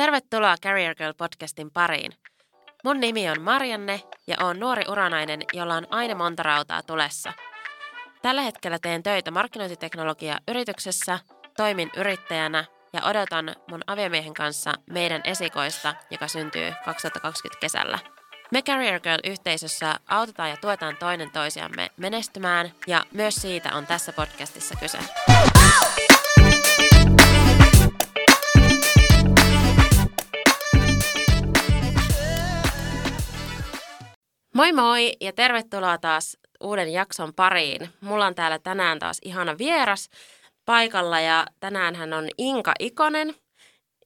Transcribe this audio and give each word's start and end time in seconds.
Tervetuloa 0.00 0.56
Career 0.62 0.94
Girl 0.94 1.12
podcastin 1.12 1.70
pariin. 1.70 2.12
Mun 2.84 3.00
nimi 3.00 3.30
on 3.30 3.42
Marianne 3.42 4.02
ja 4.26 4.36
oon 4.40 4.60
nuori 4.60 4.82
uranainen, 4.88 5.42
jolla 5.52 5.74
on 5.74 5.86
aina 5.90 6.14
monta 6.14 6.42
rautaa 6.42 6.82
tulessa. 6.82 7.32
Tällä 8.22 8.42
hetkellä 8.42 8.78
teen 8.78 9.02
töitä 9.02 9.30
markkinointiteknologia-yrityksessä, 9.30 11.18
toimin 11.56 11.90
yrittäjänä 11.96 12.64
ja 12.92 13.00
odotan 13.04 13.56
mun 13.70 13.80
aviomiehen 13.86 14.34
kanssa 14.34 14.72
meidän 14.90 15.20
esikoista, 15.24 15.94
joka 16.10 16.28
syntyy 16.28 16.72
2020 16.84 17.60
kesällä. 17.60 17.98
Me 18.50 18.62
Career 18.62 19.00
Girl-yhteisössä 19.00 19.94
autetaan 20.08 20.50
ja 20.50 20.56
tuetaan 20.56 20.96
toinen 20.96 21.30
toisiamme 21.30 21.90
menestymään 21.96 22.72
ja 22.86 23.04
myös 23.14 23.34
siitä 23.34 23.74
on 23.74 23.86
tässä 23.86 24.12
podcastissa 24.12 24.74
kyse. 24.76 24.98
Moi 34.60 34.72
moi 34.72 35.12
ja 35.20 35.32
tervetuloa 35.32 35.98
taas 35.98 36.36
uuden 36.60 36.92
jakson 36.92 37.34
pariin. 37.34 37.88
Mulla 38.00 38.26
on 38.26 38.34
täällä 38.34 38.58
tänään 38.58 38.98
taas 38.98 39.18
ihana 39.24 39.58
vieras 39.58 40.08
paikalla 40.64 41.20
ja 41.20 41.46
tänään 41.60 41.94
hän 41.94 42.12
on 42.12 42.28
Inka 42.38 42.72
Ikonen. 42.78 43.34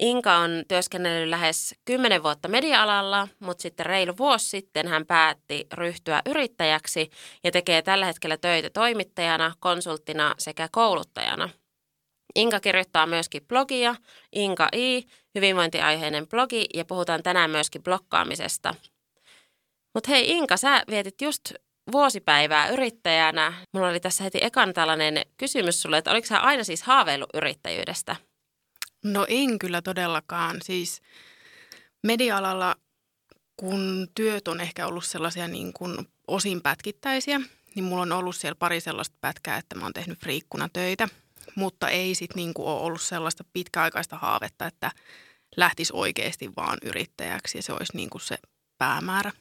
Inka 0.01 0.37
on 0.37 0.51
työskennellyt 0.69 1.31
lähes 1.31 1.75
10 1.85 2.23
vuotta 2.23 2.49
media-alalla, 2.49 3.29
mutta 3.41 3.63
sitten 3.63 3.87
reilu 3.87 4.17
vuosi 4.19 4.49
sitten 4.49 4.89
hän 4.89 5.07
päätti 5.07 5.67
ryhtyä 5.73 6.23
yrittäjäksi 6.27 7.11
ja 7.45 7.51
tekee 7.51 7.83
tällä 7.83 8.07
hetkellä 8.07 8.37
töitä 8.37 8.71
toimittajana, 8.71 9.53
konsulttina 9.61 10.35
sekä 10.39 10.69
kouluttajana. 10.73 11.49
Inka 12.35 12.61
kirjoittaa 12.61 13.07
myöskin 13.07 13.47
blogia, 13.49 13.95
Inka 14.33 14.69
I, 14.77 15.03
hyvinvointiaiheinen 15.35 16.29
blogi 16.29 16.67
ja 16.75 16.85
puhutaan 16.85 17.23
tänään 17.23 17.51
myöskin 17.51 17.83
blokkaamisesta– 17.83 18.75
mutta 19.95 20.11
hei 20.11 20.31
Inka, 20.31 20.57
sä 20.57 20.85
vietit 20.91 21.21
just 21.21 21.53
vuosipäivää 21.93 22.69
yrittäjänä. 22.69 23.53
Mulla 23.73 23.89
oli 23.89 24.01
tässä 24.01 24.25
heti 24.25 24.39
ekan 24.43 24.75
tällainen 24.75 25.27
kysymys 25.37 25.83
sulle, 25.83 25.99
että 25.99 26.11
oliko 26.11 26.27
sä 26.27 26.39
aina 26.41 26.65
siis 26.65 26.83
haaveillut 26.83 27.31
yrittäjyydestä? 27.35 28.17
No 29.05 29.27
en 29.29 29.59
kyllä 29.59 29.83
todellakaan. 29.83 30.57
Siis 30.63 31.03
media-alalla, 32.03 32.77
kun 33.57 34.09
työt 34.15 34.49
on 34.49 34.61
ehkä 34.61 34.87
ollut 34.87 35.05
sellaisia 35.05 35.49
niin 35.49 35.73
kuin 35.73 36.09
osin 36.29 36.63
pätkittäisiä, 36.63 37.41
niin 37.75 37.85
mulla 37.85 38.03
on 38.03 38.13
ollut 38.13 38.37
siellä 38.37 38.57
pari 38.59 38.81
sellaista 38.81 39.17
pätkää, 39.21 39.59
että 39.59 39.75
mä 39.75 39.83
oon 39.83 39.93
tehnyt 39.93 40.21
friikkuna 40.21 40.69
töitä. 40.73 41.09
Mutta 41.55 41.89
ei 41.89 42.15
sitten 42.15 42.37
niin 42.37 42.55
kuin 42.55 42.69
ole 42.69 42.81
ollut 42.81 43.03
sellaista 43.03 43.45
pitkäaikaista 43.53 44.19
haavetta, 44.19 44.67
että 44.67 44.91
lähtisi 45.57 45.93
oikeasti 45.97 46.51
vaan 46.57 46.79
yrittäjäksi 46.83 47.59
ja 47.59 47.63
se 47.63 47.73
olisi 47.73 47.97
niin 47.97 48.11
kuin 48.11 48.23
se 48.23 48.37
päämäärä. 48.79 49.33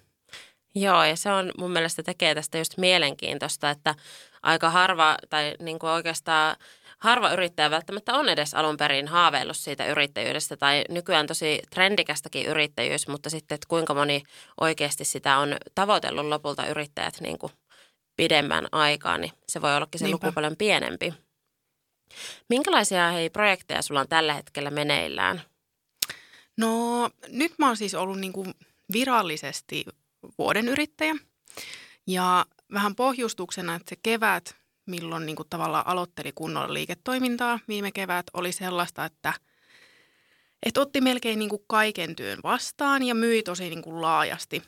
Joo, 0.76 1.04
ja 1.04 1.16
se 1.16 1.32
on 1.32 1.52
mun 1.58 1.72
mielestä 1.72 2.04
tekee 2.04 2.36
tästä 2.36 2.58
just 2.58 2.78
mielenkiintoista, 2.78 3.70
että 3.70 3.96
aika 4.44 4.70
harva 4.70 5.18
tai 5.30 5.54
niin 5.60 5.80
kuin 5.80 5.90
oikeastaan 5.90 6.56
harva 7.00 7.34
yrittäjä 7.34 7.72
välttämättä 7.72 8.14
on 8.14 8.30
edes 8.30 8.54
alun 8.54 8.78
perin 8.78 9.08
haaveillut 9.08 9.58
siitä 9.58 9.88
yrittäjyydestä 9.88 10.58
tai 10.58 10.84
nykyään 10.90 11.28
tosi 11.28 11.62
trendikästäkin 11.70 12.46
yrittäjyys, 12.46 13.08
mutta 13.08 13.30
sitten, 13.30 13.56
että 13.56 13.68
kuinka 13.68 13.94
moni 13.94 14.24
oikeasti 14.62 15.06
sitä 15.06 15.38
on 15.38 15.58
tavoitellut 15.76 16.26
lopulta 16.26 16.66
yrittäjät 16.66 17.22
niin 17.22 17.40
kuin 17.40 17.52
pidemmän 18.16 18.68
aikaa, 18.72 19.18
niin 19.18 19.32
se 19.50 19.62
voi 19.62 19.76
ollakin 19.76 20.00
se 20.00 20.06
Niinpä. 20.06 20.28
luku 20.28 20.34
paljon 20.36 20.56
pienempi. 20.58 21.14
Minkälaisia 22.50 23.12
hei, 23.12 23.30
projekteja 23.30 23.82
sulla 23.82 24.00
on 24.00 24.08
tällä 24.08 24.34
hetkellä 24.34 24.70
meneillään? 24.70 25.42
No 26.58 27.10
nyt 27.28 27.54
mä 27.58 27.68
oon 27.68 27.78
siis 27.78 27.96
ollut 27.96 28.20
niin 28.20 28.34
kuin 28.34 28.54
virallisesti 28.94 29.86
vuoden 30.38 30.68
yrittäjä. 30.68 31.16
Ja 32.08 32.46
vähän 32.74 32.96
pohjustuksena, 32.96 33.76
että 33.76 33.90
se 33.90 33.96
kevät, 34.04 34.56
milloin 34.86 35.26
niin 35.26 35.36
kuin 35.36 35.50
tavallaan 35.50 35.88
aloitteli 35.88 36.32
kunnolla 36.36 36.74
liiketoimintaa 36.74 37.60
viime 37.68 37.92
kevät, 37.92 38.26
oli 38.34 38.52
sellaista, 38.52 39.06
että, 39.06 39.34
että 40.64 40.82
otti 40.82 41.02
melkein 41.02 41.40
niin 41.40 41.50
kuin 41.50 41.64
kaiken 41.68 42.16
työn 42.16 42.40
vastaan 42.44 43.04
ja 43.04 43.16
myi 43.16 43.44
tosi 43.44 43.70
niin 43.70 43.82
kuin 43.82 44.02
laajasti. 44.02 44.64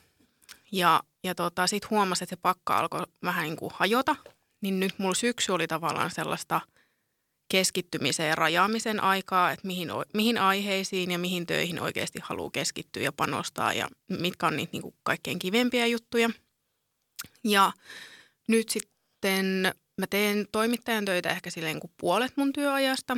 Ja, 0.71 1.03
ja 1.23 1.35
tota, 1.35 1.67
sitten 1.67 1.89
huomasi, 1.89 2.23
että 2.23 2.35
se 2.35 2.41
pakka 2.41 2.77
alkoi 2.77 3.03
vähän 3.23 3.43
niin 3.43 3.57
kuin 3.57 3.71
hajota, 3.75 4.15
niin 4.61 4.79
nyt 4.79 4.93
mulla 4.99 5.15
syksy 5.15 5.51
oli 5.51 5.67
tavallaan 5.67 6.11
sellaista 6.11 6.61
keskittymisen 7.49 8.29
ja 8.29 8.35
rajaamisen 8.35 9.03
aikaa, 9.03 9.51
että 9.51 9.67
mihin, 9.67 9.89
mihin 10.13 10.37
aiheisiin 10.37 11.11
ja 11.11 11.19
mihin 11.19 11.45
töihin 11.45 11.81
oikeasti 11.81 12.19
haluaa 12.23 12.49
keskittyä 12.51 13.03
ja 13.03 13.11
panostaa 13.11 13.73
ja 13.73 13.89
mitkä 14.09 14.47
on 14.47 14.57
niitä 14.57 14.71
niin 14.71 14.81
kuin 14.81 14.95
kaikkein 15.03 15.39
kivempiä 15.39 15.87
juttuja. 15.87 16.29
Ja 17.43 17.71
nyt 18.47 18.69
sitten 18.69 19.73
mä 19.97 20.07
teen 20.09 20.47
toimittajan 20.51 21.05
töitä 21.05 21.29
ehkä 21.29 21.49
silleen 21.49 21.79
kuin 21.79 21.91
puolet 21.97 22.37
mun 22.37 22.53
työajasta 22.53 23.17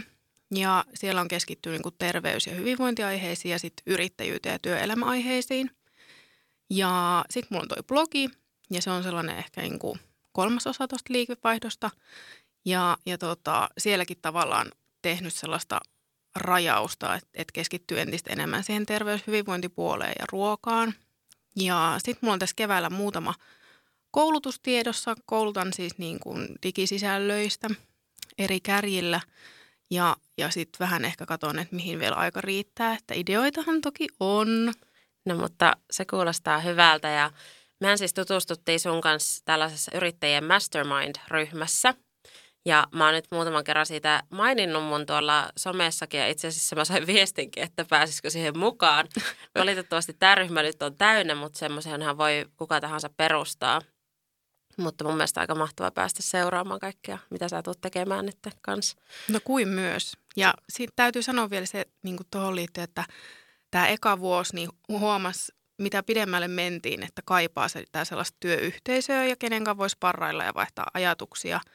ja 0.56 0.86
siellä 0.94 1.22
on 1.22 1.28
keskittynyt 1.28 1.74
niin 1.74 1.84
kuin 1.84 1.96
terveys- 1.98 2.48
ja 2.48 2.56
hyvinvointiaiheisiin 2.56 3.52
ja 3.52 3.60
sitten 3.60 3.84
yrittäjyyteen 3.94 4.54
ja 4.54 4.60
työelämäaiheisiin. 4.60 5.72
Ja 6.70 7.26
sitten 7.30 7.48
mulla 7.52 7.64
on 7.64 7.68
toi 7.68 7.84
blogi 7.88 8.30
ja 8.72 8.82
se 8.82 8.90
on 8.90 9.04
sellainen 9.04 9.38
ehkä 9.38 9.62
niin 9.62 9.80
kuin 9.80 10.00
kolmas 10.32 10.68
osa 10.68 10.88
tuosta 10.88 11.14
liikevaihdosta. 11.14 11.90
Ja, 12.68 12.98
ja 13.06 13.18
tota, 13.18 13.70
sielläkin 13.78 14.18
tavallaan 14.22 14.72
tehnyt 15.02 15.34
sellaista 15.34 15.80
rajausta, 16.36 17.16
että, 17.16 17.30
että 17.34 17.52
keskittyy 17.54 18.00
entistä 18.00 18.34
enemmän 18.34 18.64
siihen 18.64 18.86
terveyshyvinvointipuoleen 18.86 20.14
ja 20.20 20.26
ruokaan. 20.32 20.94
Ja 21.56 21.96
sitten 21.98 22.20
mulla 22.22 22.34
on 22.34 22.40
tässä 22.40 22.56
keväällä 22.56 22.90
muutama 22.90 23.34
koulutustiedossa. 24.12 25.16
Koulutan 25.26 25.74
siis 25.74 25.98
niin 25.98 26.20
kuin 26.20 26.48
digisisällöistä 26.64 27.68
eri 28.38 28.60
kärjillä 28.60 29.22
ja, 29.92 30.16
ja 30.38 30.50
sitten 30.50 30.80
vähän 30.80 31.06
ehkä 31.06 31.26
katson, 31.26 31.60
että 31.60 31.76
mihin 31.76 32.00
vielä 32.00 32.16
aika 32.16 32.42
riittää. 32.42 32.94
Että 32.94 33.14
ideoitahan 33.14 33.82
toki 33.82 34.08
on. 34.20 34.74
No 35.26 35.36
mutta 35.36 35.78
se 35.92 36.06
kuulostaa 36.06 36.60
hyvältä 36.60 37.08
ja 37.08 37.32
mehän 37.80 37.98
siis 37.98 38.14
tutustuttiin 38.14 38.80
sun 38.80 39.02
kanssa 39.02 39.46
tällaisessa 39.46 39.92
yrittäjien 39.96 40.44
mastermind-ryhmässä– 40.44 41.94
ja 42.68 42.88
mä 42.92 43.06
oon 43.06 43.14
nyt 43.14 43.28
muutaman 43.32 43.64
kerran 43.64 43.86
siitä 43.86 44.24
maininnut 44.30 44.84
mun 44.84 45.06
tuolla 45.06 45.50
somessakin 45.58 46.20
ja 46.20 46.28
itse 46.28 46.48
asiassa 46.48 46.76
mä 46.76 46.86
sain 46.86 47.08
viestinkin, 47.08 47.64
että 47.64 47.86
pääsisikö 47.90 48.30
siihen 48.30 48.60
mukaan. 48.60 49.08
Valitettavasti 49.60 50.14
tämä 50.14 50.36
ryhmä 50.36 50.62
nyt 50.62 50.84
on 50.84 50.96
täynnä, 50.96 51.36
mutta 51.36 51.60
semmoisenhan 51.60 52.18
voi 52.18 52.46
kuka 52.58 52.82
tahansa 52.82 53.10
perustaa. 53.18 53.82
Mutta 54.78 55.04
mun 55.04 55.14
mielestä 55.14 55.42
aika 55.42 55.56
mahtavaa 55.56 55.92
päästä 55.92 56.24
seuraamaan 56.24 56.80
kaikkea, 56.80 57.18
mitä 57.30 57.50
sä 57.50 57.64
tulet 57.64 57.82
tekemään 57.82 58.26
nyt 58.26 58.38
kanssa. 58.62 58.98
No 59.32 59.40
kuin 59.44 59.68
myös. 59.68 60.18
Ja 60.36 60.54
sitten 60.70 60.96
täytyy 60.96 61.22
sanoa 61.22 61.50
vielä 61.50 61.66
se 61.66 61.86
niin 62.04 62.18
tuohon 62.32 62.56
liittyen, 62.56 62.84
että 62.84 63.04
tämä 63.72 63.88
eka 63.88 64.20
vuosi 64.20 64.56
niin 64.56 64.70
huomasi, 64.90 65.54
mitä 65.78 66.04
pidemmälle 66.04 66.48
mentiin, 66.48 67.04
että 67.04 67.22
kaipaa 67.26 67.68
se, 67.68 67.84
sellaista 68.04 68.38
työyhteisöä 68.40 69.26
ja 69.26 69.36
kenen 69.36 69.64
kanssa 69.64 69.78
voisi 69.78 69.98
parrailla 70.00 70.44
ja 70.44 70.54
vaihtaa 70.54 70.88
ajatuksia– 70.94 71.60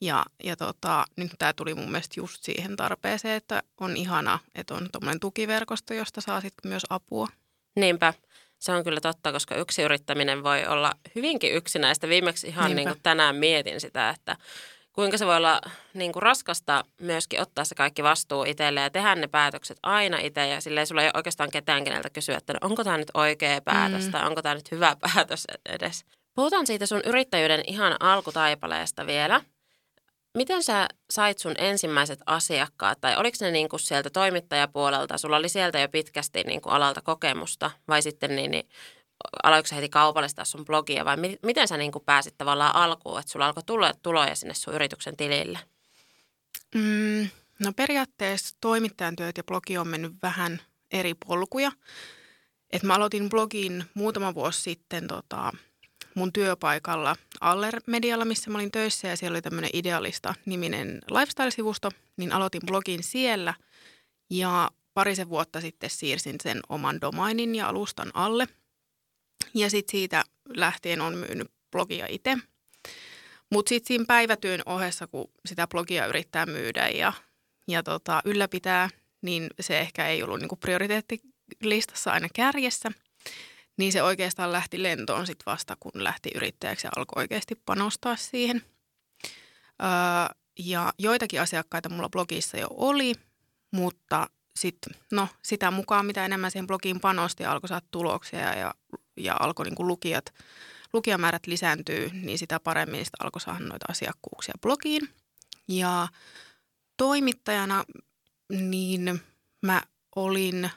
ja, 0.00 0.24
ja 0.44 0.56
tota, 0.56 1.04
nyt 1.16 1.32
tämä 1.38 1.52
tuli 1.52 1.74
mun 1.74 1.90
mielestä 1.90 2.20
just 2.20 2.42
siihen 2.42 2.76
tarpeeseen, 2.76 3.36
että 3.36 3.62
on 3.80 3.96
ihana, 3.96 4.38
että 4.54 4.74
on 4.74 4.88
tuommoinen 4.92 5.20
tukiverkosto, 5.20 5.94
josta 5.94 6.20
saa 6.20 6.40
sitten 6.40 6.68
myös 6.68 6.86
apua. 6.90 7.28
Niinpä. 7.76 8.14
Se 8.58 8.72
on 8.72 8.84
kyllä 8.84 9.00
totta, 9.00 9.32
koska 9.32 9.54
yksi 9.54 9.82
yrittäminen 9.82 10.44
voi 10.44 10.66
olla 10.66 10.92
hyvinkin 11.14 11.52
yksinäistä. 11.52 12.08
Viimeksi 12.08 12.46
ihan 12.46 12.76
niin 12.76 12.88
kuin 12.88 13.00
tänään 13.02 13.36
mietin 13.36 13.80
sitä, 13.80 14.10
että 14.10 14.36
kuinka 14.92 15.18
se 15.18 15.26
voi 15.26 15.36
olla 15.36 15.60
niin 15.94 16.12
kuin 16.12 16.22
raskasta 16.22 16.84
myöskin 17.00 17.40
ottaa 17.40 17.64
se 17.64 17.74
kaikki 17.74 18.02
vastuu 18.02 18.44
itselle 18.44 18.80
ja 18.80 18.90
tehdä 18.90 19.14
ne 19.14 19.26
päätökset 19.26 19.78
aina 19.82 20.18
itse. 20.18 20.48
Ja 20.48 20.60
silleen 20.60 20.86
sulla 20.86 21.02
ei 21.02 21.10
oikeastaan 21.14 21.50
ketään 21.50 21.84
keneltä 21.84 22.10
kysyä, 22.10 22.36
että 22.36 22.52
no, 22.52 22.58
onko 22.62 22.84
tämä 22.84 22.98
nyt 22.98 23.10
oikea 23.14 23.60
päätös 23.60 24.04
mm. 24.04 24.10
tai 24.10 24.26
onko 24.26 24.42
tämä 24.42 24.54
nyt 24.54 24.70
hyvä 24.70 24.96
päätös 25.14 25.44
edes. 25.68 26.04
Puhutaan 26.34 26.66
siitä 26.66 26.86
sun 26.86 27.00
yrittäjyyden 27.04 27.62
ihan 27.66 27.96
alkutaipaleesta 28.00 29.06
vielä– 29.06 29.40
Miten 30.38 30.62
sä 30.62 30.88
sait 31.10 31.38
sun 31.38 31.54
ensimmäiset 31.58 32.20
asiakkaat, 32.26 33.00
tai 33.00 33.16
oliko 33.16 33.36
ne 33.40 33.50
niin 33.50 33.68
kuin 33.68 33.80
sieltä 33.80 34.10
toimittajapuolelta, 34.10 35.18
sulla 35.18 35.36
oli 35.36 35.48
sieltä 35.48 35.78
jo 35.78 35.88
pitkästi 35.88 36.42
niin 36.42 36.60
kuin 36.60 36.72
alalta 36.72 37.00
kokemusta, 37.00 37.70
vai 37.88 38.02
sitten 38.02 38.36
niin, 38.36 38.50
niin 38.50 38.68
aloiko 39.42 39.68
heti 39.74 39.88
kaupallistaa 39.88 40.44
sun 40.44 40.64
blogia, 40.64 41.04
vai 41.04 41.16
mi- 41.16 41.38
miten 41.42 41.68
sä 41.68 41.76
niin 41.76 41.92
kuin 41.92 42.04
pääsit 42.04 42.34
tavallaan 42.38 42.76
alkuun, 42.76 43.20
että 43.20 43.32
sulla 43.32 43.46
alkoi 43.46 43.62
tulla 43.62 43.94
tuloja 44.02 44.34
sinne 44.34 44.54
sun 44.54 44.74
yrityksen 44.74 45.16
tilille? 45.16 45.58
Mm, 46.74 47.28
no 47.58 47.72
periaatteessa 47.76 48.56
toimittajan 48.60 49.16
työt 49.16 49.36
ja 49.36 49.44
blogi 49.44 49.78
on 49.78 49.88
mennyt 49.88 50.12
vähän 50.22 50.60
eri 50.90 51.14
polkuja. 51.14 51.72
Et 52.70 52.82
mä 52.82 52.94
aloitin 52.94 53.28
blogin 53.28 53.84
muutama 53.94 54.34
vuosi 54.34 54.60
sitten 54.60 55.06
tota, 55.06 55.52
mun 56.18 56.32
työpaikalla 56.32 57.16
Aller 57.40 57.80
Medialla, 57.86 58.24
missä 58.24 58.50
mä 58.50 58.58
olin 58.58 58.70
töissä 58.70 59.08
ja 59.08 59.16
siellä 59.16 59.34
oli 59.34 59.42
tämmöinen 59.42 59.70
idealista 59.72 60.34
niminen 60.46 61.00
lifestyle-sivusto, 61.10 61.90
niin 62.16 62.32
aloitin 62.32 62.62
blogin 62.66 63.02
siellä 63.02 63.54
ja 64.30 64.70
parisen 64.94 65.28
vuotta 65.28 65.60
sitten 65.60 65.90
siirsin 65.90 66.36
sen 66.42 66.60
oman 66.68 67.00
domainin 67.00 67.54
ja 67.54 67.68
alustan 67.68 68.10
alle. 68.14 68.48
Ja 69.54 69.70
sitten 69.70 69.92
siitä 69.92 70.24
lähtien 70.48 71.00
on 71.00 71.14
myynyt 71.14 71.50
blogia 71.70 72.06
itse. 72.08 72.38
Mutta 73.50 73.68
sitten 73.68 73.88
siinä 73.88 74.04
päivätyön 74.08 74.62
ohessa, 74.66 75.06
kun 75.06 75.30
sitä 75.46 75.66
blogia 75.66 76.06
yrittää 76.06 76.46
myydä 76.46 76.88
ja, 76.88 77.12
ja 77.68 77.82
tota, 77.82 78.22
ylläpitää, 78.24 78.90
niin 79.22 79.46
se 79.60 79.80
ehkä 79.80 80.08
ei 80.08 80.22
ollut 80.22 80.40
niinku 80.40 80.56
prioriteettilistassa 80.56 82.10
aina 82.10 82.28
kärjessä. 82.34 82.92
Niin 83.78 83.92
se 83.92 84.02
oikeastaan 84.02 84.52
lähti 84.52 84.82
lentoon 84.82 85.26
sitten 85.26 85.52
vasta, 85.52 85.76
kun 85.80 86.04
lähti 86.04 86.30
yrittäjäksi 86.34 86.86
ja 86.86 86.90
alkoi 86.96 87.20
oikeasti 87.20 87.54
panostaa 87.66 88.16
siihen. 88.16 88.62
Öö, 89.82 90.36
ja 90.58 90.92
joitakin 90.98 91.40
asiakkaita 91.40 91.88
mulla 91.88 92.08
blogissa 92.08 92.56
jo 92.56 92.66
oli, 92.70 93.14
mutta 93.70 94.28
sitten 94.56 94.94
no, 95.12 95.28
sitä 95.42 95.70
mukaan, 95.70 96.06
mitä 96.06 96.24
enemmän 96.24 96.50
siihen 96.50 96.66
blogiin 96.66 97.00
panosti 97.00 97.44
alkoi 97.44 97.68
saada 97.68 97.86
tuloksia 97.90 98.54
ja, 98.54 98.74
ja, 99.16 99.36
alkoi 99.40 99.66
niin 99.66 99.88
lukijat, 99.88 100.34
lukijamäärät 100.92 101.46
lisääntyy, 101.46 102.10
niin 102.12 102.38
sitä 102.38 102.60
paremmin 102.60 103.04
sitä 103.04 103.16
alkoi 103.20 103.40
saada 103.40 103.64
noita 103.64 103.86
asiakkuuksia 103.88 104.54
blogiin. 104.62 105.08
Ja 105.68 106.08
toimittajana 106.96 107.84
niin 108.50 109.20
mä 109.62 109.82
olin 110.16 110.70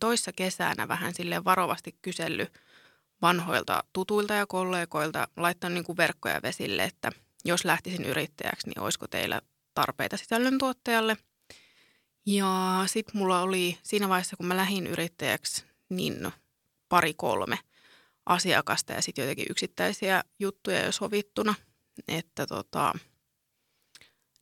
toissa 0.00 0.32
kesänä 0.32 0.88
vähän 0.88 1.14
sille 1.14 1.44
varovasti 1.44 1.96
kysellyt 2.02 2.52
vanhoilta 3.22 3.84
tutuilta 3.92 4.34
ja 4.34 4.46
kollegoilta, 4.46 5.28
laittanut 5.36 5.74
niin 5.74 5.84
kuin 5.84 5.96
verkkoja 5.96 6.42
vesille, 6.42 6.84
että 6.84 7.12
jos 7.44 7.64
lähtisin 7.64 8.04
yrittäjäksi, 8.04 8.68
niin 8.68 8.80
olisiko 8.80 9.08
teillä 9.08 9.40
tarpeita 9.74 10.16
sisällöntuottajalle– 10.16 11.16
ja 12.26 12.82
sitten 12.86 13.16
mulla 13.16 13.40
oli 13.40 13.78
siinä 13.82 14.08
vaiheessa, 14.08 14.36
kun 14.36 14.46
mä 14.46 14.56
lähdin 14.56 14.86
yrittäjäksi, 14.86 15.64
niin 15.88 16.32
pari 16.88 17.14
kolme 17.14 17.58
asiakasta 18.26 18.92
ja 18.92 19.02
sitten 19.02 19.22
jotenkin 19.22 19.46
yksittäisiä 19.50 20.24
juttuja 20.38 20.84
jo 20.84 20.92
sovittuna, 20.92 21.54
että 22.08 22.46
tota, 22.46 22.92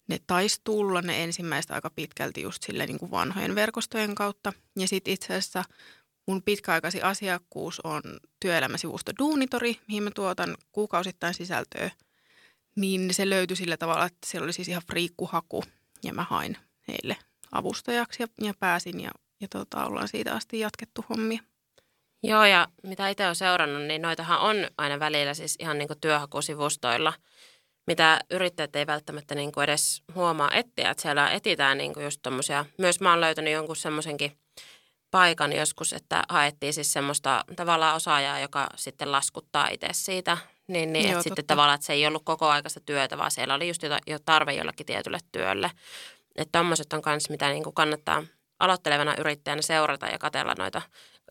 ne 0.09 0.19
taisi 0.27 0.61
tulla 0.65 1.03
ne 1.03 1.25
ensimmäistä 1.25 1.75
aika 1.75 1.91
pitkälti 1.91 2.43
just 2.43 2.63
sille 2.63 2.87
niin 2.87 2.99
kuin 2.99 3.11
vanhojen 3.11 3.55
verkostojen 3.55 4.15
kautta. 4.15 4.53
Ja 4.79 4.89
sitten 4.89 5.15
itse 5.15 5.27
asiassa 5.27 5.65
mun 6.27 6.43
pitkäaikaisin 6.43 7.05
asiakkuus 7.05 7.81
on 7.81 8.03
työelämäsivusto 8.41 9.13
Duunitori, 9.19 9.81
mihin 9.89 10.03
mä 10.03 10.11
tuotan 10.15 10.57
kuukausittain 10.73 11.35
sisältöä. 11.35 11.91
Niin 12.77 13.15
se 13.15 13.31
löytyi 13.31 13.57
sillä 13.57 13.77
tavalla, 13.77 14.07
että 14.07 14.27
siellä 14.27 14.45
oli 14.45 14.53
siis 14.53 14.69
ihan 14.69 14.83
friikkuhaku 14.87 15.65
ja 16.03 16.15
mä 16.15 16.27
hain 16.31 16.57
heille 16.89 17.17
avustajaksi 17.53 18.23
ja, 18.23 18.27
ja 18.41 18.55
pääsin 18.61 19.01
ja, 19.01 19.11
ja 19.41 19.49
tota, 19.49 19.85
ollaan 19.85 20.09
siitä 20.09 20.35
asti 20.35 20.59
jatkettu 20.59 21.05
hommia. 21.09 21.43
Joo, 22.23 22.45
ja 22.45 22.69
mitä 22.83 23.09
itse 23.09 23.25
olen 23.25 23.37
seurannut, 23.37 23.83
niin 23.83 24.03
noitahan 24.03 24.41
on 24.41 24.57
aina 24.79 25.01
välillä 25.01 25.35
siis 25.35 25.57
ihan 25.59 25.79
niin 25.79 25.89
työhakusivustoilla, 26.01 27.13
mitä 27.87 28.21
yrittäjät 28.31 28.77
ei 28.77 28.87
välttämättä 28.87 29.35
niin 29.35 29.53
kuin 29.53 29.65
edes 29.65 30.03
huomaa 30.15 30.51
etsiä. 30.53 30.91
Että 30.91 31.03
siellä 31.03 31.31
etitään 31.31 31.79
niin 31.79 31.95
kuin 31.95 32.05
just 32.05 32.21
tommosia, 32.23 32.65
myös 32.79 33.01
mä 33.01 33.11
oon 33.11 33.21
löytänyt 33.21 33.53
jonkun 33.53 33.77
semmoisenkin 33.77 34.39
paikan 35.11 35.53
joskus, 35.53 35.93
että 35.93 36.23
haettiin 36.29 36.73
siis 36.73 36.93
semmoista 36.93 37.45
tavallaan 37.57 37.97
osaajaa, 37.97 38.41
joka 38.41 38.67
sitten 38.77 39.13
laskuttaa 39.13 39.69
itse 39.69 39.89
siitä. 39.93 40.39
Niin, 40.69 40.93
niin 40.93 41.05
Joo, 41.05 41.13
että 41.13 41.23
sitten 41.23 41.47
tavallaan, 41.47 41.75
että 41.75 41.87
se 41.87 41.93
ei 41.93 42.07
ollut 42.07 42.23
koko 42.25 42.49
aikaista 42.49 42.81
työtä, 42.81 43.19
vaan 43.19 43.31
siellä 43.31 43.55
oli 43.55 43.69
just 43.69 43.83
jo 44.07 44.19
tarve 44.25 44.53
jollekin 44.53 44.87
tietylle 44.87 45.19
työlle. 45.33 45.71
Että 46.37 46.59
tommoset 46.59 46.93
on 46.93 47.03
kans, 47.03 47.31
mitä 47.31 47.49
niin 47.49 47.65
kuin 47.65 47.75
kannattaa 47.75 48.25
aloittelevana 48.59 49.15
yrittäjänä 49.19 49.63
seurata 49.63 50.07
ja 50.07 50.19
katella 50.19 50.55
noita 50.59 50.83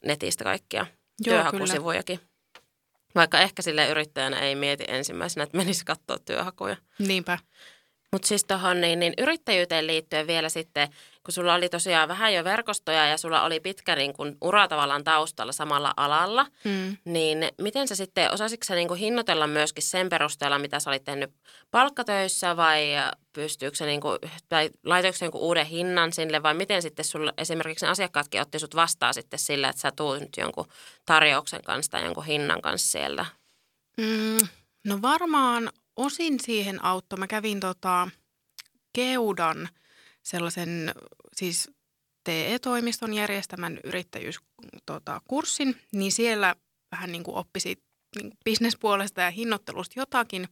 netistä 0.06 0.44
kaikkia 0.44 0.86
Joo, 1.26 1.36
työhakusivujakin. 1.36 2.18
Kyllä. 2.18 2.31
Vaikka 3.16 3.40
ehkä 3.40 3.62
sille 3.62 3.90
yrittäjänä 3.90 4.40
ei 4.40 4.56
mieti 4.56 4.84
ensimmäisenä, 4.88 5.44
että 5.44 5.58
menisi 5.58 5.86
katsoa 5.86 6.18
työhakuja. 6.26 6.76
Niinpä. 7.00 7.38
Mutta 8.12 8.28
siis 8.28 8.44
tuohon 8.44 8.82
niin, 8.82 9.00
niin 9.00 9.14
yrittäjyyteen 9.18 9.88
liittyen 9.88 10.28
vielä 10.28 10.50
sitten, 10.50 10.88
kun 11.24 11.34
sulla 11.34 11.54
oli 11.54 11.70
tosiaan 11.70 12.08
vähän 12.08 12.34
jo 12.34 12.44
verkostoja 12.44 13.08
ja 13.08 13.18
sulla 13.18 13.44
oli 13.44 13.60
pitkä 13.60 13.96
niin 13.96 14.14
kun, 14.14 14.38
ura 14.42 14.68
tavallaan 14.68 15.04
taustalla 15.04 15.52
samalla 15.52 15.94
alalla, 15.98 16.46
mm. 16.64 16.98
niin 17.06 17.48
miten 17.62 17.88
sä 17.88 17.96
sitten, 17.96 18.34
osasitko 18.34 18.66
sä 18.66 18.76
niin 18.76 18.88
kun, 18.88 18.98
hinnoitella 18.98 19.48
myöskin 19.48 19.84
sen 19.84 20.10
perusteella, 20.10 20.60
mitä 20.60 20.80
sä 20.80 20.90
olit 20.90 21.04
tehnyt 21.04 21.32
palkkatöissä 21.72 22.58
vai 22.58 22.88
pystyykö 23.34 23.78
sä, 23.78 23.86
niin 23.86 24.02
kun, 24.02 24.20
tai 24.50 24.70
laitoiko 24.86 25.18
sä 25.18 25.30
uuden 25.34 25.66
hinnan 25.66 26.14
sille 26.14 26.44
vai 26.44 26.54
miten 26.54 26.82
sitten 26.82 27.06
sulla 27.06 27.34
esimerkiksi 27.38 27.86
ne 27.86 27.92
asiakkaatkin 27.92 28.42
otti 28.42 28.60
sut 28.60 28.76
vastaan 28.76 29.14
sitten 29.14 29.40
sillä, 29.40 29.70
että 29.70 29.82
sä 29.82 29.92
tuut 29.96 30.20
nyt 30.20 30.38
jonkun 30.38 30.68
tarjouksen 31.06 31.62
kanssa 31.64 31.92
tai 31.92 32.04
jonkun 32.04 32.26
hinnan 32.26 32.62
kanssa 32.62 32.92
sieltä? 32.92 33.26
Mm, 33.98 34.48
no 34.88 35.02
varmaan 35.02 35.70
osin 35.96 36.40
siihen 36.40 36.86
auttoi. 36.86 37.20
Mä 37.20 37.28
kävin 37.28 37.60
tota 37.60 38.10
Keudan 38.94 39.70
sellaisen 40.24 40.92
siis 41.36 41.72
TE-toimiston 42.24 43.14
järjestämän 43.14 43.80
yrittäjyyskurssin, 43.84 44.80
tota, 44.86 45.22
niin 45.92 46.12
siellä 46.12 46.56
vähän 46.92 47.12
niin 47.12 47.24
kuin 47.24 47.36
oppisit 47.36 47.84
niin 48.16 48.32
bisnespuolesta 48.46 49.22
ja 49.22 49.32
hinnoittelusta 49.32 50.00
jotakin. 50.00 50.48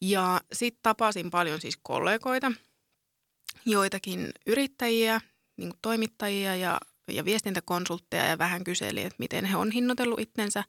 Ja 0.00 0.40
sitten 0.52 0.82
tapasin 0.82 1.30
paljon 1.30 1.60
siis 1.60 1.78
kollegoita, 1.82 2.52
joitakin 3.66 4.30
yrittäjiä, 4.46 5.20
niin 5.56 5.72
toimittajia 5.82 6.56
ja, 6.56 6.80
ja 7.08 7.24
viestintäkonsultteja 7.24 8.24
ja 8.24 8.38
vähän 8.38 8.64
kyseli, 8.64 9.02
että 9.02 9.16
miten 9.18 9.44
he 9.44 9.56
on 9.56 9.70
hinnoitellut 9.70 10.20
itsensä. 10.20 10.64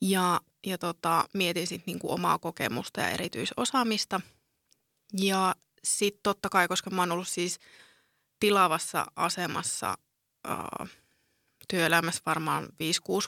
Ja 0.00 0.40
ja 0.66 0.78
tota, 0.78 1.24
mietin 1.34 1.66
sitten 1.66 1.86
niinku 1.86 2.12
omaa 2.12 2.38
kokemusta 2.38 3.00
ja 3.00 3.08
erityisosaamista. 3.08 4.20
Ja 5.12 5.54
sitten 5.84 6.20
totta 6.22 6.48
kai, 6.48 6.68
koska 6.68 6.90
mä 6.90 7.02
oon 7.02 7.12
ollut 7.12 7.28
siis 7.28 7.58
tilavassa 8.40 9.06
asemassa 9.16 9.98
ää, 10.44 10.86
työelämässä 11.68 12.22
varmaan 12.26 12.64
5-6 12.64 12.68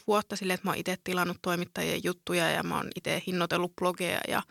vuotta 0.07 0.37
silleen, 0.37 0.55
että 0.55 0.67
mä 0.67 0.71
oon 0.71 0.79
itse 0.79 0.97
tilannut 1.05 1.37
toimittajien 1.43 2.05
juttuja 2.05 2.51
ja 2.51 2.63
mä 2.63 2.77
oon 2.77 2.91
itse 2.97 3.23
hinnoitellut 3.27 3.77
blogeja 3.77 4.21
ja, 4.29 4.43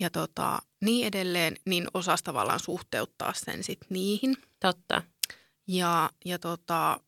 ja 0.00 0.10
tota, 0.10 0.58
niin 0.80 1.06
edelleen, 1.06 1.56
niin 1.66 1.86
osas 1.94 2.22
tavallaan 2.22 2.60
suhteuttaa 2.60 3.32
sen 3.32 3.64
sitten 3.64 3.88
niihin. 3.90 4.36
Totta. 4.60 5.02
Ja, 5.66 6.10
ja 6.24 6.38
tota, 6.38 7.00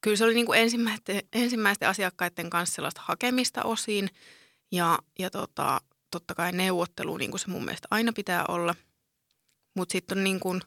kyllä 0.00 0.16
se 0.16 0.24
oli 0.24 0.34
niin 0.34 0.46
kuin 0.46 0.60
ensimmäisten, 0.60 1.22
ensimmäisten 1.32 1.88
asiakkaiden 1.88 2.50
kanssa 2.50 2.74
sellaista 2.74 3.00
hakemista 3.04 3.62
osiin 3.62 4.10
ja, 4.72 4.98
ja 5.18 5.30
tota, 5.30 5.80
totta 6.10 6.34
kai 6.34 6.52
neuvottelu, 6.52 7.16
niin 7.16 7.30
kuin 7.30 7.40
se 7.40 7.50
mun 7.50 7.64
mielestä 7.64 7.88
aina 7.90 8.12
pitää 8.12 8.44
olla. 8.48 8.74
Mutta 9.74 9.92
sitten 9.92 10.18
on 10.18 10.24
niin 10.24 10.40
kuin 10.40 10.60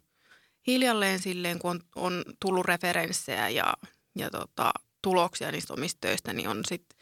hiljalleen 0.67 1.19
silleen, 1.19 1.59
kun 1.59 1.71
on, 1.71 1.81
on 1.95 2.23
tullut 2.39 2.65
referenssejä 2.65 3.49
ja, 3.49 3.73
ja 4.15 4.29
tota, 4.29 4.71
tuloksia 5.01 5.51
niistä 5.51 5.73
omista 5.73 5.97
töistä, 6.01 6.33
niin 6.33 6.49
on 6.49 6.61
sitten 6.65 6.97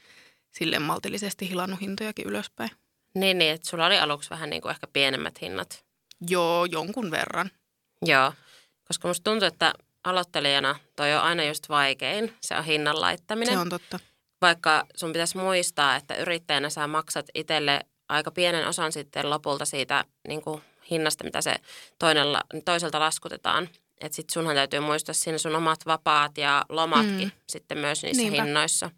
silleen 0.51 0.81
maltillisesti 0.81 1.49
hilannut 1.49 1.81
hintojakin 1.81 2.27
ylöspäin. 2.27 2.69
Niin, 3.15 3.37
niin 3.37 3.53
että 3.53 3.69
sulla 3.69 3.85
oli 3.85 3.99
aluksi 3.99 4.29
vähän 4.29 4.49
niin 4.49 4.61
kuin 4.61 4.71
ehkä 4.71 4.87
pienemmät 4.93 5.41
hinnat. 5.41 5.85
Joo, 6.29 6.65
jonkun 6.65 7.11
verran. 7.11 7.49
Joo, 8.01 8.33
koska 8.87 9.07
musta 9.07 9.23
tuntuu, 9.23 9.47
että 9.47 9.73
aloittelijana 10.03 10.79
toi 10.95 11.13
on 11.13 11.21
aina 11.21 11.43
just 11.43 11.69
vaikein, 11.69 12.33
se 12.41 12.55
on 12.55 12.63
hinnan 12.63 13.01
laittaminen. 13.01 13.53
Se 13.53 13.59
on 13.59 13.69
totta. 13.69 13.99
Vaikka 14.41 14.85
sun 14.95 15.11
pitäisi 15.11 15.37
muistaa, 15.37 15.95
että 15.95 16.15
yrittäjänä 16.15 16.69
sä 16.69 16.87
maksat 16.87 17.25
itselle 17.33 17.79
aika 18.09 18.31
pienen 18.31 18.67
osan 18.67 18.91
sitten 18.91 19.29
lopulta 19.29 19.65
siitä 19.65 20.05
niin 20.27 20.41
kuin 20.41 20.61
hinnasta, 20.91 21.23
mitä 21.23 21.41
se 21.41 21.55
toinella, 21.99 22.41
toiselta 22.65 22.99
laskutetaan. 22.99 23.69
Että 24.01 24.15
sit 24.15 24.29
sunhan 24.29 24.55
täytyy 24.55 24.79
muistaa 24.79 25.13
siinä 25.13 25.37
sun 25.37 25.55
omat 25.55 25.79
vapaat 25.85 26.37
ja 26.37 26.65
lomatkin 26.69 27.27
mm. 27.27 27.31
sitten 27.49 27.77
myös 27.77 28.03
niissä 28.03 28.23
Niinpä. 28.23 28.43
hinnoissa. 28.43 28.91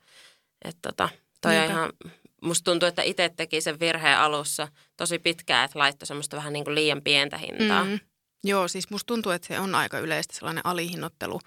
Että 0.65 0.89
tota, 0.89 1.09
toi 1.41 1.51
Niinpä. 1.51 1.65
on 1.65 1.71
ihan, 1.71 1.93
musta 2.41 2.71
tuntuu, 2.71 2.87
että 2.87 3.01
itse 3.01 3.29
teki 3.37 3.61
sen 3.61 3.79
virheen 3.79 4.17
alussa 4.17 4.67
tosi 4.97 5.19
pitkään, 5.19 5.65
että 5.65 5.79
laittoi 5.79 6.07
semmoista 6.07 6.37
vähän 6.37 6.53
niin 6.53 6.63
kuin 6.65 6.75
liian 6.75 7.01
pientä 7.01 7.37
hintaa. 7.37 7.83
Mm. 7.83 7.99
Joo, 8.43 8.67
siis 8.67 8.89
musta 8.89 9.07
tuntuu, 9.07 9.31
että 9.31 9.47
se 9.47 9.59
on 9.59 9.75
aika 9.75 9.99
yleistä 9.99 10.35
sellainen 10.35 10.65
alihinnoittelu. 10.65 11.39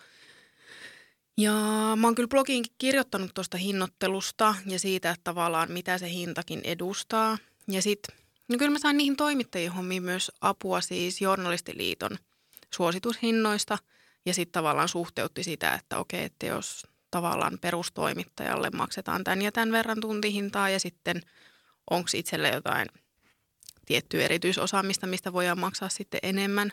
Ja 1.38 1.52
mä 1.96 2.06
oon 2.06 2.14
kyllä 2.14 2.28
blogiinkin 2.28 2.74
kirjoittanut 2.78 3.30
tuosta 3.34 3.58
hinnoittelusta 3.58 4.54
ja 4.66 4.78
siitä, 4.78 5.10
että 5.10 5.24
tavallaan 5.24 5.72
mitä 5.72 5.98
se 5.98 6.10
hintakin 6.10 6.60
edustaa. 6.64 7.38
Ja 7.68 7.82
sitten, 7.82 8.16
no 8.50 8.58
kyllä 8.58 8.70
mä 8.70 8.78
sain 8.78 8.96
niihin 8.96 9.16
toimittajien 9.16 9.72
hommiin 9.72 10.02
myös 10.02 10.32
apua 10.40 10.80
siis 10.80 11.20
Journalistiliiton 11.20 12.18
suositushinnoista. 12.74 13.78
Ja 14.26 14.34
sitten 14.34 14.52
tavallaan 14.52 14.88
suhteutti 14.88 15.44
sitä, 15.44 15.74
että 15.74 15.98
okei, 15.98 16.24
että 16.24 16.46
jos 16.46 16.86
tavallaan 17.10 17.58
perustoimittajalle 17.60 18.70
maksetaan 18.70 19.24
tämän 19.24 19.42
ja 19.42 19.52
tämän 19.52 19.72
verran 19.72 20.00
tuntihintaa 20.00 20.70
ja 20.70 20.80
sitten 20.80 21.20
onko 21.90 22.08
itselle 22.14 22.48
jotain 22.48 22.88
tiettyä 23.86 24.24
erityisosaamista, 24.24 25.06
mistä 25.06 25.32
voidaan 25.32 25.60
maksaa 25.60 25.88
sitten 25.88 26.20
enemmän. 26.22 26.72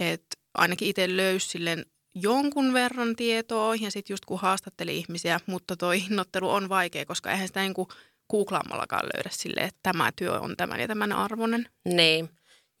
Et 0.00 0.24
ainakin 0.54 0.88
itse 0.88 1.16
löysi 1.16 1.48
silleen 1.48 1.86
jonkun 2.14 2.72
verran 2.72 3.16
tietoa 3.16 3.74
ja 3.74 3.90
sitten 3.90 4.14
just 4.14 4.24
kun 4.24 4.40
haastatteli 4.40 4.96
ihmisiä, 4.96 5.40
mutta 5.46 5.76
toi 5.76 6.02
hinnoittelu 6.02 6.50
on 6.50 6.68
vaikea, 6.68 7.06
koska 7.06 7.30
eihän 7.30 7.46
sitä 7.46 7.60
niin 7.60 7.74
kuin 7.74 7.88
googlaamallakaan 8.30 9.08
löydä 9.14 9.30
sille, 9.32 9.60
että 9.60 9.80
tämä 9.82 10.12
työ 10.16 10.40
on 10.40 10.56
tämän 10.56 10.80
ja 10.80 10.88
tämän 10.88 11.12
arvoinen. 11.12 11.68
Niin, 11.84 12.30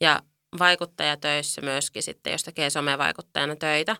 ja 0.00 0.20
vaikuttajatöissä 0.58 1.60
myöskin 1.60 2.02
sitten, 2.02 2.32
jos 2.32 2.42
tekee 2.44 2.70
somevaikuttajana 2.70 3.56
töitä, 3.56 3.96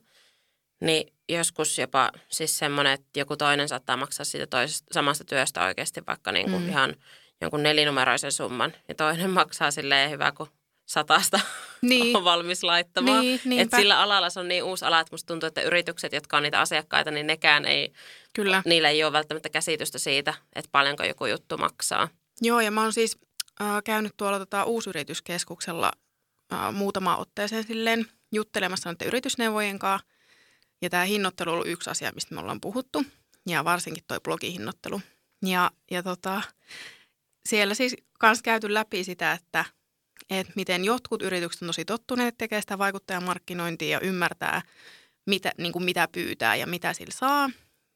niin 0.80 1.12
joskus 1.28 1.78
jopa 1.78 2.10
siis 2.28 2.58
semmoinen, 2.58 2.92
että 2.92 3.20
joku 3.20 3.36
toinen 3.36 3.68
saattaa 3.68 3.96
maksaa 3.96 4.24
siitä 4.24 4.46
toisesta, 4.46 4.86
samasta 4.92 5.24
työstä 5.24 5.64
oikeasti 5.64 6.02
vaikka 6.06 6.32
niin 6.32 6.50
kuin 6.50 6.62
mm. 6.62 6.68
ihan 6.68 6.94
jonkun 7.40 7.62
nelinumeroisen 7.62 8.32
summan 8.32 8.72
ja 8.88 8.94
toinen 8.94 9.30
maksaa 9.40 9.70
silleen 9.70 10.10
hyvä 10.10 10.32
kuin 10.32 10.50
satasta 10.88 11.40
niin. 11.82 12.16
on 12.16 12.24
valmis 12.24 12.62
laittamaan. 12.62 13.20
Niin, 13.20 13.60
Et 13.60 13.70
sillä 13.76 14.00
alalla 14.00 14.30
se 14.30 14.40
on 14.40 14.48
niin 14.48 14.64
uusi 14.64 14.84
ala, 14.84 15.00
että 15.00 15.12
musta 15.12 15.26
tuntuu, 15.26 15.46
että 15.46 15.62
yritykset, 15.62 16.12
jotka 16.12 16.36
on 16.36 16.42
niitä 16.42 16.60
asiakkaita, 16.60 17.10
niin 17.10 17.26
nekään 17.26 17.64
ei, 17.64 17.92
Kyllä. 18.34 18.62
niillä 18.66 18.88
ei 18.88 19.04
ole 19.04 19.12
välttämättä 19.12 19.48
käsitystä 19.48 19.98
siitä, 19.98 20.34
että 20.54 20.68
paljonko 20.72 21.04
joku 21.04 21.26
juttu 21.26 21.58
maksaa. 21.58 22.08
Joo, 22.40 22.60
ja 22.60 22.70
mä 22.70 22.82
oon 22.82 22.92
siis 22.92 23.18
äh, 23.60 23.82
käynyt 23.84 24.12
tuolla 24.16 24.38
tota, 24.38 24.64
uusyrityskeskuksella 24.64 25.92
äh, 26.52 26.74
muutama 26.74 27.16
otteeseen 27.16 27.64
silleen 27.64 28.06
juttelemassa 28.32 28.88
näiden 28.90 29.08
yritysneuvojen 29.08 29.78
kanssa. 29.78 30.08
Ja 30.82 30.90
tämä 30.90 31.04
hinnoittelu 31.04 31.50
on 31.50 31.54
ollut 31.54 31.68
yksi 31.68 31.90
asia, 31.90 32.12
mistä 32.14 32.34
me 32.34 32.40
ollaan 32.40 32.60
puhuttu. 32.60 33.04
Ja 33.46 33.64
varsinkin 33.64 34.04
toi 34.08 34.20
blogihinnoittelu. 34.20 35.00
Ja, 35.42 35.70
ja 35.90 36.02
tota, 36.02 36.42
siellä 37.46 37.74
siis 37.74 37.96
kans 38.18 38.42
käyty 38.42 38.74
läpi 38.74 39.04
sitä, 39.04 39.32
että– 39.32 39.64
että 40.30 40.52
miten 40.56 40.84
jotkut 40.84 41.22
yritykset 41.22 41.62
on 41.62 41.68
tosi 41.68 41.84
tottuneet 41.84 42.34
tekemään 42.38 42.62
sitä 42.62 42.78
vaikuttajamarkkinointia 42.78 43.88
ja 43.88 44.00
ymmärtää, 44.00 44.62
mitä, 45.26 45.52
niin 45.58 45.72
kuin 45.72 45.84
mitä 45.84 46.08
pyytää 46.12 46.56
ja 46.56 46.66
mitä 46.66 46.92
sillä 46.92 47.14
saa 47.14 47.50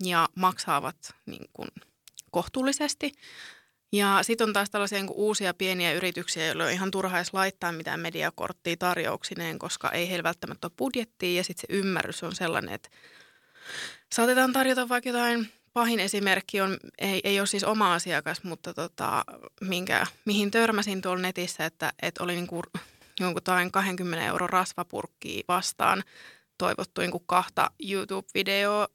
ja 0.05 0.29
maksaavat 0.35 0.97
niin 1.27 1.45
kuin 1.53 1.69
kohtuullisesti. 2.31 3.13
Ja 3.93 4.19
sitten 4.23 4.47
on 4.47 4.53
taas 4.53 4.71
tällaisia 4.71 4.99
niin 4.99 5.11
uusia 5.15 5.55
pieniä 5.55 5.93
yrityksiä, 5.93 6.47
joilla 6.47 6.65
on 6.65 6.71
ihan 6.71 6.91
turha 6.91 7.17
edes 7.17 7.35
laittaa 7.35 7.73
mitään 7.73 8.01
mediakorttia 8.01 8.77
tarjouksineen, 8.77 9.59
koska 9.59 9.91
ei 9.91 10.09
heillä 10.09 10.23
välttämättä 10.23 10.67
ole 10.67 10.73
budjettia 10.79 11.37
ja 11.37 11.45
sitten 11.45 11.65
se 11.69 11.79
ymmärrys 11.79 12.23
on 12.23 12.35
sellainen, 12.35 12.75
että 12.75 12.89
saatetaan 14.13 14.53
tarjota 14.53 14.89
vaikka 14.89 15.09
jotain 15.09 15.53
pahin 15.73 16.01
esimerkki 16.01 16.61
on, 16.61 16.77
ei, 16.99 17.21
ei 17.25 17.41
ole 17.41 17.47
siis 17.47 17.65
oma 17.65 17.95
asiakas, 17.95 18.45
mutta 18.45 18.75
tota, 18.75 19.25
minkä, 19.61 20.07
mihin 20.25 20.51
törmäsin 20.51 21.03
tuolla 21.03 21.23
netissä, 21.23 21.67
että, 21.67 21.93
että 22.03 22.25
oli 22.25 22.35
niinku 22.35 22.63
jonkun 23.21 23.43
20 23.73 24.27
euro 24.27 24.47
rasvapurkkiä 24.47 25.43
vastaan 25.49 26.05
toivottu 26.59 27.01
niinku 27.01 27.21
kahta 27.21 27.71
YouTube-videoa 27.91 28.89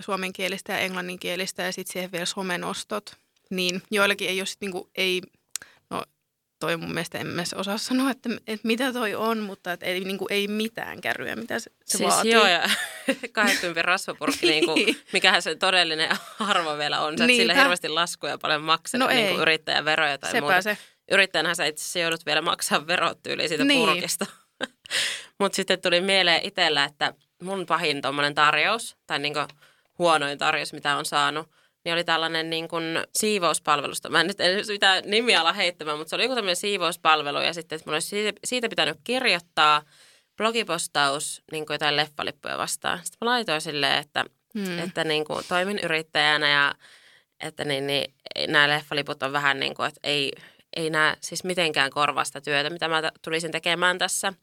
suomenkielistä 0.00 0.72
ja 0.72 0.78
englanninkielistä 0.78 1.62
ja 1.62 1.72
sitten 1.72 1.92
siihen 1.92 2.12
vielä 2.12 2.26
somenostot. 2.26 3.16
Niin 3.50 3.82
joillakin 3.90 4.28
ei 4.28 4.40
ole 4.40 4.46
sit 4.46 4.60
niinku, 4.60 4.90
ei 4.94 5.22
toi 6.58 6.76
mun 6.76 6.94
mielestä 6.94 7.18
en 7.18 7.26
myös 7.26 7.54
osaa 7.54 7.78
sanoa, 7.78 8.10
että, 8.10 8.28
että 8.46 8.66
mitä 8.66 8.92
toi 8.92 9.14
on, 9.14 9.38
mutta 9.38 9.72
että 9.72 9.86
ei, 9.86 10.00
niin 10.00 10.18
kuin, 10.18 10.32
ei 10.32 10.48
mitään 10.48 11.00
kärryä, 11.00 11.36
mitä 11.36 11.58
se, 11.58 11.70
se 11.84 11.98
siis 11.98 12.10
vaatii. 12.10 12.32
joo, 12.32 12.46
ja 12.46 12.70
20 13.32 13.82
rasvapurkki, 13.82 14.46
niin 14.50 14.64
kuin, 14.66 14.96
mikähän 15.12 15.42
se 15.42 15.54
todellinen 15.54 16.10
arvo 16.40 16.78
vielä 16.78 17.00
on. 17.00 17.18
Sä 17.18 17.24
et 17.24 17.30
sillä 17.30 17.54
hirveästi 17.54 17.88
laskuja 17.88 18.38
paljon 18.38 18.62
maksaa, 18.62 18.98
no 18.98 19.06
niin 19.06 19.28
kuin 19.28 19.40
yrittäjän 19.40 19.84
veroja 19.84 20.18
tai 20.18 20.30
Sepä 20.30 20.40
muuta. 20.40 20.62
Se. 20.62 20.78
Yrittäjänhän 21.10 21.56
sä 21.56 21.64
itse 21.64 21.82
asiassa 21.82 21.98
joudut 21.98 22.26
vielä 22.26 22.42
maksaa 22.42 22.86
verot 22.86 23.22
tyyliin 23.22 23.48
siitä 23.48 23.64
niin. 23.64 23.88
purkista. 23.88 24.26
mutta 25.40 25.56
sitten 25.56 25.80
tuli 25.80 26.00
mieleen 26.00 26.40
itsellä, 26.44 26.84
että 26.84 27.14
mun 27.42 27.66
pahin 27.66 28.02
tuommoinen 28.02 28.34
tarjous, 28.34 28.96
tai 29.06 29.18
niin 29.18 29.34
kuin 29.34 29.46
huonoin 29.98 30.38
tarjous, 30.38 30.72
mitä 30.72 30.96
on 30.96 31.04
saanut, 31.04 31.48
niin 31.88 31.94
oli 31.94 32.04
tällainen 32.04 32.50
niin 32.50 32.68
kuin 32.68 32.84
siivouspalvelusta. 33.14 34.08
Mä 34.08 34.20
en 34.20 34.26
nyt 34.26 34.40
en 34.40 34.64
mitään 34.68 35.02
nimiä 35.06 35.40
ala 35.40 35.52
heittämään, 35.52 35.98
mutta 35.98 36.08
se 36.08 36.16
oli 36.16 36.22
joku 36.22 36.34
tämmöinen 36.34 36.56
siivouspalvelu 36.56 37.38
ja 37.38 37.52
sitten 37.52 37.76
että 37.76 37.90
mun 37.90 37.94
olisi 37.94 38.08
siitä, 38.08 38.40
siitä 38.44 38.68
pitänyt 38.68 38.96
kirjoittaa 39.04 39.82
blogipostaus 40.36 41.42
niin 41.52 41.66
kuin 41.66 41.74
jotain 41.74 41.96
leffalippuja 41.96 42.58
vastaan. 42.58 42.98
Sitten 42.98 43.16
mä 43.20 43.30
laitoin 43.30 43.60
silleen, 43.60 43.98
että, 43.98 44.24
hmm. 44.58 44.78
että 44.78 45.04
niin 45.04 45.24
kuin 45.24 45.44
toimin 45.48 45.78
yrittäjänä 45.78 46.48
ja 46.48 46.74
että 47.40 47.64
niin, 47.64 47.86
niin, 47.86 48.14
nämä 48.48 48.68
leffaliput 48.68 49.22
on 49.22 49.32
vähän 49.32 49.60
niin 49.60 49.74
kuin, 49.74 49.88
että 49.88 50.00
ei, 50.02 50.32
ei 50.76 50.90
nämä 50.90 51.16
siis 51.20 51.44
mitenkään 51.44 51.90
korvasta 51.90 52.40
työtä, 52.40 52.70
mitä 52.70 52.88
mä 52.88 53.02
tulisin 53.24 53.52
tekemään 53.52 53.98
tässä– 53.98 54.32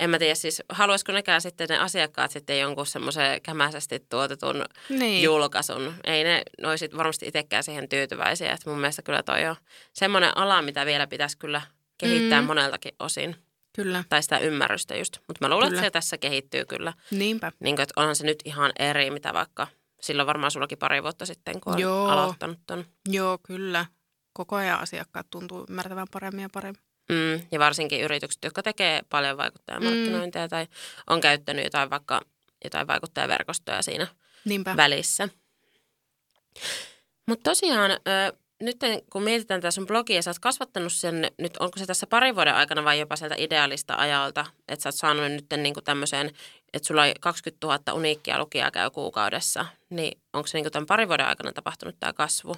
en 0.00 0.10
mä 0.10 0.18
tiedä 0.18 0.34
siis, 0.34 0.62
haluaisiko 0.68 1.12
nekään 1.12 1.40
sitten 1.40 1.68
ne 1.68 1.78
asiakkaat 1.78 2.30
sitten 2.30 2.60
jonkun 2.60 2.86
semmoisen 2.86 3.42
kämäisesti 3.42 4.06
tuotetun 4.08 4.64
niin. 4.88 5.22
julkaisun. 5.22 5.94
Ei 6.04 6.24
ne, 6.24 6.42
olisi 6.64 6.90
varmasti 6.96 7.26
itsekään 7.26 7.64
siihen 7.64 7.88
tyytyväisiä. 7.88 8.52
Että 8.52 8.70
mun 8.70 8.78
mielestä 8.78 9.02
kyllä 9.02 9.22
toi 9.22 9.44
on 9.46 9.56
semmoinen 9.92 10.36
ala, 10.36 10.62
mitä 10.62 10.86
vielä 10.86 11.06
pitäisi 11.06 11.38
kyllä 11.38 11.62
kehittää 11.98 12.40
mm. 12.40 12.46
moneltakin 12.46 12.92
osin. 12.98 13.36
Kyllä. 13.76 14.04
Tai 14.08 14.22
sitä 14.22 14.38
ymmärrystä 14.38 14.96
just. 14.96 15.18
Mutta 15.28 15.44
mä 15.44 15.50
luulen, 15.50 15.68
kyllä. 15.68 15.80
että 15.80 15.86
se 15.86 15.90
tässä 15.90 16.18
kehittyy 16.18 16.64
kyllä. 16.64 16.92
Niinpä. 17.10 17.52
Niin 17.60 17.76
kuin, 17.76 17.82
että 17.82 18.00
onhan 18.00 18.16
se 18.16 18.26
nyt 18.26 18.38
ihan 18.44 18.72
eri, 18.78 19.10
mitä 19.10 19.34
vaikka 19.34 19.66
silloin 20.00 20.26
varmaan 20.26 20.50
sullakin 20.50 20.78
pari 20.78 21.02
vuotta 21.02 21.26
sitten, 21.26 21.60
kun 21.60 21.78
Joo. 21.78 22.08
aloittanut 22.08 22.58
ton. 22.66 22.84
Joo, 23.08 23.38
kyllä. 23.42 23.86
Koko 24.32 24.56
ajan 24.56 24.80
asiakkaat 24.80 25.26
tuntuu 25.30 25.66
ymmärtävän 25.70 26.06
paremmin 26.12 26.42
ja 26.42 26.48
paremmin. 26.52 26.87
Mm, 27.12 27.46
ja 27.52 27.58
varsinkin 27.58 28.00
yritykset, 28.00 28.44
jotka 28.44 28.62
tekee 28.62 29.00
paljon 29.10 29.36
vaikuttajamarkkinointia 29.36 30.42
mm. 30.42 30.48
tai 30.48 30.66
on 31.06 31.20
käyttänyt 31.20 31.64
jotain 31.64 31.90
vaikka 31.90 32.20
jotain 32.64 32.86
vaikuttajaverkostoja 32.86 33.82
siinä 33.82 34.06
Niinpä. 34.44 34.76
välissä. 34.76 35.28
Mutta 37.26 37.50
tosiaan, 37.50 37.90
ö, 37.90 38.36
nyt 38.60 38.76
kun 39.10 39.22
mietitään 39.22 39.60
tässä 39.60 39.74
sun 39.74 39.86
blogia, 39.86 40.22
sä 40.22 40.30
oot 40.30 40.38
kasvattanut 40.38 40.92
sen, 40.92 41.30
nyt 41.38 41.56
onko 41.56 41.78
se 41.78 41.86
tässä 41.86 42.06
parin 42.06 42.34
vuoden 42.34 42.54
aikana 42.54 42.84
vai 42.84 43.00
jopa 43.00 43.16
sieltä 43.16 43.34
ideaalista 43.38 43.94
ajalta, 43.94 44.46
että 44.68 44.82
sä 44.82 44.88
oot 44.88 44.94
saanut 44.94 45.32
nyt 45.32 45.46
niin 45.56 45.74
tämmöiseen, 45.84 46.30
että 46.72 46.86
sulla 46.86 47.02
on 47.02 47.12
20 47.20 47.66
000 47.66 47.92
uniikkia 47.92 48.38
lukijaa 48.38 48.70
käy 48.70 48.90
kuukaudessa, 48.90 49.66
niin 49.90 50.20
onko 50.32 50.46
se 50.46 50.58
niin 50.58 50.72
tämän 50.72 50.86
parin 50.86 51.08
vuoden 51.08 51.26
aikana 51.26 51.52
tapahtunut 51.52 51.96
tämä 52.00 52.12
kasvu? 52.12 52.56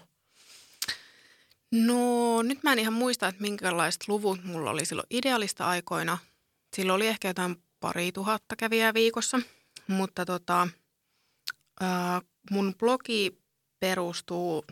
No 1.72 2.42
nyt 2.42 2.62
mä 2.62 2.72
en 2.72 2.78
ihan 2.78 2.92
muista, 2.92 3.28
että 3.28 3.42
minkälaiset 3.42 4.08
luvut 4.08 4.44
mulla 4.44 4.70
oli 4.70 4.84
silloin 4.84 5.06
idealista 5.10 5.66
aikoina. 5.66 6.18
Silloin 6.76 6.96
oli 6.96 7.06
ehkä 7.06 7.28
jotain 7.28 7.62
pari 7.80 8.12
tuhatta 8.12 8.56
kävijää 8.56 8.94
viikossa, 8.94 9.40
mutta 9.86 10.26
tota, 10.26 10.68
mun 12.50 12.74
blogi 12.78 13.38
perustuu, 13.80 14.64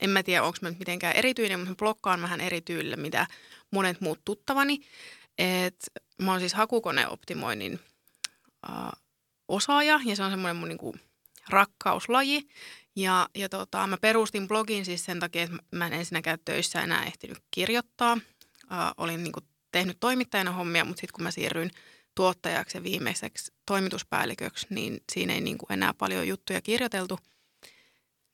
en 0.00 0.10
mä 0.10 0.22
tiedä 0.22 0.42
onko 0.42 0.58
mä 0.60 0.68
nyt 0.68 0.78
mitenkään 0.78 1.16
erityinen, 1.16 1.58
mutta 1.58 1.74
blokkaan 1.74 2.22
vähän 2.22 2.40
eri 2.40 2.60
tyylillä, 2.60 2.96
mitä 2.96 3.26
monet 3.70 4.00
muut 4.00 4.20
tuttavani. 4.24 4.80
Et 5.38 5.86
mä 6.22 6.30
oon 6.30 6.40
siis 6.40 6.54
hakukoneoptimoinnin 6.54 7.80
ää, 8.68 8.92
osaaja 9.48 10.00
ja 10.04 10.16
se 10.16 10.22
on 10.22 10.30
semmoinen 10.30 10.56
mun 10.56 10.68
niinku 10.68 10.94
rakkauslaji. 11.48 12.48
Ja, 12.96 13.28
ja 13.34 13.48
tota, 13.48 13.86
mä 13.86 13.96
perustin 13.96 14.48
blogin 14.48 14.84
siis 14.84 15.04
sen 15.04 15.20
takia, 15.20 15.42
että 15.42 15.56
mä 15.70 15.86
en 15.86 15.92
ensinnäkään 15.92 16.38
töissä 16.44 16.80
enää 16.80 17.04
ehtinyt 17.04 17.38
kirjoittaa. 17.50 18.18
Äh, 18.72 18.92
olin 18.96 19.24
niin 19.24 19.32
kuin, 19.32 19.44
tehnyt 19.72 19.96
toimittajana 20.00 20.52
hommia, 20.52 20.84
mutta 20.84 21.00
sitten 21.00 21.14
kun 21.14 21.22
mä 21.22 21.30
siirryin 21.30 21.70
tuottajaksi 22.14 22.78
ja 22.78 22.82
viimeiseksi 22.82 23.52
toimituspäälliköksi, 23.66 24.66
niin 24.70 25.00
siinä 25.12 25.34
ei 25.34 25.40
niin 25.40 25.58
kuin 25.58 25.72
enää 25.72 25.94
paljon 25.94 26.28
juttuja 26.28 26.60
kirjoiteltu. 26.60 27.18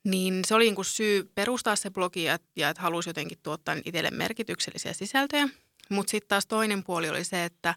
Niin 0.03 0.41
se 0.47 0.55
oli 0.55 0.63
niin 0.63 0.75
kuin 0.75 0.85
syy 0.85 1.31
perustaa 1.35 1.75
se 1.75 1.89
blogi 1.89 2.23
ja, 2.23 2.39
ja 2.55 2.69
että 2.69 2.81
halusi 2.81 3.09
jotenkin 3.09 3.37
tuottaa 3.43 3.75
itselle 3.85 4.11
merkityksellisiä 4.11 4.93
sisältöjä. 4.93 5.49
Mutta 5.89 6.11
sitten 6.11 6.27
taas 6.27 6.45
toinen 6.45 6.83
puoli 6.83 7.09
oli 7.09 7.23
se, 7.23 7.45
että, 7.45 7.75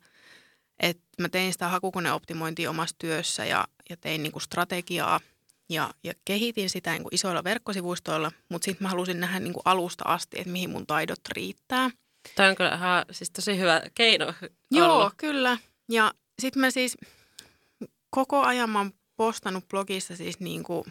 että 0.81 1.02
mä 1.21 1.28
tein 1.28 1.52
sitä 1.52 1.69
hakukoneoptimointia 1.69 2.71
omassa 2.71 2.97
työssä 2.99 3.45
ja, 3.45 3.69
ja 3.90 3.97
tein 3.97 4.23
niin 4.23 4.33
kuin 4.33 4.43
strategiaa– 4.43 5.21
ja, 5.68 5.94
ja 6.04 6.12
kehitin 6.25 6.70
sitä 6.70 6.92
niin 6.92 7.02
kuin 7.02 7.14
isoilla 7.14 7.44
verkkosivustoilla, 7.44 8.32
mutta 8.49 8.64
sitten 8.64 8.85
mä 8.85 8.88
halusin 8.88 9.20
nähdä 9.20 9.40
niin 9.40 9.52
kuin 9.52 9.62
alusta 9.64 10.04
asti, 10.06 10.38
että 10.38 10.52
mihin 10.52 10.70
mun 10.70 10.87
taidot 10.87 11.20
riittää. 11.28 11.90
Tämä 12.35 12.49
on 12.49 12.56
kyllä 12.56 12.75
ihan, 12.75 13.04
siis 13.11 13.30
tosi 13.30 13.58
hyvä 13.58 13.82
keino 13.94 14.35
Joo, 14.70 14.96
olla. 14.96 15.11
kyllä. 15.16 15.58
Ja 15.88 16.14
sitten 16.38 16.61
mä 16.61 16.70
siis 16.70 16.96
koko 18.11 18.42
ajan 18.42 18.70
mä 18.70 18.78
oon 18.78 18.92
postannut 19.16 19.68
blogissa 19.68 20.16
siis 20.16 20.40
niin 20.40 20.62
kuin, 20.62 20.85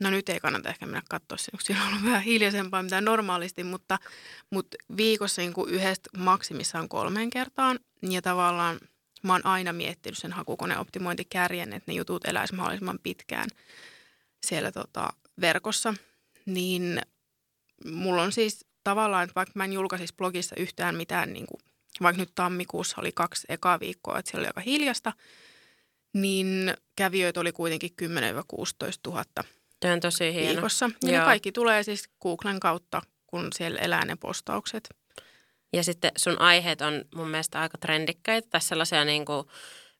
no 0.00 0.10
nyt 0.10 0.28
ei 0.28 0.40
kannata 0.40 0.68
ehkä 0.68 0.86
mennä 0.86 1.02
katsoa 1.10 1.38
sen, 1.38 1.50
kun 1.52 1.60
siellä 1.62 1.82
on 1.82 1.88
ollut 1.88 2.04
vähän 2.04 2.22
hiljaisempaa 2.22 2.82
mitä 2.82 3.00
normaalisti, 3.00 3.64
mutta, 3.64 3.98
mutta 4.50 4.76
viikossa 4.96 5.42
niin 5.42 5.52
kuin 5.52 5.70
yhdestä 5.70 6.10
maksimissaan 6.18 6.88
kolmeen 6.88 7.30
kertaan. 7.30 7.78
Ja 8.02 8.22
tavallaan 8.22 8.78
mä 9.22 9.32
oon 9.32 9.46
aina 9.46 9.72
miettinyt 9.72 10.18
sen 10.18 10.32
hakukoneoptimointikärjen, 10.32 11.72
että 11.72 11.92
ne 11.92 11.96
jutut 11.96 12.24
eläisi 12.24 12.54
mahdollisimman 12.54 12.98
pitkään 13.02 13.48
siellä 14.46 14.72
tota, 14.72 15.08
verkossa. 15.40 15.94
Niin 16.46 17.00
mulla 17.84 18.22
on 18.22 18.32
siis 18.32 18.66
tavallaan, 18.84 19.24
että 19.24 19.34
vaikka 19.34 19.52
mä 19.54 19.64
en 19.64 19.72
julkaisisi 19.72 20.14
blogissa 20.16 20.56
yhtään 20.58 20.94
mitään, 20.94 21.32
niin 21.32 21.46
kuin, 21.46 21.60
vaikka 22.02 22.22
nyt 22.22 22.32
tammikuussa 22.34 23.00
oli 23.00 23.12
kaksi 23.12 23.46
ekaa 23.48 23.80
viikkoa, 23.80 24.18
että 24.18 24.30
siellä 24.30 24.42
oli 24.42 24.48
aika 24.48 24.60
hiljasta, 24.60 25.12
niin 26.12 26.74
kävijöitä 26.96 27.40
oli 27.40 27.52
kuitenkin 27.52 27.90
10-16 28.02 28.04
000 29.06 29.24
Tämä 29.80 29.94
on 29.94 30.00
tosi 30.00 30.32
hieno. 30.34 30.48
viikossa. 30.48 30.90
Ja 31.02 31.18
ne 31.18 31.24
kaikki 31.24 31.52
tulee 31.52 31.82
siis 31.82 32.08
Googlen 32.22 32.60
kautta, 32.60 33.02
kun 33.26 33.48
siellä 33.54 33.80
elää 33.80 34.04
ne 34.04 34.16
postaukset. 34.16 34.88
Ja 35.72 35.84
sitten 35.84 36.10
sun 36.16 36.40
aiheet 36.40 36.80
on 36.80 37.04
mun 37.14 37.28
mielestä 37.28 37.60
aika 37.60 37.78
trendikkäitä. 37.78 38.48
Tässä 38.50 38.68
sellaisia, 38.68 39.04
niin 39.04 39.24
kuin, 39.24 39.46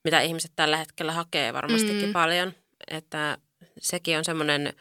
mitä 0.05 0.21
ihmiset 0.21 0.53
tällä 0.57 0.77
hetkellä 0.77 1.13
hakee 1.13 1.53
varmastikin 1.53 2.07
Mm. 2.07 2.13
paljon. 2.13 2.53
Että 2.89 3.39
sekin 3.81 4.19
on 4.19 4.25
semmoinen, 4.25 4.73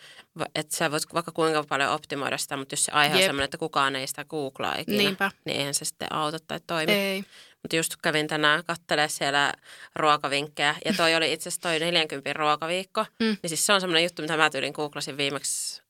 että 0.55 0.75
sä 0.77 0.91
voit 0.91 1.03
vaikka 1.13 1.31
kuinka 1.31 1.63
paljon 1.69 1.91
optimoida 1.91 2.37
sitä, 2.37 2.57
mutta 2.57 2.73
jos 2.73 2.85
se 2.85 2.91
aihe 2.91 3.13
on 3.15 3.19
Jep. 3.21 3.27
semmoinen, 3.27 3.45
että 3.45 3.57
kukaan 3.57 3.95
ei 3.95 4.07
sitä 4.07 4.25
googlaa 4.25 4.75
ikinä, 4.77 4.97
Niinpä. 4.97 5.31
niin 5.45 5.57
eihän 5.57 5.73
se 5.73 5.85
sitten 5.85 6.13
auta 6.13 6.37
tai 6.47 6.59
toimi. 6.67 6.91
Ei. 6.91 7.23
Mutta 7.61 7.75
just 7.75 7.95
kävin 8.03 8.27
tänään 8.27 8.63
kattelee 8.65 9.07
siellä 9.09 9.53
ruokavinkkejä, 9.95 10.75
ja 10.85 10.93
toi 10.97 11.15
oli 11.15 11.33
itse 11.33 11.49
asiassa 11.49 11.61
toi 11.61 11.79
40 11.79 12.33
ruokaviikko. 12.33 13.05
Mm. 13.19 13.25
Niin 13.25 13.49
siis 13.49 13.65
se 13.65 13.73
on 13.73 13.81
semmoinen 13.81 14.03
juttu, 14.03 14.21
mitä 14.21 14.37
mä 14.37 14.49
tyylin 14.49 14.73
googlasin 14.75 15.17
viimeksi 15.17 15.81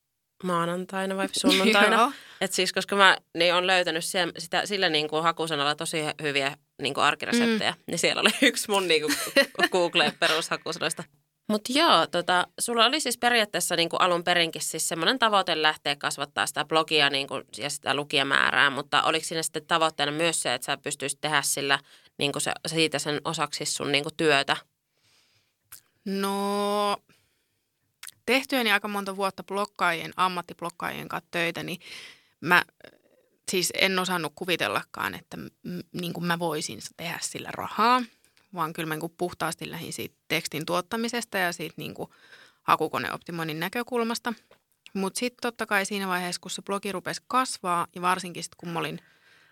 maanantaina 0.43 1.17
vai 1.17 1.27
sunnuntaina. 1.41 2.13
Et 2.41 2.53
siis, 2.53 2.73
koska 2.73 2.95
mä 2.95 3.17
niin 3.37 3.53
on 3.53 3.67
löytänyt 3.67 4.05
siellä, 4.05 4.33
sitä, 4.37 4.65
sillä 4.65 4.89
niin 4.89 5.07
kuin 5.07 5.23
hakusanalla 5.23 5.75
tosi 5.75 6.01
hyviä 6.21 6.57
niin 6.81 6.93
kuin 6.93 7.03
arkireseptejä, 7.03 7.71
mm. 7.71 7.83
niin 7.87 7.99
siellä 7.99 8.21
oli 8.21 8.29
yksi 8.41 8.71
mun 8.71 8.87
niin 8.87 9.01
kuin 9.01 9.15
Googleen 9.71 10.13
perushakusanoista. 10.19 11.03
Mutta 11.51 11.73
joo, 11.75 12.07
tota, 12.07 12.47
sulla 12.59 12.85
oli 12.85 12.99
siis 12.99 13.17
periaatteessa 13.17 13.75
niin 13.75 13.89
kuin 13.89 14.01
alun 14.01 14.23
perinkin 14.23 14.61
siis 14.61 14.87
semmoinen 14.87 15.19
tavoite 15.19 15.61
lähteä 15.61 15.95
kasvattaa 15.95 16.47
sitä 16.47 16.65
blogia 16.65 17.09
niin 17.09 17.27
kuin, 17.27 17.43
ja 17.57 17.69
sitä 17.69 17.93
lukijamäärää, 17.93 18.69
mutta 18.69 19.03
oliko 19.03 19.25
siinä 19.25 19.43
sitten 19.43 19.65
tavoitteena 19.65 20.11
myös 20.11 20.41
se, 20.41 20.53
että 20.53 20.65
sä 20.65 20.77
pystyisit 20.77 21.21
tehdä 21.21 21.41
sillä 21.41 21.79
niin 22.17 22.31
kuin 22.31 22.41
se, 22.41 22.51
siitä 22.67 22.99
sen 22.99 23.21
osaksi 23.25 23.65
sun 23.65 23.91
niin 23.91 24.03
kuin 24.03 24.15
työtä? 24.17 24.57
No, 26.05 26.97
tehtyäni 28.33 28.71
aika 28.71 28.87
monta 28.87 29.15
vuotta 29.15 29.43
blokkaajien, 29.43 30.13
ammattiblokkaajien 30.17 31.09
kanssa 31.09 31.27
töitä, 31.31 31.63
niin 31.63 31.79
mä 32.41 32.63
siis 33.51 33.73
en 33.75 33.99
osannut 33.99 34.31
kuvitellakaan, 34.35 35.15
että 35.15 35.37
niin 35.93 36.13
kuin 36.13 36.25
mä 36.25 36.39
voisin 36.39 36.79
tehdä 36.97 37.19
sillä 37.21 37.49
rahaa, 37.51 38.01
vaan 38.53 38.73
kyllä 38.73 38.87
mä 38.87 38.95
niin 38.95 39.15
puhtaasti 39.17 39.71
lähdin 39.71 39.93
siitä 39.93 40.15
tekstin 40.27 40.65
tuottamisesta 40.65 41.37
ja 41.37 41.53
siitä 41.53 41.73
niin 41.77 41.93
kuin 41.93 42.09
hakukoneoptimoinnin 42.63 43.59
näkökulmasta. 43.59 44.33
Mutta 44.93 45.19
sitten 45.19 45.41
totta 45.41 45.65
kai 45.65 45.85
siinä 45.85 46.07
vaiheessa, 46.07 46.41
kun 46.41 46.51
se 46.51 46.61
blogi 46.61 46.91
rupesi 46.91 47.21
kasvaa 47.27 47.87
ja 47.95 48.01
varsinkin 48.01 48.43
sitten 48.43 48.57
kun 48.57 48.69
mä 48.69 48.79
olin 48.79 48.99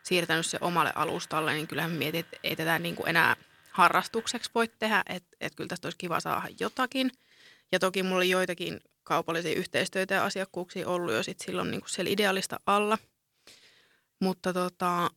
siirtänyt 0.04 0.46
se 0.46 0.58
omalle 0.62 0.92
alustalle, 0.96 1.54
niin 1.54 1.68
kyllähän 1.68 1.92
mietin, 1.92 2.20
että 2.20 2.38
ei 2.44 2.56
tätä 2.56 2.80
niin 2.80 2.96
kuin 2.96 3.10
enää 3.10 3.36
harrastukseksi 3.72 4.52
voi 4.56 4.68
tehdä, 4.68 5.04
että 5.10 5.38
et 5.42 5.56
kyllä 5.56 5.68
tästä 5.68 5.86
olisi 5.86 5.98
kiva 5.98 6.20
saada 6.20 6.48
jotakin. 6.60 7.12
Ja 7.72 7.80
toki 7.80 8.04
mulla 8.04 8.18
oli 8.18 8.30
joitakin 8.30 8.80
kaupallisia 9.04 9.56
yhteistyötä 9.56 10.14
ja 10.14 10.26
asiakkuuksia 10.26 10.88
ollut 10.88 11.14
jo 11.14 11.24
sit 11.24 11.40
silloin 11.40 11.72
niin 11.72 11.82
kuin 11.82 11.90
siellä 11.90 12.12
idealista 12.12 12.60
alla. 12.66 12.98
Mutta 14.20 14.54
tota, 14.54 15.10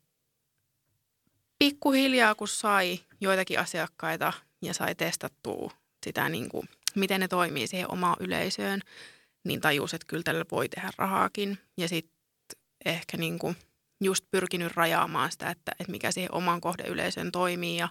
pikkuhiljaa 1.59 2.35
kun 2.35 2.49
sai 2.49 3.01
joitakin 3.21 3.59
asiakkaita 3.59 4.33
ja 4.63 4.75
sai 4.75 4.95
testattua 4.95 5.71
sitä, 6.05 6.29
niin 6.29 6.49
kuin, 6.49 6.69
miten 6.95 7.21
ne 7.21 7.29
toimii 7.29 7.67
siihen 7.67 7.91
omaan 7.91 8.17
yleisöön, 8.21 8.81
niin 9.45 9.61
tajus, 9.61 9.95
että 9.95 10.07
kyllä 10.07 10.23
tällä 10.23 10.45
voi 10.51 10.69
tehdä 10.69 10.91
rahaakin. 10.97 11.59
Ja 11.77 11.89
sitten 11.89 12.17
ehkä 12.85 13.17
niin 13.17 13.39
kuin 13.39 13.57
just 14.01 14.25
pyrkinyt 14.31 14.73
rajaamaan 14.77 15.33
sitä, 15.33 15.51
että, 15.51 15.73
että 15.79 15.91
mikä 15.91 16.13
siihen 16.13 16.35
oman 16.35 16.61
kohdeyleisön 16.61 17.33
toimii 17.33 17.77
ja 17.77 17.89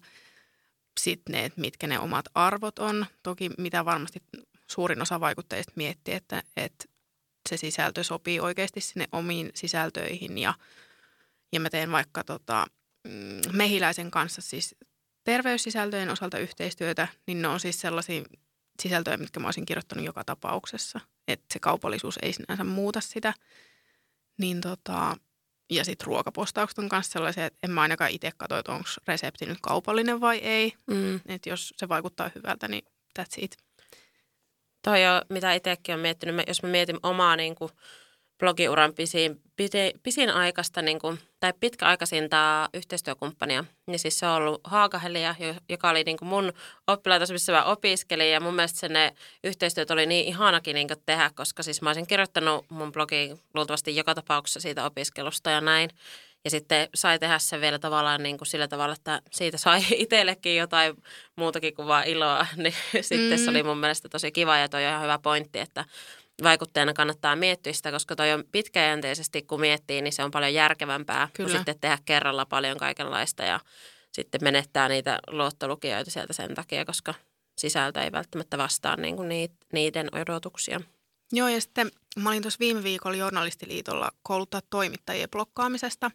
sitten 0.99 1.33
ne, 1.33 1.45
että 1.45 1.61
mitkä 1.61 1.87
ne 1.87 1.99
omat 1.99 2.25
arvot 2.35 2.79
on. 2.79 3.05
Toki 3.23 3.49
mitä 3.57 3.85
varmasti 3.85 4.23
suurin 4.71 5.01
osa 5.01 5.19
vaikuttajista 5.19 5.73
miettii, 5.75 6.13
että, 6.13 6.43
että 6.57 6.85
se 7.49 7.57
sisältö 7.57 8.03
sopii 8.03 8.39
oikeasti 8.39 8.81
sinne 8.81 9.07
omiin 9.11 9.51
sisältöihin 9.55 10.37
ja, 10.37 10.53
ja 11.51 11.59
mä 11.59 11.69
teen 11.69 11.91
vaikka 11.91 12.23
tota, 12.23 12.65
mm, 13.03 13.57
Mehiläisen 13.57 14.11
kanssa 14.11 14.41
siis 14.41 14.75
terveyssisältöjen 15.23 16.09
osalta 16.09 16.37
yhteistyötä, 16.37 17.07
niin 17.27 17.41
ne 17.41 17.47
on 17.47 17.59
siis 17.59 17.81
sellaisia 17.81 18.23
sisältöjä, 18.81 19.17
mitkä 19.17 19.39
mä 19.39 19.47
olisin 19.47 19.65
kirjoittanut 19.65 20.05
joka 20.05 20.23
tapauksessa. 20.23 20.99
Että 21.27 21.45
se 21.53 21.59
kaupallisuus 21.59 22.19
ei 22.21 22.33
sinänsä 22.33 22.63
muuta 22.63 23.01
sitä. 23.01 23.33
Niin 24.37 24.61
tota, 24.61 25.17
ja 25.69 25.85
sitten 25.85 26.07
ruokapostaukset 26.07 26.79
on 26.79 26.89
myös 26.91 27.11
sellaisia, 27.11 27.45
että 27.45 27.59
en 27.63 27.71
mä 27.71 27.81
ainakaan 27.81 28.11
itse 28.11 28.31
katso, 28.37 28.57
että 28.57 28.71
onko 28.71 28.85
resepti 29.07 29.45
nyt 29.45 29.57
kaupallinen 29.61 30.21
vai 30.21 30.37
ei. 30.37 30.73
Mm. 30.87 31.15
Että 31.25 31.49
jos 31.49 31.73
se 31.77 31.89
vaikuttaa 31.89 32.31
hyvältä, 32.35 32.67
niin 32.67 32.85
that's 33.19 33.35
it. 33.37 33.57
Toi 34.81 35.05
on, 35.07 35.21
mitä 35.29 35.53
itsekin 35.53 35.93
olen 35.93 36.01
miettinyt, 36.01 36.35
Mä- 36.35 36.43
jos 36.47 36.63
mä 36.63 36.69
mietin 36.69 36.99
omaa 37.03 37.35
niin 37.35 37.55
kuin, 37.55 37.71
blogiuran 38.39 38.93
pisin, 38.93 39.41
pite, 39.55 39.93
pisin 40.03 40.29
aikaista 40.29 40.81
niin 40.81 40.99
kuin, 40.99 41.19
tai 41.39 41.53
pitkäaikaisinta 41.59 42.69
yhteistyökumppania, 42.73 43.65
niin 43.87 43.99
siis 43.99 44.19
se 44.19 44.25
on 44.25 44.33
ollut 44.33 44.61
Haakahelia, 44.63 45.35
jo- 45.39 45.55
joka 45.69 45.89
oli 45.89 46.03
niin 46.03 46.17
kuin 46.17 46.29
mun 46.29 46.53
oppilaitos, 46.87 47.31
missä 47.31 47.51
mä 47.51 47.63
opiskelin 47.63 48.31
ja 48.31 48.39
mun 48.39 48.55
mielestä 48.55 48.79
se 48.79 48.89
ne 48.89 49.13
yhteistyöt 49.43 49.91
oli 49.91 50.05
niin 50.05 50.25
ihanakin 50.27 50.73
niin 50.73 50.87
kuin 50.87 51.03
tehdä, 51.05 51.31
koska 51.35 51.63
siis 51.63 51.81
mä 51.81 51.89
olisin 51.89 52.07
kirjoittanut 52.07 52.65
mun 52.69 52.91
blogiin 52.91 53.39
luultavasti 53.53 53.95
joka 53.95 54.15
tapauksessa 54.15 54.59
siitä 54.59 54.85
opiskelusta 54.85 55.49
ja 55.49 55.61
näin. 55.61 55.89
Ja 56.45 56.49
sitten 56.51 56.89
sai 56.95 57.19
tehdä 57.19 57.39
sen 57.39 57.61
vielä 57.61 57.79
tavallaan 57.79 58.23
niin 58.23 58.37
kuin 58.37 58.47
sillä 58.47 58.67
tavalla, 58.67 58.93
että 58.93 59.21
siitä 59.31 59.57
sai 59.57 59.81
itsellekin 60.03 60.55
jotain 60.55 60.95
muutakin 61.35 61.73
kuin 61.75 61.87
vaan 61.87 62.03
iloa. 62.07 62.47
Niin 62.55 62.73
sitten 63.01 63.39
se 63.39 63.45
Mm. 63.45 63.49
oli 63.49 63.63
mun 63.63 63.77
mielestä 63.77 64.09
tosi 64.09 64.31
kiva 64.31 64.57
ja 64.57 64.69
toi 64.69 64.85
on 64.85 64.89
ihan 64.91 65.01
hyvä 65.03 65.19
pointti, 65.19 65.59
että 65.59 65.85
vaikuttajana 66.43 66.93
kannattaa 66.93 67.35
miettiä 67.35 67.73
sitä, 67.73 67.91
koska 67.91 68.15
toi 68.15 68.31
on 68.31 68.43
pitkäjänteisesti, 68.51 69.41
kun 69.41 69.59
miettii, 69.59 70.01
niin 70.01 70.13
se 70.13 70.23
on 70.23 70.31
paljon 70.31 70.53
järkevämpää 70.53 71.27
Kyllä. 71.33 71.47
kuin 71.49 71.57
sitten 71.57 71.79
tehdä 71.81 71.97
kerralla 72.05 72.45
paljon 72.45 72.77
kaikenlaista 72.77 73.43
ja 73.43 73.59
sitten 74.11 74.43
menettää 74.43 74.89
niitä 74.89 75.19
luottolukijoita 75.27 76.11
sieltä 76.11 76.33
sen 76.33 76.55
takia, 76.55 76.85
koska 76.85 77.13
sisältö 77.57 78.01
ei 78.01 78.11
välttämättä 78.11 78.57
vastaa 78.57 78.95
niin 78.95 79.15
kuin 79.15 79.29
niiden 79.73 80.09
odotuksia. 80.15 80.81
Joo, 81.33 81.47
ja 81.47 81.61
sitten 81.61 81.91
mä 82.15 82.29
olin 82.29 82.41
tuossa 82.41 82.59
viime 82.59 82.83
viikolla 82.83 83.17
Journalistiliitolla 83.17 84.11
kouluttaa 84.23 84.61
toimittajien 84.69 85.29
blokkaamisesta. 85.29 86.11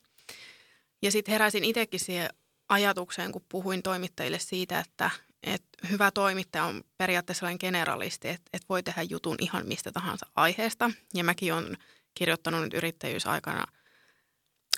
Ja 1.03 1.11
sitten 1.11 1.33
heräsin 1.33 1.65
itsekin 1.65 2.01
siihen 2.01 2.31
ajatukseen, 2.69 3.33
kun 3.33 3.45
puhuin 3.49 3.83
toimittajille 3.83 4.39
siitä, 4.39 4.79
että, 4.79 5.11
että 5.43 5.89
hyvä 5.91 6.11
toimittaja 6.11 6.65
on 6.65 6.85
periaatteessa 6.99 7.41
sellainen 7.41 7.59
generalisti, 7.61 8.29
että, 8.29 8.51
että 8.53 8.67
voi 8.69 8.83
tehdä 8.83 9.03
jutun 9.03 9.37
ihan 9.41 9.67
mistä 9.67 9.93
tahansa 9.93 10.27
aiheesta. 10.35 10.91
Ja 11.15 11.25
mäkin 11.25 11.55
olen 11.55 11.77
kirjoittanut 12.15 12.61
nyt 12.61 12.75
yrittäjyysaikana 12.75 13.67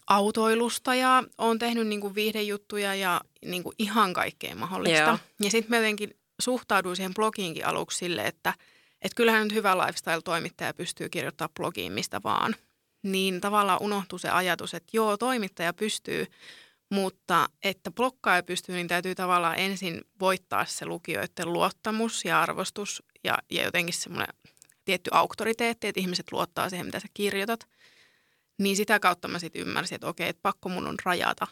autoilusta 0.06 0.94
ja 0.94 1.24
olen 1.38 1.58
tehnyt 1.58 1.86
niin 1.86 2.00
kuin 2.00 2.14
viihdejuttuja 2.14 2.94
ja 2.94 3.20
niin 3.44 3.62
kuin 3.62 3.74
ihan 3.78 4.12
kaikkea 4.12 4.54
mahdollista. 4.54 4.98
Joo. 4.98 5.18
Ja 5.40 5.50
sitten 5.50 5.70
mä 5.70 5.76
jotenkin 5.76 6.16
suhtauduin 6.40 6.96
siihen 6.96 7.14
blogiinkin 7.14 7.66
aluksi 7.66 7.98
sille, 7.98 8.26
että, 8.26 8.54
että 9.02 9.16
kyllähän 9.16 9.42
nyt 9.42 9.54
hyvä 9.54 9.78
lifestyle-toimittaja 9.78 10.74
pystyy 10.74 11.08
kirjoittamaan 11.08 11.54
blogiin 11.54 11.92
mistä 11.92 12.20
vaan. 12.24 12.54
Niin 13.02 13.40
tavallaan 13.40 13.82
unohtui 13.82 14.20
se 14.20 14.28
ajatus, 14.30 14.74
että 14.74 14.90
joo, 14.92 15.16
toimittaja 15.16 15.72
pystyy, 15.72 16.26
mutta 16.90 17.48
että 17.64 17.90
blokkaaja 17.90 18.42
pystyy, 18.42 18.74
niin 18.74 18.88
täytyy 18.88 19.14
tavallaan 19.14 19.58
ensin 19.58 20.00
voittaa 20.20 20.64
se 20.64 20.86
lukijoiden 20.86 21.52
luottamus 21.52 22.24
ja 22.24 22.42
arvostus 22.42 23.02
ja, 23.24 23.38
ja 23.50 23.62
jotenkin 23.62 23.94
semmoinen 23.94 24.34
tietty 24.84 25.10
auktoriteetti, 25.12 25.86
että 25.86 26.00
ihmiset 26.00 26.32
luottaa 26.32 26.70
siihen, 26.70 26.86
mitä 26.86 27.00
sä 27.00 27.08
kirjoitat. 27.14 27.68
Niin 28.58 28.76
sitä 28.76 29.00
kautta 29.00 29.28
mä 29.28 29.38
sitten 29.38 29.62
ymmärsin, 29.62 29.94
että 29.94 30.06
okei, 30.06 30.28
että 30.28 30.42
pakko 30.42 30.68
mun 30.68 30.86
on 30.86 30.96
rajata, 31.04 31.46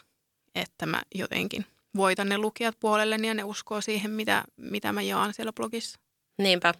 että 0.55 0.85
mä 0.85 1.01
jotenkin 1.15 1.65
voitan 1.95 2.29
ne 2.29 2.37
lukijat 2.37 2.79
puolelleni 2.79 3.27
ja 3.27 3.33
ne 3.33 3.43
uskoo 3.43 3.81
siihen, 3.81 4.11
mitä, 4.11 4.43
mitä 4.57 4.93
mä 4.93 5.01
jaan 5.01 5.33
siellä 5.33 5.53
blogissa. 5.53 5.99
Niinpä, 6.37 6.73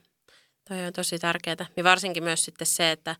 toi 0.67 0.85
on 0.85 0.93
tosi 0.93 1.19
tärkeää. 1.19 1.65
Ja 1.77 1.83
varsinkin 1.83 2.23
myös 2.23 2.45
sitten 2.45 2.67
se, 2.67 2.91
että 2.91 3.15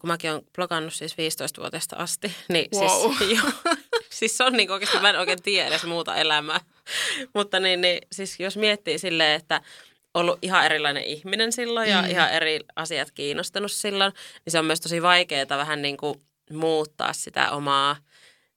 kun 0.00 0.08
mäkin 0.10 0.30
olen 0.30 0.42
blogannut 0.54 0.94
siis 0.94 1.12
15-vuotiaasta 1.12 1.96
asti, 1.96 2.32
niin 2.48 2.68
Wow. 2.74 3.14
siis, 3.16 3.30
joo, 3.38 3.74
siis 4.10 4.36
se 4.36 4.44
on 4.44 4.52
niin 4.52 4.70
oikeasti, 4.70 4.98
mä 4.98 5.10
en 5.10 5.18
oikein 5.18 5.42
tiedä 5.42 5.68
edes 5.68 5.84
muuta 5.84 6.16
elämää. 6.16 6.60
Mutta 7.34 7.60
niin, 7.60 7.80
niin, 7.80 7.98
siis 8.12 8.40
jos 8.40 8.56
miettii 8.56 8.98
silleen, 8.98 9.40
että 9.40 9.60
ollut 10.14 10.38
ihan 10.42 10.64
erilainen 10.64 11.02
ihminen 11.04 11.52
silloin 11.52 11.90
ja 11.90 12.02
Mm. 12.02 12.10
ihan 12.10 12.30
eri 12.32 12.60
asiat 12.76 13.10
kiinnostanut 13.10 13.72
silloin, 13.72 14.12
niin 14.44 14.50
se 14.52 14.58
on 14.58 14.64
myös 14.64 14.80
tosi 14.80 15.02
vaikeaa 15.02 15.46
vähän 15.48 15.82
niin 15.82 15.96
kuin 15.96 16.20
muuttaa 16.52 17.12
sitä 17.12 17.50
omaa 17.50 17.96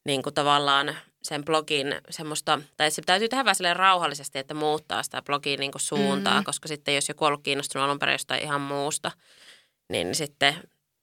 niin 0.06 0.24
kuin 0.24 0.34
tavallaan 0.34 0.96
sen 1.24 1.46
blogin 1.46 1.96
semmoista, 2.10 2.62
tai 2.78 2.92
se 2.92 3.02
täytyy 3.06 3.30
tehdä 3.30 3.46
vähän 3.46 3.76
rauhallisesti, 3.76 4.40
että 4.40 4.54
muuttaa 4.54 5.04
sitä 5.04 5.22
blogin 5.22 5.60
niin 5.60 5.72
kuin 5.72 5.82
suuntaa, 5.82 6.40
mm. 6.40 6.44
koska 6.44 6.68
sitten 6.68 6.96
jos 6.96 7.10
joku 7.10 7.26
on 7.26 7.28
ollut 7.28 7.44
kiinnostunut 7.44 7.86
alun 7.86 8.00
perin 8.00 8.14
jostain 8.14 8.44
ihan 8.44 8.62
muusta, 8.62 9.12
niin 9.90 10.16
sitten 10.16 10.56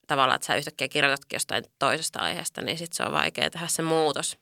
tavallaan, 0.07 0.35
että 0.35 0.45
sä 0.45 0.55
yhtäkkiä 0.55 0.87
kirjoitatkin 0.87 1.35
jostain 1.35 1.63
toisesta 1.79 2.19
aiheesta, 2.19 2.61
niin 2.61 2.77
sitten 2.77 2.95
se 2.95 3.03
on 3.03 3.11
vaikea 3.11 3.49
tehdä 3.49 3.67
se 3.67 3.81
muutos. 3.81 4.37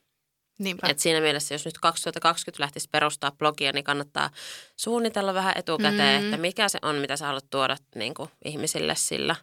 Niinpä. 0.58 0.86
Et 0.90 0.98
siinä 0.98 1.20
mielessä, 1.20 1.54
jos 1.54 1.64
nyt 1.64 1.78
2020 1.78 2.62
lähtisi 2.62 2.88
perustaa 2.92 3.32
blogia, 3.32 3.72
niin 3.72 3.84
kannattaa 3.84 4.30
suunnitella 4.76 5.34
vähän 5.34 5.52
etukäteen, 5.56 6.22
Mm. 6.22 6.24
että 6.26 6.36
mikä 6.36 6.68
se 6.68 6.78
on, 6.82 6.96
mitä 6.96 7.16
sä 7.16 7.26
haluat 7.26 7.50
tuoda 7.50 7.76
niin 7.94 8.14
kuin, 8.14 8.30
ihmisille 8.44 8.94
sillä. 8.94 9.36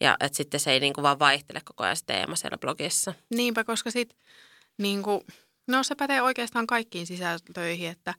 Ja 0.00 0.16
että 0.20 0.36
sitten 0.36 0.60
se 0.60 0.72
ei 0.72 0.80
niin 0.80 0.92
kuin, 0.92 1.02
vaan 1.02 1.18
vaihtele 1.18 1.60
koko 1.64 1.84
ajan 1.84 1.96
se 1.96 2.04
teema 2.06 2.36
siellä 2.36 2.58
blogissa. 2.58 3.14
Niinpä, 3.34 3.64
koska 3.64 3.90
sit 3.90 4.16
niin 4.78 5.02
kuin, 5.02 5.20
no 5.68 5.82
se 5.82 5.94
pätee 5.94 6.22
oikeastaan 6.22 6.66
kaikkiin 6.66 7.06
sisältöihin, 7.06 7.90
että, 7.90 8.14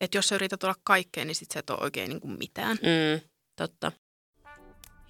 että 0.00 0.18
jos 0.18 0.28
sä 0.28 0.34
yrität 0.34 0.64
olla 0.64 0.74
kaikkeen, 0.84 1.26
niin 1.26 1.34
sit 1.34 1.50
sä 1.50 1.60
et 1.60 1.70
ole 1.70 1.78
oikein 1.82 2.08
niin 2.08 2.20
kuin 2.20 2.38
mitään. 2.38 2.76
Mm, 2.82 3.28
totta. 3.56 3.92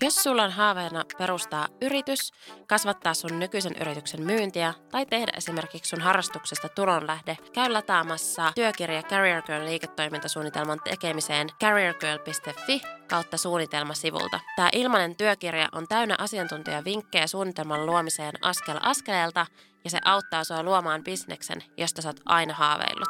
Jos 0.04 0.14
sulla 0.14 0.44
on 0.44 0.50
haaveena 0.50 1.04
perustaa 1.18 1.68
yritys, 1.82 2.32
kasvattaa 2.66 3.14
sun 3.14 3.38
nykyisen 3.38 3.72
yrityksen 3.80 4.22
myyntiä 4.22 4.74
tai 4.90 5.06
tehdä 5.06 5.32
esimerkiksi 5.36 5.88
sun 5.88 6.00
harrastuksesta 6.00 6.68
tulonlähde, 6.68 7.36
käy 7.52 7.72
lataamassa 7.72 8.52
työkirja 8.54 9.02
Career 9.02 9.42
Girl 9.42 9.64
liiketoimintasuunnitelman 9.64 10.80
tekemiseen 10.84 11.48
careergirl.fi 11.60 12.82
kautta 13.08 13.36
suunnitelmasivulta. 13.36 14.40
Tämä 14.56 14.68
ilmainen 14.72 15.16
työkirja 15.16 15.68
on 15.72 15.88
täynnä 15.88 16.14
asiantuntijavinkkejä 16.18 17.26
suunnitelman 17.26 17.86
luomiseen 17.86 18.34
askel 18.40 18.78
askeleelta 18.80 19.46
ja 19.84 19.90
se 19.90 19.98
auttaa 20.04 20.44
sua 20.44 20.62
luomaan 20.62 21.04
bisneksen, 21.04 21.62
josta 21.76 22.02
sä 22.02 22.08
oot 22.08 22.20
aina 22.24 22.54
haaveillut. 22.54 23.08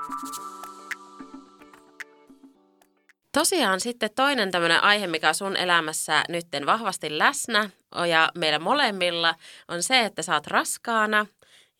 Tosiaan 3.35 3.81
sitten 3.81 4.11
toinen 4.17 4.51
tämmöinen 4.51 4.83
aihe, 4.83 5.07
mikä 5.07 5.29
on 5.29 5.35
sun 5.35 5.57
elämässä 5.57 6.25
nytten 6.29 6.67
vahvasti 6.67 7.19
läsnä 7.19 7.71
ja 8.09 8.31
meillä 8.39 8.59
molemmilla 8.59 9.35
on 9.69 9.83
se, 9.83 10.01
että 10.01 10.23
sä 10.23 10.35
oot 10.35 10.47
raskaana. 10.47 11.27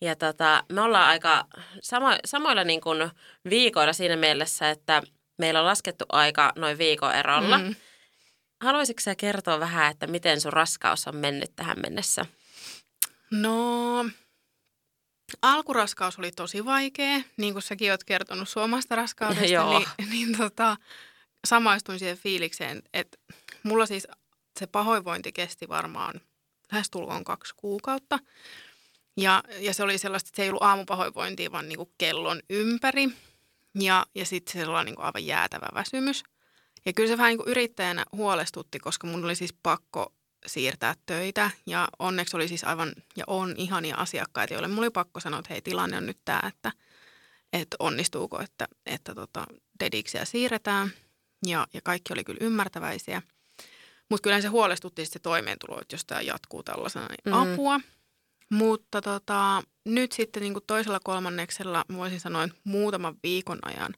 Ja 0.01 0.15
tota, 0.15 0.63
me 0.71 0.81
ollaan 0.81 1.09
aika 1.09 1.45
samo, 1.81 2.07
samoilla 2.25 2.63
niin 2.63 2.81
kuin 2.81 3.09
viikoilla 3.49 3.93
siinä 3.93 4.15
mielessä, 4.15 4.69
että 4.69 5.01
meillä 5.37 5.59
on 5.59 5.65
laskettu 5.65 6.05
aika 6.09 6.53
noin 6.55 6.77
viikon 6.77 7.15
erolla. 7.15 7.57
Mm. 7.57 7.75
Haluaisitko 8.61 9.01
sä 9.01 9.15
kertoa 9.15 9.59
vähän, 9.59 9.91
että 9.91 10.07
miten 10.07 10.41
sun 10.41 10.53
raskaus 10.53 11.07
on 11.07 11.15
mennyt 11.15 11.51
tähän 11.55 11.77
mennessä? 11.83 12.25
No, 13.31 14.05
alkuraskaus 15.41 16.19
oli 16.19 16.31
tosi 16.31 16.65
vaikea, 16.65 17.21
niin 17.37 17.53
kuin 17.53 17.63
säkin 17.63 17.91
oot 17.91 18.03
kertonut 18.03 18.49
suomasta 18.49 18.95
raskaudesta, 18.95 19.45
Joo. 19.45 19.79
niin, 19.79 20.09
niin 20.09 20.37
tota, 20.37 20.77
samaistuin 21.45 21.99
siihen 21.99 22.17
fiilikseen, 22.17 22.81
että 22.93 23.17
mulla 23.63 23.85
siis 23.85 24.07
se 24.59 24.67
pahoinvointi 24.67 25.31
kesti 25.31 25.69
varmaan 25.69 26.21
lähestulkoon 26.71 27.23
kaksi 27.23 27.53
kuukautta. 27.57 28.19
Ja, 29.17 29.43
ja 29.59 29.73
se 29.73 29.83
oli 29.83 29.97
sellaista, 29.97 30.27
että 30.27 30.35
se 30.35 30.43
ei 30.43 30.49
ollut 30.49 30.63
aamupahoinvointia, 30.63 31.51
vaan 31.51 31.69
niin 31.69 31.77
kuin 31.77 31.89
kellon 31.97 32.41
ympäri. 32.49 33.09
Ja, 33.79 34.05
ja 34.15 34.25
sitten 34.25 34.61
sellainen 34.61 34.85
niin 34.85 34.95
kuin 34.95 35.05
aivan 35.05 35.25
jäätävä 35.25 35.67
väsymys. 35.73 36.23
Ja 36.85 36.93
kyllä 36.93 37.09
se 37.09 37.17
vähän 37.17 37.29
niin 37.29 37.37
kuin 37.37 37.49
yrittäjänä 37.49 38.05
huolestutti, 38.11 38.79
koska 38.79 39.07
mun 39.07 39.25
oli 39.25 39.35
siis 39.35 39.53
pakko 39.63 40.13
siirtää 40.45 40.95
töitä. 41.05 41.51
Ja 41.65 41.87
onneksi 41.99 42.35
oli 42.35 42.47
siis 42.47 42.63
aivan, 42.63 42.93
ja 43.17 43.23
on 43.27 43.53
ihania 43.57 43.95
asiakkaita, 43.95 44.53
joille 44.53 44.67
mulla 44.67 44.81
oli 44.81 44.89
pakko 44.89 45.19
sanoa, 45.19 45.39
että 45.39 45.53
hei, 45.53 45.61
tilanne 45.61 45.97
on 45.97 46.05
nyt 46.05 46.19
tämä, 46.25 46.41
että, 46.47 46.71
että 47.53 47.77
onnistuuko, 47.79 48.41
että, 48.41 48.67
että 48.85 49.15
tota, 49.15 49.47
dediksiä 49.79 50.25
siirretään. 50.25 50.91
Ja, 51.45 51.67
ja 51.73 51.81
kaikki 51.83 52.13
oli 52.13 52.23
kyllä 52.23 52.39
ymmärtäväisiä. 52.41 53.21
Mutta 54.09 54.23
kyllä 54.23 54.41
se 54.41 54.47
huolestutti 54.47 55.05
se 55.05 55.19
toimeentulo, 55.19 55.81
että 55.81 55.93
jos 55.93 56.05
tämä 56.05 56.21
jatkuu 56.21 56.63
tällaisena, 56.63 57.07
niin 57.07 57.35
Mm. 57.35 57.53
apua. 57.53 57.79
Mutta 58.49 59.01
tota, 59.01 59.63
nyt 59.85 60.11
sitten 60.11 60.41
niin 60.43 60.53
kuin 60.53 60.63
toisella 60.67 60.99
kolmanneksella, 61.03 61.85
voisin 61.93 62.19
sanoa, 62.19 62.43
että 62.43 62.57
muutaman 62.63 63.15
viikon 63.23 63.59
ajan, 63.61 63.93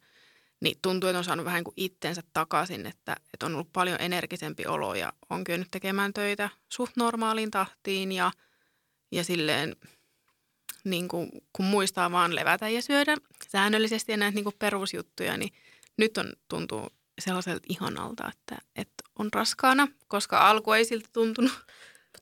niin 0.62 0.78
tuntuu, 0.82 1.10
että 1.10 1.18
on 1.18 1.24
saanut 1.24 1.46
vähän 1.46 1.64
kuin 1.64 1.74
itsensä 1.78 2.22
takaisin, 2.34 2.86
että, 2.86 3.16
että 3.34 3.46
on 3.46 3.54
ollut 3.54 3.74
paljon 3.74 3.98
energisempi 4.02 4.66
olo 4.66 4.96
ja 4.96 5.14
on 5.30 5.44
kyennyt 5.44 5.68
tekemään 5.72 6.14
töitä 6.14 6.50
suht 6.70 6.98
normaaliin 6.98 7.52
tahtiin 7.52 8.12
ja, 8.12 8.32
ja 9.12 9.24
silleen, 9.24 9.76
niin 10.84 11.08
kuin, 11.08 11.30
kun 11.54 11.66
muistaa 11.66 12.12
vaan 12.12 12.36
levätä 12.36 12.70
ja 12.70 12.82
syödä 12.82 13.18
säännöllisesti 13.48 14.12
ja 14.12 14.18
näitä 14.18 14.36
niin 14.36 14.44
kuin 14.44 14.56
perusjuttuja, 14.60 15.38
niin 15.38 15.54
nyt 15.98 16.18
on 16.18 16.34
tuntuu 16.48 16.90
sellaiselta 17.20 17.66
ihanalta, 17.70 18.30
että, 18.34 18.56
että 18.76 19.04
on 19.20 19.30
raskaana, 19.34 19.88
koska 20.08 20.50
alku 20.50 20.72
ei 20.74 20.86
siltä 20.86 21.10
tuntunut. 21.14 21.52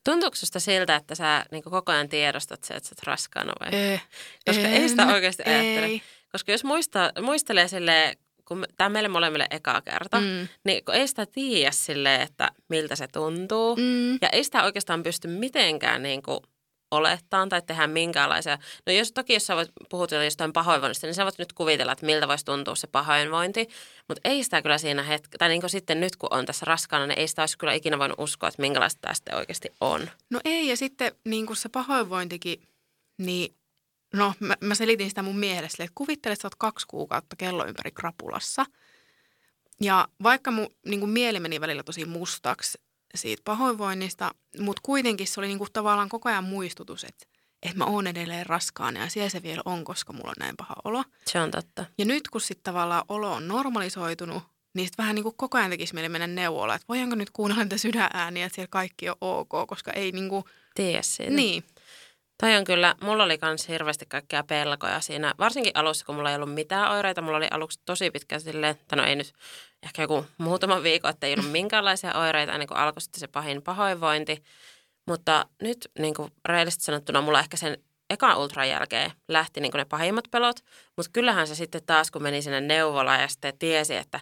Tuntuuko 0.04 0.36
susta 0.36 0.60
siltä, 0.60 0.96
että 0.96 1.14
sä 1.14 1.44
niin 1.50 1.62
koko 1.62 1.92
ajan 1.92 2.08
tiedostat 2.08 2.64
se, 2.64 2.74
että 2.74 2.88
sä 2.88 2.92
oot 2.98 3.02
raskaana 3.06 3.52
vai? 3.60 3.68
Eh, 3.92 4.02
Koska 4.46 4.62
en, 4.62 4.72
ei 4.72 4.88
sitä 4.88 5.06
oikeasti 5.06 5.42
ei. 5.46 5.54
ajattele. 5.54 6.00
Koska 6.32 6.52
jos 6.52 6.64
muista, 6.64 7.12
muistelee 7.22 7.68
sille, 7.68 8.16
kun 8.44 8.64
tämä 8.76 8.88
meille 8.90 9.08
molemmille 9.08 9.46
eka 9.50 9.80
kerta, 9.80 10.20
mm. 10.20 10.48
Niin 10.64 10.84
kun 10.84 10.94
ei 10.94 11.08
sitä 11.08 11.26
tiedä 11.26 11.70
silleen, 11.70 12.20
että 12.20 12.50
miltä 12.68 12.96
se 12.96 13.08
tuntuu. 13.08 13.76
Mm, 13.76 14.12
Ja 14.22 14.28
ei 14.32 14.44
sitä 14.44 14.64
oikeastaan 14.64 15.02
pysty 15.02 15.28
mitenkään 15.28 16.02
niin 16.02 16.22
kuin 16.22 16.40
olettaan 16.90 17.48
tai 17.48 17.62
tehdä 17.62 17.86
minkäänlaisia. 17.86 18.58
No 18.86 18.92
jos 18.92 19.12
toki, 19.12 19.34
jos 19.34 19.46
sä 19.46 19.56
voit 19.56 19.70
puhutella 19.90 20.24
jostain 20.24 20.52
pahoinvoinnista, 20.52 21.06
niin 21.06 21.14
sä 21.14 21.24
voit 21.24 21.38
nyt 21.38 21.52
kuvitella, 21.52 21.92
että 21.92 22.06
miltä 22.06 22.28
voisi 22.28 22.44
tuntua 22.44 22.74
se 22.74 22.86
pahoinvointi. 22.86 23.68
Mutta 24.08 24.20
ei 24.24 24.44
sitä 24.44 24.62
kyllä 24.62 24.78
siinä 24.78 25.02
hetkellä, 25.02 25.38
tai 25.38 25.48
niin 25.48 25.60
kuin 25.60 25.70
sitten 25.70 26.00
nyt 26.00 26.16
kun 26.16 26.32
on 26.32 26.46
tässä 26.46 26.66
raskaana, 26.66 27.06
niin 27.06 27.18
ei 27.18 27.28
sitä 27.28 27.42
olisi 27.42 27.58
kyllä 27.58 27.72
ikinä 27.72 27.98
voinut 27.98 28.20
uskoa, 28.20 28.48
että 28.48 28.62
minkälaista 28.62 29.00
tämä 29.00 29.14
sitten 29.14 29.36
oikeasti 29.36 29.68
on. 29.80 30.10
No 30.30 30.40
ei, 30.44 30.68
ja 30.68 30.76
sitten 30.76 31.12
niin 31.24 31.46
kuin 31.46 31.56
se 31.56 31.68
pahoinvointikin, 31.68 32.62
niin 33.18 33.54
no 34.14 34.34
mä, 34.40 34.54
mä 34.60 34.74
selitin 34.74 35.08
sitä 35.08 35.22
mun 35.22 35.34
silleen, 35.34 35.64
että 35.64 35.86
kuvittele, 35.94 36.32
että 36.32 36.42
sä 36.42 36.46
oot 36.46 36.54
kaksi 36.54 36.86
kuukautta 36.86 37.36
kello 37.36 37.66
ympäri 37.66 37.90
krapulassa. 37.90 38.66
Ja 39.80 40.08
vaikka 40.22 40.50
mun 40.50 40.68
niin 40.86 41.00
kuin 41.00 41.10
mieli 41.10 41.40
meni 41.40 41.60
välillä 41.60 41.82
tosi 41.82 42.04
mustaksi 42.04 42.78
siitä 43.14 43.42
pahoinvoinnista, 43.44 44.30
mutta 44.60 44.80
kuitenkin 44.84 45.26
se 45.26 45.40
oli 45.40 45.46
niin 45.46 45.58
kuin 45.58 45.72
tavallaan 45.72 46.08
koko 46.08 46.28
ajan 46.28 46.44
muistutus, 46.44 47.04
että, 47.04 47.26
että 47.62 47.78
mä 47.78 47.84
oon 47.84 48.06
edelleen 48.06 48.46
raskaana 48.46 49.00
ja 49.00 49.08
siellä 49.08 49.28
se 49.28 49.42
vielä 49.42 49.62
on, 49.64 49.84
koska 49.84 50.12
mulla 50.12 50.28
on 50.28 50.34
näin 50.38 50.56
paha 50.56 50.74
olo. 50.84 51.04
Se 51.26 51.40
on 51.40 51.50
totta. 51.50 51.84
Ja 51.98 52.04
nyt 52.04 52.28
kun 52.28 52.40
sitten 52.40 52.64
tavallaan 52.64 53.04
olo 53.08 53.32
on 53.32 53.48
normalisoitunut, 53.48 54.42
niin 54.74 54.86
sitten 54.86 55.02
vähän 55.02 55.14
niin 55.14 55.22
kuin 55.22 55.36
koko 55.36 55.58
ajan 55.58 55.70
tekisi 55.70 55.94
meille 55.94 56.08
mennä 56.08 56.26
neuvolaan, 56.26 56.76
että 56.76 56.88
voidaanko 56.88 57.14
nyt 57.16 57.30
kuunnella 57.30 57.62
niitä 57.64 57.78
sydänääniä, 57.78 58.46
että 58.46 58.54
siellä 58.54 58.68
kaikki 58.70 59.08
on 59.08 59.16
ok, 59.20 59.48
koska 59.66 59.92
ei 59.92 60.12
niin 60.12 60.28
kuin, 60.28 60.44
Tiedä 60.74 61.02
siitä. 61.02 61.32
niin, 61.32 61.64
Toi 62.40 62.56
on 62.56 62.64
kyllä, 62.64 62.94
mulla 63.00 63.24
oli 63.24 63.38
myös 63.42 63.68
hirveästi 63.68 64.06
kaikkia 64.06 64.44
pelkoja 64.44 65.00
siinä, 65.00 65.34
varsinkin 65.38 65.72
alussa, 65.74 66.06
kun 66.06 66.14
mulla 66.14 66.30
ei 66.30 66.36
ollut 66.36 66.54
mitään 66.54 66.90
oireita. 66.90 67.22
Mulla 67.22 67.36
oli 67.36 67.48
aluksi 67.50 67.80
tosi 67.84 68.10
pitkä 68.10 68.38
silleen, 68.38 68.78
tai 68.88 68.96
no 68.96 69.04
ei 69.04 69.16
nyt, 69.16 69.32
ehkä 69.82 70.02
joku 70.02 70.26
muutama 70.38 70.82
viikko, 70.82 71.08
että 71.08 71.26
ei 71.26 71.34
ollut 71.34 71.52
minkäänlaisia 71.52 72.14
oireita 72.14 72.52
ennen 72.52 72.68
kuin 72.68 72.78
alkoi 72.78 73.02
sitten 73.02 73.20
se 73.20 73.26
pahin 73.26 73.62
pahoinvointi. 73.62 74.42
Mutta 75.06 75.46
nyt 75.62 75.90
niin 75.98 76.14
kuin 76.14 76.32
reellisesti 76.44 76.84
sanottuna 76.84 77.20
mulla 77.20 77.40
ehkä 77.40 77.56
sen 77.56 77.78
ekan 78.10 78.38
ultran 78.38 78.68
jälkeen 78.68 79.12
lähti 79.28 79.60
niin 79.60 79.72
ne 79.74 79.84
pahimmat 79.84 80.24
pelot, 80.30 80.56
mutta 80.96 81.10
kyllähän 81.12 81.46
se 81.46 81.54
sitten 81.54 81.82
taas, 81.86 82.10
kun 82.10 82.22
meni 82.22 82.42
sinne 82.42 82.60
neuvolaan 82.60 83.20
ja 83.20 83.28
sitten 83.28 83.58
tiesi, 83.58 83.96
että 83.96 84.20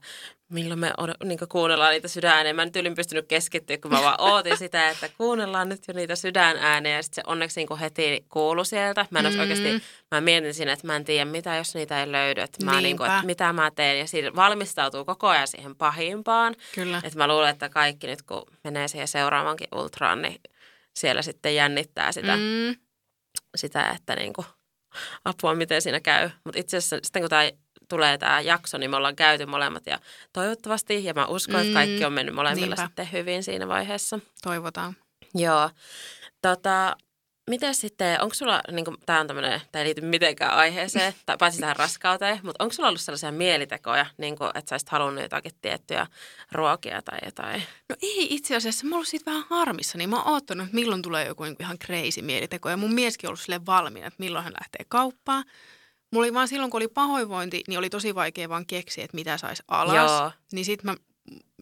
milloin 0.48 0.80
me 0.80 0.90
on, 0.96 1.14
niin 1.24 1.38
kuunnellaan 1.48 1.92
niitä 1.92 2.08
sydänääniä. 2.08 2.52
Mä 2.52 2.62
en 2.62 2.72
tyylin 2.72 2.94
pystynyt 2.94 3.28
keskittyä, 3.28 3.78
kun 3.78 3.90
mä 3.90 4.02
vaan 4.02 4.20
ootin 4.20 4.56
sitä, 4.56 4.90
että 4.90 5.08
kuunnellaan 5.18 5.68
nyt 5.68 5.82
jo 5.88 5.94
niitä 5.94 6.16
sydänääniä. 6.16 6.96
Ja 6.96 7.02
sitten 7.02 7.24
se 7.24 7.30
onneksi 7.30 7.60
niin 7.60 7.78
heti 7.78 8.24
kuulu 8.28 8.64
sieltä. 8.64 9.06
Mä 9.10 9.18
en 9.18 9.32
mm. 9.32 9.40
Oikeasti, 9.40 9.82
mä 10.10 10.20
mietin 10.20 10.54
siinä, 10.54 10.72
että 10.72 10.86
mä 10.86 10.96
en 10.96 11.04
tiedä 11.04 11.24
mitä, 11.24 11.56
jos 11.56 11.74
niitä 11.74 12.00
ei 12.00 12.12
löydy. 12.12 12.40
Että 12.40 12.64
mä 12.64 12.80
niin 12.80 12.96
kuin, 12.96 13.10
että 13.10 13.26
mitä 13.26 13.52
mä 13.52 13.70
teen. 13.70 13.98
Ja 13.98 14.06
siinä 14.06 14.34
valmistautuu 14.36 15.04
koko 15.04 15.28
ajan 15.28 15.48
siihen 15.48 15.76
pahimpaan. 15.76 16.56
kyllä. 16.74 17.00
Että 17.04 17.18
mä 17.18 17.28
luulen, 17.28 17.50
että 17.50 17.68
kaikki 17.68 18.06
nyt 18.06 18.22
kun 18.22 18.42
menee 18.64 18.88
siihen 18.88 19.08
seuraavankin 19.08 19.68
ultraan, 19.72 20.22
niin 20.22 20.40
siellä 20.94 21.22
sitten 21.22 21.54
jännittää 21.54 22.12
sitä, 22.12 22.36
mm. 22.36 22.76
Mm, 23.42 23.48
sitä 23.56 23.88
että 23.88 24.16
niin 24.16 24.32
kuin, 24.32 24.46
apua, 25.24 25.54
miten 25.54 25.82
siinä 25.82 26.00
käy. 26.00 26.30
Mutta 26.44 26.60
itse 26.60 26.76
asiassa 26.76 26.96
sitten 27.02 27.22
kun 27.22 27.30
tämä 27.30 27.50
tulee 27.88 28.18
tämä 28.18 28.40
jakso, 28.40 28.78
niin 28.78 28.90
me 28.90 28.96
ollaan 28.96 29.16
käyty 29.16 29.46
molemmat 29.46 29.86
ja 29.86 29.98
toivottavasti, 30.32 31.04
ja 31.04 31.14
mä 31.14 31.26
uskon, 31.26 31.56
että 31.56 31.68
Mm, 31.68 31.74
kaikki 31.74 32.04
on 32.04 32.12
mennyt 32.12 32.34
molemmilla 32.34 32.66
niinpä. 32.66 32.84
sitten 32.86 33.12
hyvin 33.12 33.42
siinä 33.42 33.68
vaiheessa. 33.68 34.18
toivotaan. 34.42 34.96
Joo. 35.34 35.70
Tota, 36.42 36.96
miten 37.50 37.74
sitten, 37.74 38.22
onko 38.22 38.34
sulla, 38.34 38.60
niin 38.70 38.84
kuin, 38.84 38.96
tämä 39.06 39.20
on 39.20 39.26
tämmöinen, 39.26 39.60
tämä 39.72 39.80
ei 39.80 39.86
liity 39.86 40.00
mitenkään 40.00 40.54
aiheeseen, 40.54 41.14
tai 41.26 41.36
paitsi 41.36 41.60
tähän 41.60 41.76
raskauteen, 41.76 42.40
mutta 42.42 42.64
onko 42.64 42.72
sulla 42.72 42.88
ollut 42.88 43.00
sellaisia 43.00 43.32
mielitekoja, 43.32 44.06
niin 44.18 44.36
kuin, 44.36 44.50
että 44.54 44.68
sä 44.68 44.74
olisit 44.74 44.88
halunnut 44.88 45.22
jotakin 45.22 45.52
tiettyjä 45.62 46.06
ruokia 46.52 47.02
tai 47.02 47.18
jotain? 47.24 47.62
No 47.88 47.96
ei 48.02 48.34
itse 48.34 48.56
asiassa, 48.56 48.84
mä 48.84 48.88
oon 48.88 48.94
ollut 48.94 49.08
siitä 49.08 49.30
vähän 49.30 49.44
harmissa, 49.50 49.98
niin 49.98 50.10
mä 50.10 50.22
oon 50.22 50.32
oottanut, 50.32 50.64
että 50.64 50.74
milloin 50.74 51.02
tulee 51.02 51.26
joku 51.26 51.42
niin 51.42 51.56
ihan 51.60 51.78
crazy 51.78 52.22
mieliteko. 52.22 52.68
Ja 52.68 52.76
mun 52.76 52.94
mieskin 52.94 53.28
on 53.28 53.30
ollut 53.30 53.40
sille 53.40 53.66
valmiina, 53.66 54.06
että 54.06 54.22
milloin 54.22 54.44
hän 54.44 54.54
lähtee 54.60 54.86
kauppaan. 54.88 55.44
Mulla 56.12 56.24
oli 56.24 56.34
vaan 56.34 56.48
silloin, 56.48 56.70
kun 56.70 56.78
oli 56.78 56.88
pahoinvointi, 56.88 57.62
niin 57.68 57.78
oli 57.78 57.90
tosi 57.90 58.14
vaikea 58.14 58.48
vaan 58.48 58.66
keksiä, 58.66 59.04
että 59.04 59.14
mitä 59.14 59.38
saisi 59.38 59.62
alas. 59.68 60.10
Joo. 60.10 60.32
Niin 60.52 60.64
sit 60.64 60.84
mä 60.84 60.94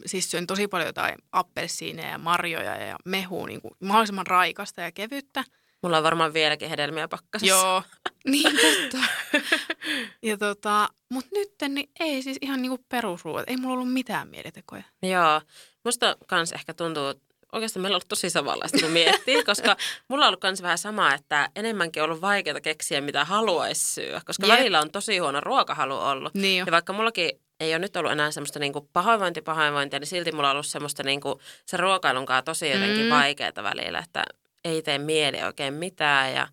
siis 0.07 0.31
syön 0.31 0.47
tosi 0.47 0.69
paljon 0.69 0.89
jotain 0.89 1.15
appelsiineja 1.33 2.11
ja 2.11 2.19
marjoja 2.19 2.77
ja 2.77 2.97
mehua, 3.05 3.47
niin 3.47 3.61
kuin 3.61 3.75
mahdollisimman 3.81 4.27
raikasta 4.27 4.81
ja 4.81 4.93
kevyttä. 4.93 5.45
Mulla 5.83 5.99
on 5.99 6.05
varmaan 6.05 6.33
vieläkin 6.33 6.69
hedelmiä 6.69 7.09
pakkasessa. 7.09 7.55
Joo, 7.55 7.83
niin 8.31 8.57
totta. 8.57 9.07
ja 10.29 10.39
tota, 10.39 10.89
mut 11.09 11.27
nyt 11.33 11.53
niin 11.69 11.91
ei 12.01 12.23
siis 12.23 12.39
ihan 12.41 12.63
niinku 12.63 12.85
perusruoat. 12.89 13.45
Ei 13.51 13.57
mulla 13.57 13.75
ollut 13.75 13.93
mitään 13.93 14.29
mielitekoja. 14.29 14.83
Joo. 15.03 15.41
Musta 15.85 16.17
kans 16.27 16.53
ehkä 16.53 16.75
tuntuu, 16.75 17.15
oikeastaan 17.53 17.83
meillä 17.83 17.95
on 17.95 17.97
ollut 17.97 18.09
tosi 18.09 18.31
samanlaista, 18.31 18.79
kun 18.81 18.91
miettii, 18.91 19.45
koska 19.51 19.77
mulla 20.09 20.25
on 20.25 20.29
ollut 20.29 20.41
kans 20.41 20.63
vähän 20.63 20.79
sama, 20.79 21.15
että 21.15 21.51
enemmänkin 21.57 22.03
on 22.03 22.09
ollut 22.09 22.21
vaikeaa 22.21 22.61
keksiä, 22.61 23.01
mitä 23.01 23.25
haluaisi 23.25 23.93
syödä, 23.93 24.21
koska 24.27 24.47
Jep. 24.47 24.59
välillä 24.59 24.81
on 24.81 24.91
tosi 24.91 25.19
huono 25.19 25.41
ruokahalu 25.41 25.97
ollut. 25.97 26.35
Niin 26.35 26.59
jo. 26.59 26.65
Ja 26.67 26.73
vaikka 26.73 26.93
mullakin 26.93 27.31
ei 27.61 27.73
ole 27.73 27.79
nyt 27.79 27.97
ollut 27.97 28.13
enää 28.13 28.31
semmoista 28.31 28.59
niinku 28.59 28.89
pahoinvointi 28.93 29.43
pahoinvointia, 29.43 29.99
niin 29.99 30.07
silti 30.07 30.33
mulla 30.33 30.49
on 30.49 30.53
ollut 30.53 30.67
semmoista 30.67 31.03
niinku, 31.03 31.41
se 31.67 31.77
ruokailunkaan 31.77 32.45
tosi 32.45 32.71
jotenkin 32.71 33.05
mm. 33.05 33.11
vaikeaa 33.11 33.63
välillä, 33.63 33.99
että 33.99 34.25
ei 34.65 34.83
tee 34.83 34.99
mieli 34.99 35.43
oikein 35.43 35.75
mitään 35.75 36.33
ja 36.35 36.49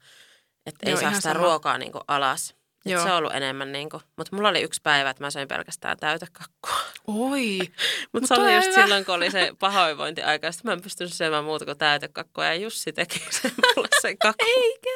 että 0.66 0.86
ei 0.86 0.92
Joo, 0.92 1.02
saa 1.02 1.10
sitä 1.10 1.22
sama. 1.22 1.34
ruokaa 1.34 1.78
niinku 1.78 2.00
alas. 2.08 2.56
Et 2.86 2.92
Joo. 2.92 3.04
se 3.04 3.12
on 3.12 3.18
ollut 3.18 3.34
enemmän 3.36 3.72
niinku, 3.72 4.02
mutta 4.18 4.36
mulla 4.36 4.50
oli 4.50 4.62
yksi 4.62 4.82
päivä, 4.84 5.10
että 5.10 5.24
mä 5.24 5.32
söin 5.32 5.48
pelkästään 5.48 5.98
täytekakkua. 5.98 6.80
Oi. 7.08 7.58
Mutta 7.60 7.70
Mut 8.14 8.26
se 8.28 8.34
oli 8.34 8.56
just 8.56 8.68
hyvä. 8.68 8.82
silloin, 8.82 9.06
kun 9.06 9.16
oli 9.16 9.32
se 9.32 9.52
pahoinvointiaika. 9.60 10.52
Sitten 10.52 10.70
mä 10.70 10.74
en 10.74 10.82
pystynyt 10.82 11.14
syömään 11.14 11.44
muuta 11.44 11.66
kuin 11.66 11.78
täytekakkua 11.78 12.46
ja 12.46 12.56
Jussi 12.56 12.94
teki 12.94 13.20
sen 13.42 13.52
mulle 13.76 13.88
sen 14.02 14.18
kakku. 14.18 14.46
Eikä? 14.48 14.90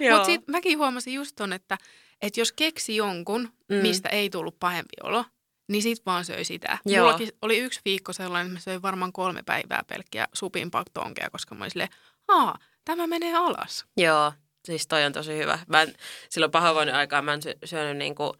Mutta 0.12 0.24
sitten 0.26 0.52
mäkin 0.52 0.78
huomasin 0.78 1.14
just 1.14 1.36
ton, 1.36 1.52
että, 1.52 1.78
että 2.22 2.40
jos 2.40 2.52
keksi 2.52 2.96
jonkun, 2.96 3.52
mm. 3.68 3.76
mistä 3.76 4.08
ei 4.08 4.30
tullut 4.30 4.58
pahempi 4.60 4.94
olo, 5.02 5.24
niin 5.68 5.82
sit 5.82 6.06
vaan 6.06 6.24
söi 6.24 6.44
sitä. 6.44 6.78
Joo. 6.86 7.04
Mullakin 7.04 7.28
oli 7.42 7.58
yksi 7.58 7.80
viikko 7.84 8.12
sellainen, 8.12 8.46
että 8.46 8.56
mä 8.56 8.60
söin 8.60 8.82
varmaan 8.82 9.12
kolme 9.12 9.42
päivää 9.42 9.82
pelkkiä 9.86 10.28
supin 10.32 10.70
paktonkeja, 10.70 11.30
koska 11.30 11.54
mä 11.54 11.64
olin 11.64 11.70
silleen, 11.70 11.90
haa, 12.28 12.58
tämä 12.84 13.06
menee 13.06 13.34
alas. 13.34 13.84
Joo, 13.96 14.32
siis 14.64 14.86
toi 14.86 15.04
on 15.04 15.12
tosi 15.12 15.36
hyvä. 15.36 15.58
Mä 15.68 15.82
en, 15.82 15.94
silloin 16.28 16.52
pahoinvoinnin 16.52 16.94
aikaa 16.94 17.22
mä 17.22 17.32
en 17.32 17.42
sy- 17.42 17.58
syönyt 17.64 17.96
niinku, 17.96 18.34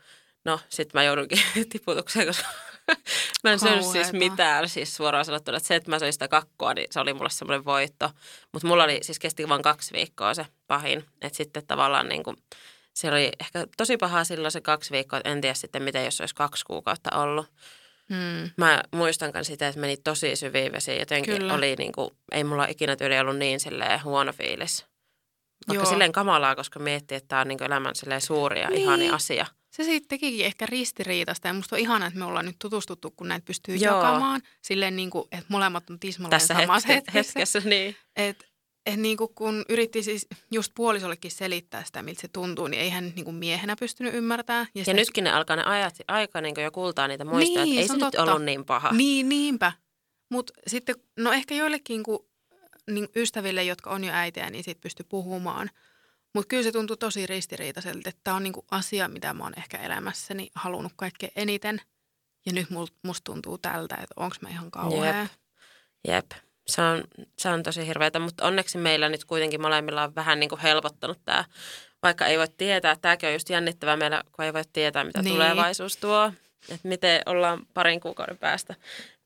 no 0.44 0.60
sit 0.68 0.94
mä 0.94 1.02
joudunkin 1.02 1.42
tiputukseen, 1.72 2.26
koska 2.26 2.48
mä 3.44 3.52
en 3.52 3.58
syönyt 3.58 3.86
siis 3.86 4.12
mitään. 4.12 4.68
Siis 4.68 4.96
suoraan 4.96 5.24
sanottuna, 5.24 5.56
että 5.56 5.66
se, 5.68 5.74
että 5.74 5.90
mä 5.90 5.98
söin 5.98 6.12
sitä 6.12 6.28
kakkua, 6.28 6.74
niin 6.74 6.86
se 6.90 7.00
oli 7.00 7.14
mulle 7.14 7.30
semmoinen 7.30 7.64
voitto. 7.64 8.10
Mutta 8.52 8.68
mulla 8.68 8.84
oli, 8.84 8.98
siis 9.02 9.18
kesti 9.18 9.48
vain 9.48 9.62
kaksi 9.62 9.92
viikkoa 9.92 10.34
se 10.34 10.46
pahin. 10.66 11.04
Että 11.22 11.36
sitten 11.36 11.66
tavallaan 11.66 12.08
niinku, 12.08 12.34
se 12.96 13.10
oli 13.10 13.32
ehkä 13.40 13.66
tosi 13.76 13.96
pahaa 13.96 14.24
silloin 14.24 14.52
se 14.52 14.60
kaksi 14.60 14.90
viikkoa, 14.90 15.20
en 15.24 15.40
tiedä 15.40 15.54
sitten 15.54 15.82
miten, 15.82 16.04
jos 16.04 16.20
olisi 16.20 16.34
kaksi 16.34 16.64
kuukautta 16.64 17.16
ollut. 17.16 17.46
Hmm. 18.08 18.50
Mä 18.56 18.82
muistankaan 18.92 19.44
sitä, 19.44 19.68
että 19.68 19.80
meni 19.80 19.96
tosi 19.96 20.36
syviin 20.36 20.72
vesiin. 20.72 20.98
Jotenkin 20.98 21.36
Kyllä. 21.36 21.54
oli 21.54 21.74
niin 21.78 21.92
kuin, 21.92 22.10
ei 22.32 22.44
mulla 22.44 22.66
ikinä 22.66 22.96
tyyli 22.96 23.18
ollut 23.18 23.36
niin 23.36 23.60
silleen 23.60 24.04
huono 24.04 24.32
fiilis. 24.32 24.86
Vaikka 25.68 25.84
Joo. 25.84 25.90
silleen 25.90 26.12
kamalaa, 26.12 26.56
koska 26.56 26.78
miettii, 26.78 27.16
että 27.16 27.28
tämä 27.28 27.40
on 27.40 27.48
niin 27.48 27.58
kuin 27.58 27.66
elämän 27.66 27.94
silleen 27.94 28.20
suuri 28.20 28.60
ja 28.60 28.68
Niin. 28.70 28.80
ihani 28.82 29.10
asia. 29.10 29.46
Se 29.70 29.84
siitä 29.84 30.06
tekikin 30.08 30.46
ehkä 30.46 30.66
ristiriitasta 30.66 31.48
ja 31.48 31.54
musta 31.54 31.76
on 31.76 31.80
ihana, 31.80 32.06
että 32.06 32.18
me 32.18 32.24
ollaan 32.24 32.46
nyt 32.46 32.56
tutustuttu, 32.58 33.10
kun 33.10 33.28
näitä 33.28 33.44
pystyy 33.44 33.76
Joo. 33.76 33.96
jakamaan. 33.96 34.40
Silleen 34.62 34.96
niin 34.96 35.10
kuin, 35.10 35.24
että 35.32 35.46
molemmat 35.48 35.90
on 35.90 36.00
tismalleen 36.00 36.40
Tässä 36.40 36.54
samassa 36.54 36.88
hetke, 36.88 37.12
hetkessä. 37.14 37.32
hetkessä. 37.40 37.68
Niin. 37.68 37.96
Että 38.16 38.44
et 38.86 39.00
niinku 39.00 39.28
kun 39.28 39.64
yritti 39.68 40.02
siis 40.02 40.26
just 40.50 40.72
puolisollekin 40.74 41.30
selittää 41.30 41.84
sitä, 41.84 42.02
miltä 42.02 42.20
se 42.20 42.28
tuntuu, 42.28 42.66
niin 42.66 42.82
ei 42.82 42.90
hän 42.90 43.12
niinku 43.16 43.32
miehenä 43.32 43.76
pystynyt 43.80 44.14
ymmärtämään. 44.14 44.66
Ja 44.74 44.84
sitä- 44.84 44.96
nytkin 44.96 45.24
ne 45.24 45.30
alkaa 45.30 45.56
ne 45.56 45.62
ajat, 45.64 45.94
aika 46.08 46.40
niin 46.40 46.54
kuin 46.54 46.64
jo 46.64 46.70
kultaa 46.70 47.08
niitä 47.08 47.24
muistoja, 47.24 47.64
Niin, 47.64 47.72
että 47.78 47.80
ei 47.82 47.88
se 47.88 48.00
se 48.00 48.04
nyt 48.18 48.28
ollut 48.28 48.44
niin 48.44 48.64
paha. 48.64 48.92
Niin, 48.92 49.28
niinpä. 49.28 49.72
Mutta 50.28 50.52
sitten, 50.66 50.94
no 51.16 51.32
ehkä 51.32 51.54
joillekin 51.54 52.02
kun, 52.02 52.26
niin 52.90 53.08
ystäville, 53.16 53.64
jotka 53.64 53.90
on 53.90 54.04
jo 54.04 54.12
äitejä, 54.12 54.50
niin 54.50 54.64
siitä 54.64 54.80
pystyy 54.80 55.06
puhumaan. 55.08 55.70
Mutta 56.34 56.48
kyllä 56.48 56.62
se 56.62 56.72
tuntuu 56.72 56.96
tosi 56.96 57.26
ristiriitaiselta, 57.26 58.08
että 58.08 58.20
tämä 58.24 58.36
on 58.36 58.42
niinku 58.42 58.64
asia, 58.70 59.08
mitä 59.08 59.34
mä 59.34 59.44
oon 59.44 59.58
ehkä 59.58 59.78
elämässäni 59.78 60.50
halunnut 60.54 60.92
kaikkein 60.96 61.32
eniten. 61.36 61.80
Ja 62.46 62.52
nyt 62.52 62.66
musta 63.02 63.24
tuntuu 63.24 63.58
tältä, 63.58 63.94
että 63.94 64.14
onko 64.16 64.36
mä 64.40 64.48
ihan 64.48 64.70
kauhea. 64.70 65.18
Jep. 65.20 65.30
Jep. 66.08 66.45
Se 66.66 66.82
on, 66.82 67.04
se 67.38 67.48
on 67.48 67.62
tosi 67.62 67.86
hirveätä, 67.86 68.18
mutta 68.18 68.46
onneksi 68.46 68.78
meillä 68.78 69.08
nyt 69.08 69.24
kuitenkin 69.24 69.60
molemmilla 69.60 70.02
on 70.02 70.14
vähän 70.14 70.40
niin 70.40 70.48
kuin 70.48 70.60
helpottanut 70.60 71.18
tämä, 71.24 71.44
vaikka 72.02 72.26
ei 72.26 72.38
voi 72.38 72.48
tietää. 72.56 72.96
Tämäkin 72.96 73.26
on 73.26 73.32
just 73.32 73.50
jännittävää 73.50 73.96
meillä, 73.96 74.22
kun 74.32 74.44
ei 74.44 74.52
voi 74.52 74.62
tietää, 74.72 75.04
mitä 75.04 75.22
Niin. 75.22 75.24
niin. 75.24 75.34
tulevaisuus 75.34 75.96
tuo. 75.96 76.32
Että 76.68 76.88
miten 76.88 77.22
ollaan 77.26 77.66
parin 77.74 78.00
kuukauden 78.00 78.38
päästä 78.38 78.74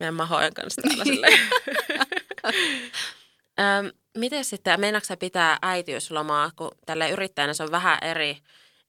meidän 0.00 0.14
mahojen 0.14 0.54
kanssa 0.54 0.82
täällä. 0.82 1.26
Öm, 3.60 3.90
miten 4.18 4.44
sitten, 4.44 4.80
meinaatko 4.80 5.16
pitää 5.16 5.58
äitiyslomaa, 5.62 6.50
kun 6.56 6.70
tälle 6.86 7.10
yrittäjänä 7.10 7.54
se 7.54 7.62
on 7.62 7.70
vähän 7.70 7.98
eri, 8.02 8.38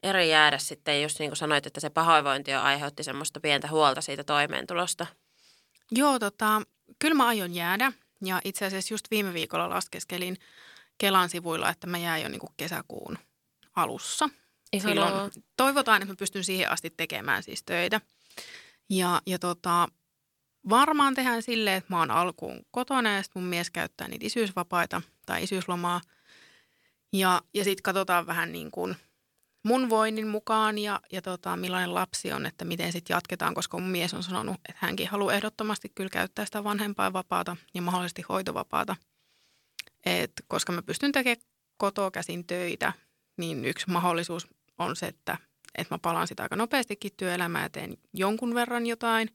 eri 0.04 0.30
jäädä 0.30 0.58
sitten, 0.58 1.02
just 1.02 1.20
niin 1.20 1.30
kuin 1.30 1.38
sanoit, 1.38 1.66
että 1.66 1.80
se 1.80 1.90
pahoinvointi 1.90 2.52
jo 2.52 2.62
aiheutti 2.62 3.04
semmoista 3.04 3.40
pientä 3.40 3.68
huolta 3.68 4.02
siitä 4.02 4.24
toimeentulosta. 4.24 5.08
Joo, 5.92 6.20
tota, 6.20 6.62
kyllä 7.00 7.16
mä 7.16 7.28
aion 7.28 7.54
jäädä. 7.54 7.92
Ja 8.26 8.42
itse 8.44 8.66
asiassa 8.66 8.94
just 8.94 9.12
viime 9.12 9.34
viikolla 9.34 9.70
laskeskelin 9.70 10.38
Kelan 10.98 11.30
sivuilla, 11.30 11.70
että 11.70 11.88
mä 11.88 11.98
jään 11.98 12.22
jo 12.22 12.30
niinku 12.30 12.54
kesäkuun 12.58 13.18
alussa. 13.76 14.30
Silloin 14.82 15.32
toivotaan, 15.58 16.02
että 16.02 16.14
mä 16.14 16.18
pystyn 16.18 16.44
siihen 16.44 16.72
asti 16.72 16.90
tekemään 16.90 17.44
siis 17.44 17.64
töitä. 17.64 18.02
Ja, 18.90 19.22
ja 19.26 19.40
tota, 19.40 19.88
varmaan 20.70 21.16
tehdään 21.16 21.44
silleen, 21.44 21.78
että 21.78 21.94
mä 21.94 22.00
oon 22.00 22.12
alkuun 22.12 22.66
kotona 22.72 23.16
ja 23.16 23.24
mun 23.36 23.44
mies 23.44 23.70
käyttää 23.70 24.08
niitä 24.08 24.26
isyysvapaita 24.26 25.02
tai 25.26 25.44
isyyslomaa. 25.44 26.02
Ja, 27.14 27.42
ja 27.54 27.64
sitten 27.64 27.84
katsotaan 27.84 28.28
vähän 28.28 28.52
niin 28.52 28.72
kuin 28.72 28.96
mun 29.64 29.90
voinnin 29.90 30.28
mukaan 30.28 30.78
ja, 30.78 31.02
ja 31.12 31.22
tota, 31.22 31.56
millainen 31.56 31.94
lapsi 31.94 32.32
on, 32.34 32.46
että 32.46 32.66
miten 32.66 32.92
sitten 32.92 33.14
jatketaan, 33.14 33.54
koska 33.54 33.80
mun 33.80 33.90
mies 33.90 34.14
on 34.14 34.24
sanonut, 34.24 34.56
että 34.56 34.74
hänkin 34.76 35.08
haluaa 35.08 35.34
ehdottomasti 35.34 35.90
kyllä 35.96 36.10
käyttää 36.10 36.46
sitä 36.46 36.64
vanhempainvapaata 36.64 37.58
ja 37.74 37.82
mahdollisesti 37.82 38.22
hoitovapaata. 38.30 38.96
Et 40.06 40.32
koska 40.48 40.72
mä 40.72 40.82
pystyn 40.82 41.12
tekemään 41.12 41.46
kotoa 41.78 42.12
käsin 42.12 42.48
töitä, 42.48 42.94
niin 43.38 43.66
yksi 43.66 43.90
mahdollisuus 43.90 44.48
on 44.78 44.96
se, 44.96 45.08
että, 45.08 45.38
että 45.78 45.94
mä 45.94 46.00
palaan 46.00 46.28
sitä 46.28 46.44
aika 46.44 46.56
nopeastikin 46.56 47.12
työelämään 47.18 47.64
ja 47.64 47.70
teen 47.70 47.98
jonkun 48.14 48.56
verran 48.56 48.88
jotain. 48.88 49.30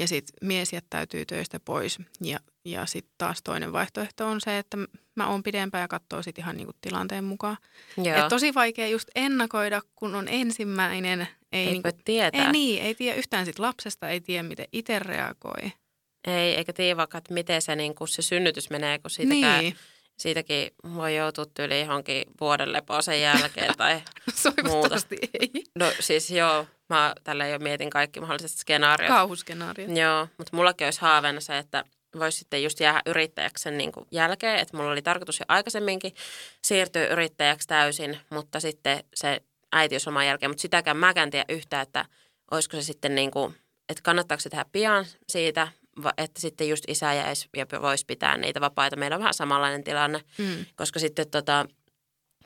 Ja 0.00 0.08
sitten 0.08 0.48
mies 0.48 0.72
jättäytyy 0.72 1.26
töistä 1.26 1.60
pois. 1.60 1.98
Ja, 2.20 2.38
ja 2.64 2.86
sitten 2.86 3.14
taas 3.18 3.42
toinen 3.42 3.72
vaihtoehto 3.72 4.26
on 4.26 4.40
se, 4.40 4.58
että 4.58 4.76
mä 5.14 5.26
oon 5.26 5.42
pidempään 5.42 5.82
ja 5.82 5.88
katsoo 5.88 6.22
sitten 6.22 6.42
ihan 6.42 6.56
niinku 6.56 6.72
tilanteen 6.80 7.24
mukaan. 7.24 7.56
Joo. 7.96 8.16
Et 8.16 8.28
tosi 8.28 8.54
vaikea 8.54 8.88
just 8.88 9.08
ennakoida, 9.14 9.80
kun 9.94 10.14
on 10.14 10.28
ensimmäinen. 10.28 11.20
Ei, 11.52 11.60
ei 11.60 11.72
niinku, 11.72 11.88
voi 11.88 12.00
tietää. 12.04 12.46
ei 12.46 12.52
niin, 12.52 12.82
ei 12.82 12.94
tiedä 12.94 13.18
yhtään 13.18 13.46
sit 13.46 13.58
lapsesta, 13.58 14.08
ei 14.08 14.20
tiedä 14.20 14.42
miten 14.42 14.66
itse 14.72 14.98
reagoi. 14.98 15.72
Ei, 16.26 16.54
eikä 16.54 16.72
tiedä 16.72 16.96
vaikka, 16.96 17.18
että 17.18 17.34
miten 17.34 17.62
se, 17.62 17.76
niin 17.76 17.94
kuin 17.94 18.08
se 18.08 18.22
synnytys 18.22 18.70
menee, 18.70 18.98
kun 18.98 19.10
siitäkään, 19.10 19.60
Niin, 19.60 19.76
siitäkin 20.20 20.70
voi 20.94 21.16
joutua 21.16 21.46
tyyliin 21.54 21.86
johonkin 21.86 22.24
vuoden 22.40 22.72
lepoon 22.72 23.02
sen 23.02 23.20
jälkeen. 23.20 23.76
tai, 23.76 24.02
toivottavasti 24.42 25.18
ei. 25.40 25.64
no 25.74 25.92
siis 26.00 26.30
joo, 26.30 26.66
mä 26.88 27.14
tällä 27.24 27.46
jo 27.46 27.58
mietin 27.58 27.90
kaikki 27.90 28.20
mahdolliset 28.20 28.58
skenaariot. 28.58 29.08
Kauhuskenaario. 29.08 29.86
Joo, 29.92 30.28
mutta 30.38 30.56
mullakin 30.56 30.86
olisi 30.86 31.00
haaveena 31.00 31.40
se, 31.40 31.58
että 31.58 31.84
voisi 32.18 32.38
sitten 32.38 32.62
just 32.62 32.80
jäädä 32.80 33.02
yrittäjäksi 33.06 33.62
sen 33.62 33.78
niin 33.78 33.92
kuin 33.92 34.06
jälkeen. 34.10 34.58
Että 34.58 34.76
mulla 34.76 34.90
oli 34.90 35.02
tarkoitus 35.02 35.40
jo 35.40 35.44
aikaisemminkin 35.48 36.14
siirtyä 36.64 37.06
yrittäjäksi 37.06 37.68
täysin, 37.68 38.18
mutta 38.30 38.60
sitten 38.60 39.04
se 39.14 39.42
äitiysloman 39.72 40.26
jälkeen. 40.26 40.50
Mutta 40.50 40.62
sitäkään 40.62 40.96
mäkään 40.96 41.30
tiedä 41.30 41.44
yhtään, 41.48 41.82
että 41.82 42.04
olisiko 42.50 42.76
se 42.76 42.82
sitten 42.82 43.14
niin 43.14 43.30
kuin, 43.30 43.54
että 43.88 44.02
kannattaako 44.02 44.40
se 44.40 44.50
tehdä 44.50 44.64
pian 44.72 45.06
siitä, 45.28 45.68
että 46.16 46.40
sitten 46.40 46.68
just 46.68 46.84
isä 46.88 47.14
jäisi 47.14 47.48
ja 47.56 47.66
voisi 47.82 48.06
pitää 48.06 48.36
niitä 48.36 48.60
vapaita. 48.60 48.96
Meillä 48.96 49.14
on 49.14 49.20
vähän 49.20 49.34
samanlainen 49.34 49.84
tilanne, 49.84 50.20
Mm. 50.38 50.66
koska 50.76 51.00
sitten 51.00 51.30
tota, 51.30 51.66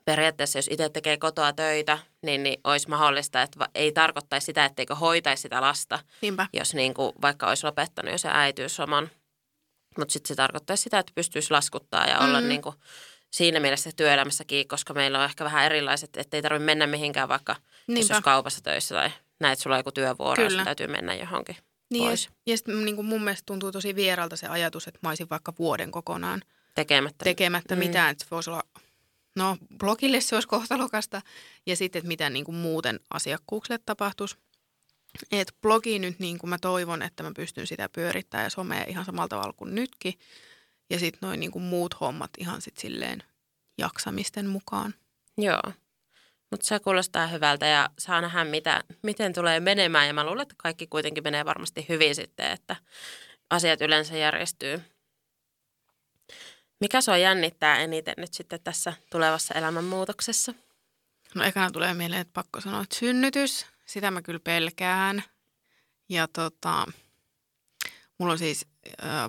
periaatteessa 0.04 0.58
jos 0.58 0.68
itse 0.70 0.88
tekee 0.88 1.16
kotoa 1.16 1.52
töitä, 1.52 1.98
niin, 2.22 2.42
niin 2.42 2.60
olisi 2.64 2.88
mahdollista, 2.88 3.42
että 3.42 3.68
ei 3.74 3.92
tarkoittaisi 3.92 4.44
sitä, 4.44 4.64
etteikö 4.64 4.94
hoitaisi 4.94 5.40
sitä 5.42 5.60
lasta– 5.60 5.98
Niinpä. 6.22 6.46
jos 6.52 6.74
niin 6.74 6.94
kuin, 6.94 7.12
vaikka 7.22 7.46
olisi 7.48 7.66
lopettanut 7.66 8.12
jo 8.12 8.18
se 8.18 8.28
äitiysloman. 8.32 9.10
Mutta 9.98 10.12
sitten 10.12 10.28
se 10.28 10.34
tarkoittaa 10.34 10.76
sitä, 10.76 10.98
että 10.98 11.12
pystyisi 11.14 11.50
laskuttaa 11.50 12.06
ja 12.06 12.18
olla 12.18 12.40
Mm. 12.40 12.48
niin 12.48 12.62
kuin 12.62 12.74
siinä 13.32 13.60
mielessä 13.60 13.90
työelämässäkin, 13.96 14.68
koska 14.68 14.94
meillä 14.94 15.18
on 15.18 15.24
ehkä 15.24 15.44
vähän 15.44 15.64
erilaiset, 15.64 16.16
että 16.16 16.36
ei 16.36 16.42
tarvitse 16.42 16.64
mennä 16.64 16.86
mihinkään 16.86 17.28
vaikka, 17.28 17.56
jos 17.88 18.10
olisi 18.10 18.22
kaupassa 18.22 18.60
töissä 18.62 18.94
tai 18.94 19.10
näet, 19.40 19.58
sulla 19.58 19.76
on 19.76 19.80
joku 19.80 19.92
työvuoro 19.92 20.42
ja 20.42 20.48
Kyllä. 20.48 20.58
sun 20.60 20.64
täytyy 20.64 20.86
mennä 20.86 21.14
johonkin 21.14 21.56
Niin, 21.94 22.08
pois 22.08 22.24
ja, 22.24 22.52
ja 22.52 22.56
sitten 22.56 22.84
niin 22.84 23.04
mun 23.04 23.24
mielestä 23.24 23.46
tuntuu 23.46 23.72
tosi 23.72 23.94
vieralta 23.94 24.36
se 24.36 24.46
ajatus, 24.46 24.88
että 24.88 25.00
mä 25.02 25.08
olisin 25.08 25.30
vaikka 25.30 25.52
vuoden 25.58 25.90
kokonaan 25.90 26.42
tekemättä. 26.74 27.24
tekemättä 27.24 27.74
Mm. 27.74 27.78
mitään. 27.78 28.10
Että 28.10 28.24
se 28.24 28.30
voisi 28.30 28.50
olla, 28.50 28.62
no 29.36 29.56
blogille 29.78 30.20
se 30.20 30.36
olisi 30.36 30.48
kohtalokasta 30.48 31.22
ja 31.66 31.76
sitten, 31.76 31.98
että 31.98 32.08
mitä 32.08 32.30
niin 32.30 32.44
kuin 32.44 32.56
muuten 32.56 33.00
asiakkuuksille 33.10 33.78
tapahtuisi. 33.86 34.36
Et 35.32 35.54
blogi 35.62 35.98
nyt 35.98 36.18
niin 36.18 36.38
kuin 36.38 36.50
mä 36.50 36.58
toivon, 36.58 37.02
että 37.02 37.22
mä 37.22 37.32
pystyn 37.36 37.66
sitä 37.66 37.88
pyörittämään 37.88 38.46
ja 38.46 38.50
somea 38.50 38.84
ihan 38.84 39.04
samalla 39.04 39.28
tavalla 39.28 39.52
kuin 39.52 39.74
nytkin. 39.74 40.14
Ja 40.90 40.98
sitten 40.98 41.18
noin 41.22 41.40
niin 41.40 41.52
kuin 41.52 41.62
muut 41.62 42.00
hommat 42.00 42.30
ihan 42.38 42.62
sitten 42.62 42.82
silleen 42.82 43.22
jaksamisten 43.78 44.46
mukaan. 44.46 44.94
Joo. 45.38 45.62
Mutta 46.54 46.66
se 46.66 46.78
kuulostaa 46.78 47.26
hyvältä 47.26 47.66
ja 47.66 47.90
saa 47.98 48.20
nähdä, 48.20 48.44
mitä, 48.44 48.84
miten 49.02 49.32
tulee 49.32 49.60
menemään. 49.60 50.06
Ja 50.06 50.14
mä 50.14 50.24
luulen, 50.24 50.42
että 50.42 50.54
kaikki 50.58 50.86
kuitenkin 50.86 51.24
menee 51.24 51.44
varmasti 51.44 51.86
hyvin 51.88 52.14
sitten, 52.14 52.50
että 52.50 52.76
asiat 53.50 53.80
yleensä 53.80 54.16
järjestyy. 54.16 54.82
Mikä 56.80 57.00
sua 57.00 57.16
jännittää 57.16 57.78
eniten 57.78 58.14
nyt 58.16 58.34
sitten 58.34 58.60
tässä 58.64 58.92
tulevassa 59.10 59.54
elämänmuutoksessa? 59.54 60.54
No 61.34 61.44
ekana 61.44 61.70
tulee 61.70 61.94
mieleen, 61.94 62.20
että 62.20 62.32
pakko 62.32 62.60
sanoa, 62.60 62.82
että 62.82 62.96
synnytys, 62.96 63.66
sitä 63.84 64.10
mä 64.10 64.22
kyllä 64.22 64.40
pelkään. 64.44 65.22
Ja 66.08 66.28
tota, 66.28 66.86
mulla 68.18 68.32
on 68.32 68.38
siis 68.38 68.66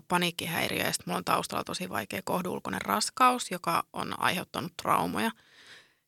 paniikkihäiriö 0.08 0.84
ja 0.84 0.92
sitten 0.94 1.04
mulla 1.08 1.18
on 1.18 1.26
taustalla 1.26 1.64
tosi 1.64 1.90
vaikea 1.90 2.22
kohduulkoinen 2.24 2.82
raskaus, 2.82 3.52
joka 3.52 3.84
on 3.94 4.20
aiheuttanut 4.20 4.78
traumoja. 4.82 5.32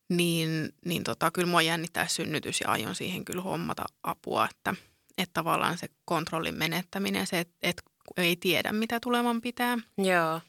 Niin, 0.09 0.73
niin 0.85 1.03
tota, 1.03 1.31
kyllä 1.31 1.47
mua 1.47 1.61
jännittää 1.61 2.07
synnytys 2.07 2.61
ja 2.61 2.69
aion 2.69 2.95
siihen 2.95 3.25
kyllä 3.25 3.41
hommata 3.41 3.85
apua, 4.03 4.47
että, 4.51 4.73
että 5.17 5.33
tavallaan 5.33 5.77
se 5.77 5.87
kontrollin 6.05 6.55
menettäminen, 6.55 7.27
se, 7.27 7.39
että, 7.39 7.55
että 7.63 7.83
ei 8.17 8.35
tiedä 8.35 8.71
mitä 8.71 8.99
tuleman 8.99 9.41
pitää. 9.41 9.77
Joo. 9.97 10.41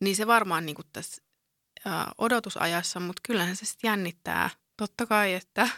Niin 0.00 0.16
se 0.16 0.26
varmaan 0.26 0.66
niin 0.66 0.76
kuin 0.76 0.86
tässä 0.92 1.22
äh, 1.86 2.06
odotusajassa, 2.18 3.00
mutta 3.00 3.20
kyllähän 3.26 3.56
se 3.56 3.64
sitten 3.66 3.88
jännittää 3.88 4.50
totta 4.76 5.06
kai, 5.06 5.34
että 5.34 5.68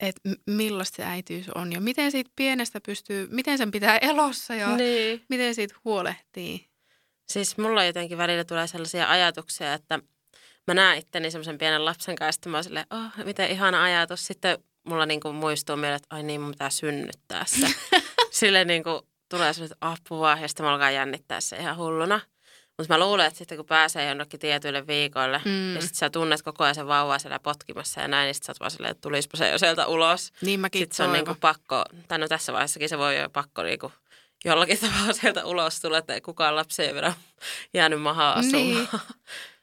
et 0.00 0.16
millaista 0.46 0.96
se 0.96 1.04
äitiys 1.04 1.48
on 1.48 1.72
ja 1.72 1.80
miten 1.80 2.10
siitä 2.12 2.30
pienestä 2.36 2.80
pystyy, 2.80 3.28
miten 3.30 3.58
sen 3.58 3.70
pitää 3.70 3.98
elossa 3.98 4.54
ja 4.54 4.76
Niin. 4.76 5.24
miten 5.28 5.54
siitä 5.54 5.74
huolehtii. 5.84 6.68
Siis 7.28 7.58
mulla 7.58 7.84
jotenkin 7.84 8.18
välillä 8.18 8.44
tulee 8.44 8.66
sellaisia 8.66 9.10
ajatuksia, 9.10 9.74
että 9.74 9.98
mä 10.66 10.74
näen 10.74 10.98
itteni 10.98 11.30
semmoisen 11.30 11.58
pienen 11.58 11.84
lapsen 11.84 12.16
kanssa, 12.16 12.38
että 12.38 12.48
mä 12.48 12.56
oon 12.56 12.64
silleen, 12.64 12.86
oh, 12.90 13.24
miten 13.24 13.50
ihana 13.50 13.82
ajatus. 13.82 14.26
Sitten 14.26 14.58
mulla 14.84 15.06
niinku 15.06 15.32
muistuu 15.32 15.76
mieleen, 15.76 15.96
että 15.96 16.16
ai 16.16 16.22
niin, 16.22 16.40
mun 16.40 16.50
pitää 16.50 16.70
synnyttää 16.70 17.44
se. 17.46 17.66
Sille 18.30 18.64
niinku 18.64 19.08
tulee 19.28 19.52
semmoista 19.52 19.76
apua 19.80 20.38
ja 20.40 20.48
sitten 20.48 20.66
mä 20.66 20.72
alkaa 20.72 20.90
jännittää 20.90 21.40
se 21.40 21.56
ihan 21.56 21.76
hulluna. 21.76 22.20
Mutta 22.78 22.94
mä 22.94 23.00
luulen, 23.00 23.26
että 23.26 23.38
sitten 23.38 23.58
kun 23.58 23.66
pääsee 23.66 24.08
jonnekin 24.08 24.40
tietyille 24.40 24.86
viikoille 24.86 25.40
mm. 25.44 25.74
ja 25.74 25.80
sitten 25.80 25.98
sä 25.98 26.10
tunnet 26.10 26.42
koko 26.42 26.64
ajan 26.64 26.74
sen 26.74 26.86
vauvaa 26.86 27.18
siellä 27.18 27.38
potkimassa 27.38 28.00
ja 28.00 28.08
näin, 28.08 28.26
niin 28.26 28.34
sitten 28.34 28.46
sä 28.46 28.52
oot 28.52 28.60
vaan 28.60 28.70
silleen, 28.70 28.90
että 28.90 29.00
tulispa 29.00 29.36
se 29.36 29.50
jo 29.50 29.58
sieltä 29.58 29.86
ulos. 29.86 30.32
Niin 30.40 30.60
mäkin 30.60 30.80
Sitten 30.80 30.96
se 30.96 31.02
on 31.02 31.12
niinku 31.12 31.36
pakko, 31.40 31.84
tai 32.08 32.18
no 32.18 32.28
tässä 32.28 32.52
vaiheessakin 32.52 32.88
se 32.88 32.98
voi 32.98 33.18
jo 33.18 33.30
pakko 33.30 33.62
niinku 33.62 33.92
jollakin 34.44 34.78
tavalla 34.88 35.12
sieltä 35.12 35.44
ulos 35.44 35.80
tulla, 35.80 35.98
että 35.98 36.20
kukaan 36.20 36.56
lapsi 36.56 36.82
ei 36.82 36.94
vielä 36.94 37.14
jäänyt 37.74 38.02
mahaan 38.02 38.36
asumaan. 38.38 38.66
Niin. 38.66 38.88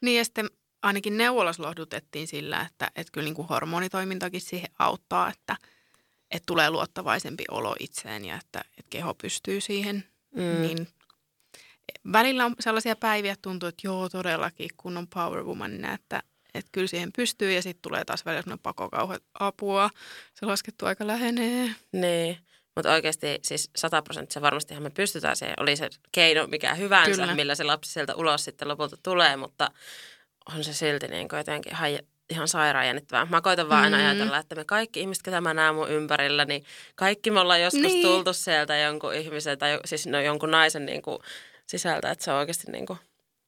niin 0.01 0.17
ja 0.17 0.25
sitten 0.25 0.49
ainakin 0.81 1.17
neuvolassa 1.17 1.63
lohdutettiin 1.63 2.27
sillä, 2.27 2.61
että, 2.61 2.91
että 2.95 3.11
kyllä 3.11 3.25
niin 3.25 3.35
kuin 3.35 3.47
hormonitoimintakin 3.47 4.41
siihen 4.41 4.69
auttaa, 4.79 5.29
että, 5.29 5.55
että 6.31 6.45
tulee 6.45 6.69
luottavaisempi 6.69 7.43
olo 7.51 7.75
itseen 7.79 8.25
ja 8.25 8.35
että, 8.35 8.59
että 8.59 8.89
keho 8.89 9.13
pystyy 9.13 9.61
siihen. 9.61 10.03
Mm. 10.35 10.61
Niin 10.61 10.87
välillä 12.13 12.45
on 12.45 12.55
sellaisia 12.59 12.95
päiviä, 12.95 13.31
että 13.31 13.41
tuntuu, 13.41 13.69
että 13.69 13.87
joo 13.87 14.09
todellakin, 14.09 14.69
kun 14.77 14.97
on 14.97 15.07
power 15.07 15.43
womanina, 15.43 15.93
että, 15.93 16.23
että 16.53 16.69
kyllä 16.71 16.87
siihen 16.87 17.11
pystyy 17.15 17.51
ja 17.51 17.61
sitten 17.61 17.81
tulee 17.81 18.05
taas 18.05 18.25
välillä 18.25 18.43
sellainen 18.43 19.21
apua, 19.39 19.89
se 20.33 20.45
laskettu 20.45 20.85
aika 20.85 21.07
lähenee. 21.07 21.75
Niin, 21.91 22.37
mutta 22.75 22.91
oikeasti 22.91 23.39
siis 23.43 23.69
sataprosenttisen 23.75 24.41
varmastihan 24.41 24.83
me 24.83 24.89
pystytään 24.89 25.35
siihen. 25.35 25.55
Oli 25.59 25.75
se 25.75 25.89
keino 26.11 26.47
mikä 26.47 26.75
hyvänsä. 26.75 27.21
Kyllä. 27.21 27.35
millä 27.35 27.55
se 27.55 27.63
lapsi 27.63 27.91
sieltä 27.91 28.15
ulos 28.15 28.43
sitten 28.43 28.67
lopulta 28.67 28.97
tulee, 29.03 29.35
mutta 29.37 29.71
on 30.55 30.63
se 30.63 30.73
silti 30.73 31.07
niin 31.07 31.29
kuin 31.29 31.37
jotenkin 31.37 31.71
ihan, 31.73 31.89
ihan 32.29 32.47
sairaan 32.47 32.85
jännittävää. 32.87 33.25
Mä 33.25 33.41
koitan 33.41 33.69
vaan 33.69 33.83
aina 33.83 33.97
Mm. 33.97 34.03
ajatella, 34.03 34.37
että 34.37 34.55
me 34.55 34.65
kaikki 34.65 34.99
ihmiset, 34.99 35.23
ketä 35.23 35.41
mä 35.41 35.53
näen 35.53 35.75
mun 35.75 35.89
ympärillä, 35.91 36.45
niin 36.45 36.63
kaikki 36.95 37.31
me 37.31 37.39
ollaan 37.39 37.61
joskus 37.61 37.81
Niin. 37.81 38.07
tultu 38.07 38.33
sieltä 38.33 38.77
jonkun 38.77 39.13
ihmisen 39.13 39.57
tai 39.57 39.79
siis 39.85 40.07
no, 40.07 40.21
jonkun 40.21 40.51
naisen 40.51 40.85
niin 40.85 41.01
kuin 41.01 41.17
sisältä, 41.67 42.11
että 42.11 42.23
se 42.25 42.31
on 42.31 42.37
oikeasti 42.37 42.71
niin 42.71 42.85
kuin, 42.85 42.99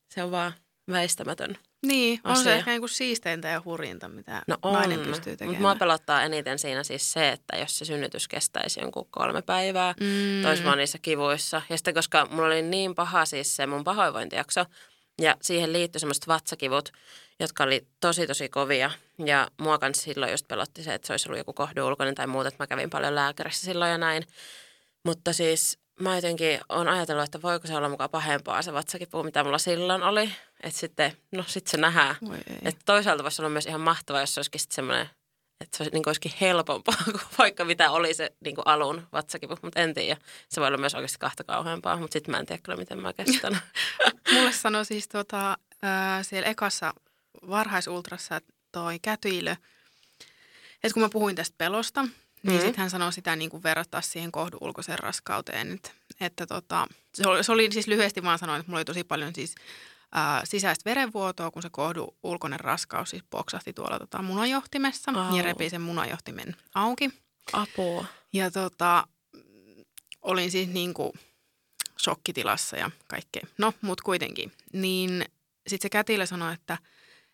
se 0.10 0.24
on 0.24 0.32
vaan 0.32 0.54
väistämätön. 0.92 1.58
Niin, 1.86 2.20
on 2.24 2.36
se 2.36 2.42
Asia. 2.42 2.56
ehkä 2.56 2.72
niin 2.72 2.82
kuin 2.82 2.90
siisteintä 2.90 3.48
ja 3.48 3.62
hurjinta, 3.66 4.10
mitä 4.10 4.42
No 4.48 4.58
on, 4.62 4.74
nainen 4.74 5.00
pystyy 5.00 5.14
mutta 5.14 5.30
tekemään. 5.38 5.62
mua 5.62 5.76
pelottaa 5.76 6.24
eniten 6.24 6.60
siinä 6.60 6.84
siis 6.84 7.12
se, 7.14 7.30
että 7.30 7.58
jos 7.58 7.78
se 7.78 7.86
synnytys 7.86 8.28
kestäisi 8.28 8.80
jonkun 8.80 9.08
kolme 9.12 9.42
päivää, 9.42 9.94
Mm. 10.00 10.42
tois 10.44 10.64
vaan 10.64 10.78
niissä 10.78 10.98
kivuissa. 11.02 11.62
Ja 11.70 11.78
sitten 11.78 11.94
koska 11.94 12.26
mulla 12.32 12.48
oli 12.48 12.62
niin 12.62 12.96
paha 12.96 13.26
siis 13.26 13.56
se 13.56 13.68
mun 13.68 13.84
pahoinvointijakso, 13.84 14.66
ja 15.22 15.36
siihen 15.42 15.74
liittyi 15.74 16.00
semmoiset 16.00 16.28
vatsakivut, 16.28 16.92
jotka 17.40 17.64
oli 17.64 17.88
tosi 18.00 18.28
tosi 18.28 18.50
kovia. 18.50 18.92
Ja 19.26 19.48
mua 19.62 19.78
kanssa 19.78 20.04
silloin 20.04 20.32
just 20.32 20.48
pelotti 20.48 20.84
se, 20.84 20.94
että 20.94 21.08
se 21.08 21.14
olisi 21.14 21.30
ollut 21.30 21.38
joku 21.38 21.54
kohdu 21.54 21.88
ulkoinen 21.88 22.16
tai 22.16 22.28
muuta, 22.28 22.48
että 22.48 22.64
mä 22.64 22.68
kävin 22.68 22.90
paljon 22.90 23.16
lääkärissä 23.16 23.66
silloin 23.66 23.92
ja 23.92 23.98
näin. 23.98 24.24
Mutta 25.06 25.34
siis 25.34 25.80
mä 26.00 26.16
jotenkin 26.16 26.60
oon 26.70 26.88
ajatellut, 26.88 27.24
että 27.24 27.42
voiko 27.42 27.68
se 27.68 27.76
olla 27.76 27.90
mukaan 27.90 28.10
pahempaa 28.10 28.62
se 28.62 28.74
vatsakipu, 28.74 29.24
mitä 29.24 29.44
mulla 29.44 29.58
silloin 29.58 30.04
oli. 30.04 30.32
Että 30.64 30.80
sitten, 30.80 31.18
no 31.32 31.44
sitten 31.48 31.72
se 31.72 31.78
nähdään. 31.78 32.16
Että 32.64 32.82
toisaalta 32.86 33.24
voisi 33.24 33.42
olla 33.42 33.50
myös 33.50 33.66
ihan 33.66 33.82
mahtavaa, 33.82 34.22
jos 34.22 34.34
se 34.34 34.40
olisikin 34.40 34.62
sitten 34.62 34.76
semmoinen, 34.76 35.10
että 35.64 35.78
se 35.78 35.84
olisi, 35.84 35.94
niin 35.96 36.04
olisikin 36.06 36.32
helpompaa 36.42 36.96
kuin 37.12 37.22
vaikka 37.38 37.66
mitä 37.66 37.92
oli 37.92 38.14
se 38.14 38.30
niin 38.44 38.56
kuin 38.56 38.68
alun 38.68 39.08
vatsakipu, 39.14 39.58
mutta 39.62 39.80
en 39.80 39.94
tiedä. 39.94 40.18
Se 40.50 40.62
voi 40.62 40.68
olla 40.68 40.78
myös 40.78 40.96
oikeasti 40.96 41.18
kahta 41.20 41.44
kauheampaa, 41.44 41.98
mutta 41.98 42.14
sitten 42.14 42.32
mä 42.32 42.40
en 42.40 42.46
tiedä 42.46 42.62
kyllä, 42.64 42.78
miten 42.78 43.00
mä 43.02 43.14
kestän. 43.14 43.60
Mulle 44.34 44.52
sanoi 44.52 44.86
siis 44.86 45.08
tota, 45.08 45.58
ää, 45.82 46.24
siellä 46.24 46.50
ekassa 46.50 46.94
varhaisultrassa 47.50 48.42
toi 48.72 49.00
kätilö, 49.00 49.56
että 50.84 50.94
kun 50.94 51.04
mä 51.04 51.10
puhuin 51.10 51.36
tästä 51.36 51.56
pelosta, 51.58 52.02
niin 52.04 52.56
Mhm. 52.56 52.62
sitten 52.62 52.82
hän 52.82 52.90
sanoi 52.90 53.14
sitä 53.14 53.36
niin 53.36 53.50
kuin 53.50 53.64
verrata 53.64 54.02
siihen 54.02 54.32
kohdun 54.32 54.58
ulkoiseen 54.64 55.00
raskauteen. 55.00 55.72
Että, 55.74 55.90
että 56.22 56.48
tota, 56.48 56.88
se, 57.14 57.28
oli, 57.28 57.44
se 57.44 57.52
oli 57.52 57.72
siis 57.72 57.88
lyhyesti 57.88 58.24
vaan 58.24 58.40
sanoin, 58.40 58.60
että 58.60 58.70
mulla 58.70 58.80
oli 58.80 58.86
tosi 58.86 59.04
paljon 59.04 59.36
siis 59.36 59.56
ää, 60.14 60.42
sisäistä 60.44 60.90
verenvuotoa, 60.90 61.52
kun 61.52 61.62
se 61.62 61.70
kohdun 61.72 62.16
ulkoinen 62.24 62.60
raskaus 62.60 63.10
siis 63.10 63.24
poksahti 63.30 63.74
tuolla 63.74 64.00
tota, 64.00 64.22
munajohtimessa 64.22 65.12
Au. 65.16 65.36
ja 65.36 65.44
repi 65.44 65.70
sen 65.70 65.82
munajohtimen 65.82 66.56
auki. 66.76 67.10
Apua. 67.54 68.06
Ja 68.34 68.52
tota, 68.52 69.08
olin 70.22 70.52
siis 70.52 70.70
niin 70.70 70.94
kuin 70.94 71.12
shokkitilassa 72.04 72.78
ja 72.78 72.92
kaikkea. 73.08 73.44
No, 73.58 73.74
mutta 73.82 74.04
kuitenkin. 74.04 74.52
Niin 74.74 75.26
sitten 75.68 75.86
se 75.86 75.90
kätilö 75.90 76.26
sanoi, 76.26 76.54
että 76.54 76.78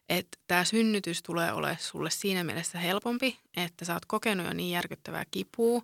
että 0.10 0.38
tämä 0.48 0.64
synnytys 0.64 1.24
tulee 1.24 1.54
olemaan 1.54 1.78
sulle 1.80 2.10
siinä 2.10 2.44
mielessä 2.44 2.80
helpompi, 2.80 3.40
että 3.58 3.86
sä 3.86 3.94
oot 3.94 4.06
kokenut 4.06 4.46
jo 4.46 4.54
niin 4.54 4.72
järkyttävää 4.72 5.24
kipua, 5.32 5.82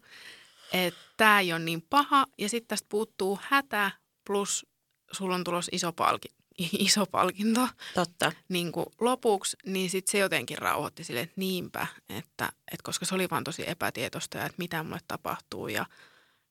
että 0.74 1.00
tämä 1.18 1.40
ei 1.40 1.54
ole 1.54 1.60
niin 1.60 1.82
paha. 1.90 2.26
Ja 2.38 2.50
sitten 2.50 2.68
tästä 2.68 2.86
puuttuu 2.90 3.40
hätä 3.42 3.92
plus 4.26 4.66
sulla 5.12 5.36
on 5.36 5.44
tulossa 5.44 5.70
iso, 5.74 5.94
palki, 5.94 6.28
iso 6.58 7.06
palkinto 7.06 7.68
Totta. 7.94 8.32
niin 8.50 8.72
kuin 8.72 8.86
lopuksi, 9.02 9.58
niin 9.66 9.90
sitten 9.90 10.12
se 10.12 10.18
jotenkin 10.18 10.58
rauhoitti 10.58 11.04
sille, 11.04 11.20
että 11.20 11.34
niinpä, 11.38 11.88
että, 12.10 12.46
että 12.46 12.84
koska 12.84 13.06
se 13.06 13.16
oli 13.16 13.30
vaan 13.30 13.44
tosi 13.44 13.70
epätietoista 13.70 14.38
ja 14.38 14.46
että 14.46 14.56
mitä 14.58 14.84
mulle 14.84 15.00
tapahtuu 15.08 15.68
ja 15.68 15.86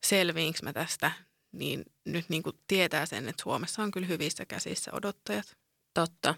selviinkö 0.05 0.59
mä 0.63 0.73
tästä, 0.73 1.13
niin 1.53 1.85
nyt 2.05 2.29
niin 2.29 2.43
kuin 2.43 2.59
tietää 2.69 3.07
sen, 3.07 3.29
että 3.29 3.43
Suomessa 3.43 3.83
on 3.83 3.91
kyllä 3.91 4.07
hyvissä 4.07 4.47
käsissä 4.47 4.91
odottajat. 4.95 5.57
Totta. 5.95 6.35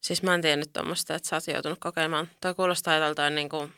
Siis 0.00 0.22
mä 0.22 0.34
en 0.34 0.42
tiennyt 0.42 0.72
tuommoista, 0.72 1.14
että 1.14 1.28
sä 1.28 1.36
oot 1.36 1.46
joutunut 1.46 1.78
kokemaan. 1.80 2.30
Toi 2.40 2.54
kuulostaa 2.54 2.96
joltain 2.96 3.34
niin 3.34 3.48
kuin, 3.48 3.72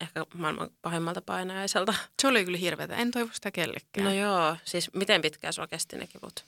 ehkä 0.00 0.26
maailman 0.34 0.70
pahimmalta 0.82 1.22
painajaiselta. 1.22 1.94
Se 2.22 2.28
oli 2.28 2.44
kyllä 2.44 2.58
hirveätä, 2.58 2.96
en 2.96 3.10
toivo 3.10 3.30
sitä 3.32 3.50
kellekään. 3.50 4.04
No 4.04 4.14
joo, 4.14 4.56
siis 4.64 4.90
miten 4.94 5.22
pitkään 5.22 5.52
sulla 5.52 5.68
kesti 5.68 5.96
ne 5.96 6.06
kivut? 6.06 6.44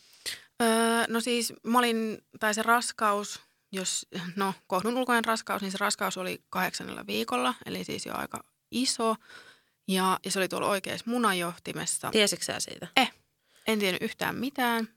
Öö, 0.62 1.04
no 1.08 1.20
siis 1.20 1.52
mä 1.62 1.78
olin, 1.78 2.18
tai 2.40 2.54
se 2.54 2.62
raskaus, 2.62 3.40
jos, 3.72 4.06
no 4.36 4.54
kohdun 4.66 4.96
ulkoinen 4.96 5.24
raskaus, 5.24 5.62
niin 5.62 5.72
se 5.72 5.78
raskaus 5.80 6.16
oli 6.16 6.42
kahdeksannella 6.50 7.06
viikolla, 7.06 7.54
eli 7.66 7.84
siis 7.84 8.06
jo 8.06 8.14
aika 8.14 8.44
iso. 8.70 9.16
Ja, 9.88 10.18
ja 10.24 10.30
se 10.30 10.38
oli 10.38 10.48
tuolla 10.48 10.68
oikeassa 10.68 11.10
munajohtimessa. 11.10 12.10
Tiesitkö 12.10 12.44
sä 12.44 12.60
siitä? 12.60 12.88
En 13.66 13.78
tiennyt 13.78 14.02
yhtään 14.02 14.36
mitään. 14.36 14.88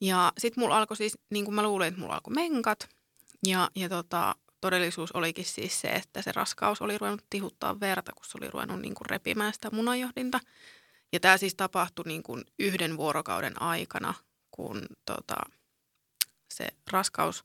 Ja 0.00 0.32
sitten 0.38 0.62
mulla 0.62 0.78
alkoi 0.78 0.96
siis, 0.96 1.18
niin 1.30 1.44
kuin 1.44 1.54
mä 1.54 1.62
luulin, 1.62 1.88
että 1.88 2.00
mulla 2.00 2.14
alkoi 2.14 2.34
menkat. 2.34 2.88
Ja, 3.46 3.70
ja 3.76 3.88
tota, 3.88 4.34
todellisuus 4.60 5.12
olikin 5.12 5.44
siis 5.44 5.80
se, 5.80 5.88
että 5.88 6.22
se 6.22 6.32
raskaus 6.32 6.82
oli 6.82 6.98
ruvennut 6.98 7.24
tihuttaa 7.30 7.80
verta, 7.80 8.12
kun 8.12 8.24
se 8.24 8.38
oli 8.38 8.50
ruvennut 8.50 8.80
niin 8.80 8.94
kuin 8.94 9.06
repimään 9.10 9.54
sitä 9.54 9.70
munajohdinta. 9.72 10.40
Ja 11.12 11.20
tämä 11.20 11.36
siis 11.36 11.54
tapahtui 11.54 12.04
niin 12.06 12.22
kuin 12.22 12.44
yhden 12.58 12.96
vuorokauden 12.96 13.62
aikana, 13.62 14.14
kun 14.52 14.86
tota, 15.06 15.36
se 16.54 16.68
raskaus 16.90 17.44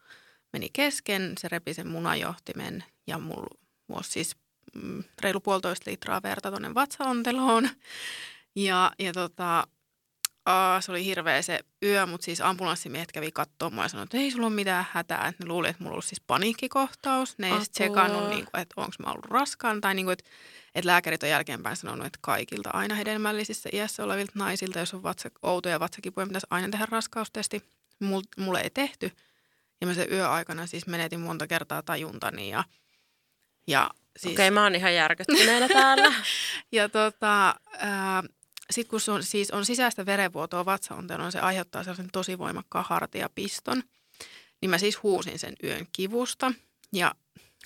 meni 0.53 0.69
kesken, 0.73 1.33
se 1.39 1.47
repi 1.47 1.73
sen 1.73 1.87
munajohtimen 1.87 2.83
ja 3.07 3.19
mulla 3.19 3.57
mulla 3.87 4.03
siis 4.03 4.35
mm, 4.75 5.03
reilu 5.21 5.39
puolitoista 5.39 5.91
litraa 5.91 6.23
verta 6.23 6.49
tuonne 6.49 6.73
vatsaonteloon. 6.73 7.69
Ja, 8.55 8.91
ja 8.99 9.13
tota, 9.13 9.67
uh, 10.49 10.81
se 10.83 10.91
oli 10.91 11.05
hirveä 11.05 11.41
se 11.41 11.59
yö, 11.83 12.05
mutta 12.05 12.25
siis 12.25 12.41
ambulanssimiehet 12.41 13.11
kävi 13.11 13.31
katsomaan 13.31 13.73
mua 13.73 13.83
ja 13.83 13.89
sanoi, 13.89 14.03
että 14.03 14.17
ei 14.17 14.31
sulla 14.31 14.47
ole 14.47 14.55
mitään 14.55 14.85
hätää. 14.91 15.27
Että 15.27 15.43
ne 15.43 15.47
luuli, 15.47 15.67
että 15.67 15.83
mulla 15.83 15.93
ollut 15.93 16.05
siis 16.05 16.21
paniikkikohtaus. 16.21 17.37
Ne 17.37 17.47
ei 17.47 17.61
sitten 17.61 17.73
tsekannut, 17.73 18.29
niin 18.29 18.45
kuin, 18.45 18.61
että 18.61 18.73
onko 18.77 18.93
mä 18.99 19.11
ollut 19.11 19.25
raskaan. 19.25 19.81
Tai 19.81 19.95
niin 19.95 20.05
kuin, 20.05 20.13
että, 20.13 20.29
että 20.77 20.87
lääkärit 20.87 21.23
on 21.23 21.29
jälkeenpäin 21.29 21.75
sanonut, 21.75 22.05
että 22.05 22.19
kaikilta 22.21 22.69
aina 22.73 22.95
hedelmällisissä 22.95 23.69
iässä 23.73 24.03
olevilta 24.03 24.31
naisilta, 24.35 24.79
jos 24.79 24.93
on 24.93 25.03
vatsa, 25.03 25.29
outoja 25.43 25.79
vatsakipuja, 25.79 26.27
pitäisi 26.27 26.47
aina 26.49 26.69
tehdä 26.69 26.87
raskaustesti. 26.89 27.63
Mulle 28.37 28.61
ei 28.61 28.69
tehty. 28.69 29.11
Ja 29.81 29.87
mä 29.87 29.93
sen 29.93 30.11
yöaikana 30.11 30.67
siis 30.67 30.87
menetin 30.87 31.19
monta 31.19 31.47
kertaa 31.47 31.81
tajuntani 31.81 32.49
ja, 32.49 32.63
ja 33.67 33.89
siis... 34.17 34.33
Okei, 34.33 34.47
okay, 34.47 34.53
mä 34.53 34.63
oon 34.63 34.75
ihan 34.75 34.95
järkyttyneenä 34.95 35.67
täällä. 35.67 36.13
ja 36.71 36.89
tota, 36.89 37.55
sitten 38.71 38.89
kun 38.89 39.13
on, 39.13 39.23
siis 39.23 39.51
on 39.51 39.65
sisäistä 39.65 40.05
verenvuotoa 40.05 40.65
vatsaonteloon, 40.65 41.31
se 41.31 41.39
aiheuttaa 41.39 41.83
sellaisen 41.83 42.09
tosi 42.11 42.37
voimakkaan 42.37 42.85
hartiapiston. 42.89 43.83
Niin 44.61 44.69
mä 44.69 44.77
siis 44.77 45.03
huusin 45.03 45.39
sen 45.39 45.53
yön 45.63 45.87
kivusta. 45.91 46.51
Ja 46.93 47.15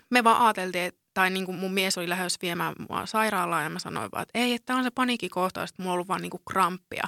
me 0.09 0.23
vaan 0.23 0.41
ajateltiin, 0.41 0.83
että, 0.83 1.00
tai 1.13 1.29
niin 1.29 1.45
kuin 1.45 1.57
mun 1.57 1.73
mies 1.73 1.97
oli 1.97 2.09
lähes 2.09 2.37
viemään 2.41 2.75
mua 2.89 3.05
sairaalaan 3.05 3.63
ja 3.63 3.69
mä 3.69 3.79
sanoin 3.79 4.11
vaan, 4.11 4.21
että 4.21 4.39
ei, 4.39 4.53
että 4.53 4.75
on 4.75 4.83
se 4.83 4.91
paniikkikohtaus, 4.91 5.69
että 5.69 5.81
mulla 5.81 5.91
on 5.91 5.93
ollut 5.93 6.07
vaan 6.07 6.21
niin 6.21 6.29
kuin 6.29 6.43
kramppia. 6.49 7.07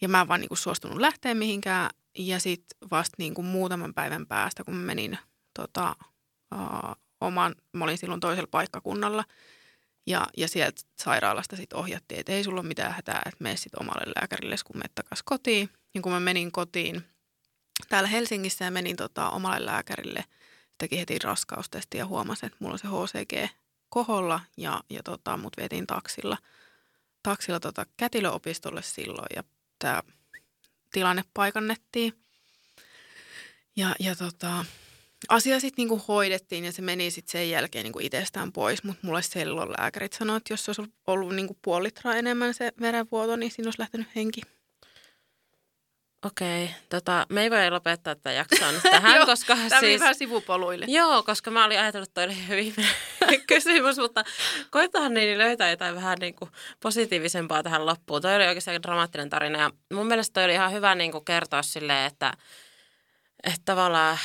Ja 0.00 0.08
mä 0.08 0.20
en 0.20 0.28
vaan 0.28 0.40
niin 0.40 0.48
kuin 0.48 0.58
suostunut 0.58 0.98
lähteä 0.98 1.34
mihinkään. 1.34 1.90
Ja 2.18 2.40
sitten 2.40 2.78
vasta 2.90 3.14
niin 3.18 3.34
kuin 3.34 3.46
muutaman 3.46 3.94
päivän 3.94 4.26
päästä, 4.26 4.64
kun 4.64 4.74
menin 4.74 5.18
tota, 5.54 5.96
uh, 6.54 6.96
oman, 7.20 7.54
mä 7.72 7.84
olin 7.84 7.98
silloin 7.98 8.20
toisella 8.20 8.48
paikkakunnalla– 8.50 9.24
ja, 10.06 10.26
ja 10.36 10.48
sieltä 10.48 10.82
sairaalasta 11.02 11.56
sitten 11.56 11.78
ohjattiin, 11.78 12.20
että 12.20 12.32
ei 12.32 12.44
sulla 12.44 12.60
ole 12.60 12.68
mitään 12.68 12.92
hätää, 12.92 13.22
että 13.26 13.44
mene 13.44 13.56
sitten 13.56 13.82
omalle 13.82 14.12
lääkärille, 14.16 14.56
kun 14.66 14.76
menet 14.76 14.94
takaisin 14.94 15.24
kotiin. 15.24 15.70
Ja 15.94 16.02
kun 16.02 16.12
mä 16.12 16.20
menin 16.20 16.52
kotiin 16.52 17.04
täällä 17.88 18.08
Helsingissä 18.08 18.64
ja 18.64 18.70
menin 18.70 18.96
tota, 18.96 19.30
omalle 19.30 19.66
lääkärille, 19.66 20.24
teki 20.78 21.00
heti 21.00 21.18
raskaustesti 21.18 21.98
ja 21.98 22.06
huomasin, 22.06 22.46
että 22.46 22.56
mulla 22.60 22.72
on 22.72 22.78
se 22.78 22.88
HCG 22.88 23.52
koholla 23.88 24.40
ja, 24.56 24.80
ja 24.90 25.02
tota, 25.02 25.36
mut 25.36 25.56
vietiin 25.56 25.86
taksilla, 25.86 26.38
taksilla 27.22 27.60
tota, 27.60 27.86
kätilöopistolle 27.96 28.82
silloin 28.82 29.28
ja 29.36 29.44
tämä 29.78 30.02
tilanne 30.92 31.24
paikannettiin. 31.34 32.12
Ja, 33.76 33.94
ja 33.98 34.16
tota, 34.16 34.64
asia 35.28 35.60
sitten 35.60 35.82
niinku 35.82 36.04
hoidettiin 36.08 36.64
ja 36.64 36.72
se 36.72 36.82
meni 36.82 37.10
sitten 37.10 37.32
sen 37.32 37.50
jälkeen 37.50 37.82
niinku 37.82 37.98
itsestään 37.98 38.52
pois, 38.52 38.84
mutta 38.84 39.06
mulle 39.06 39.22
silloin 39.22 39.70
lääkärit 39.70 40.12
sanoivat, 40.12 40.40
että 40.40 40.52
jos 40.52 40.68
olisi 40.68 40.92
ollut 41.06 41.34
niinku 41.34 41.58
puoli 41.62 41.84
litraa 41.84 42.14
enemmän 42.14 42.54
se 42.54 42.72
verenvuoto, 42.80 43.36
niin 43.36 43.50
siinä 43.52 43.66
olisi 43.66 43.80
lähtenyt 43.80 44.08
henki. 44.16 44.40
Okei, 46.26 46.70
tota, 46.88 47.26
me 47.28 47.42
ei 47.42 47.50
voi 47.50 47.70
lopettaa 47.70 48.14
tätä 48.14 48.32
jaksoa 48.32 48.72
nyt 48.72 48.82
tähän, 48.82 49.16
joo, 49.16 49.26
koska 49.26 49.56
tämä 49.68 49.80
siis... 49.80 50.00
vähän 50.00 50.14
sivupoluille. 50.14 50.86
Joo, 50.88 51.22
koska 51.22 51.50
mä 51.50 51.64
olin 51.64 51.80
ajatellut, 51.80 52.08
että 52.08 52.20
toi 52.20 52.24
oli 52.24 52.36
viimeinen 52.50 53.46
kysymys, 53.46 53.96
mutta 53.96 54.24
koitahan 54.70 55.14
niin 55.14 55.38
löytää 55.38 55.70
jotain 55.70 55.94
vähän 55.94 56.18
niin 56.20 56.34
kuin 56.34 56.50
positiivisempaa 56.80 57.62
tähän 57.62 57.86
loppuun. 57.86 58.22
Toi 58.22 58.36
oli 58.36 58.46
oikeastaan 58.46 58.82
dramaattinen 58.82 59.30
tarina 59.30 59.58
ja 59.58 59.70
mun 59.92 60.06
mielestä 60.06 60.32
toi 60.32 60.44
oli 60.44 60.52
ihan 60.52 60.72
hyvä 60.72 60.94
niin 60.94 61.12
kuin 61.12 61.24
kertoa 61.24 61.62
silleen, 61.62 62.06
että, 62.06 62.32
että 63.44 63.62
tavallaan 63.64 64.18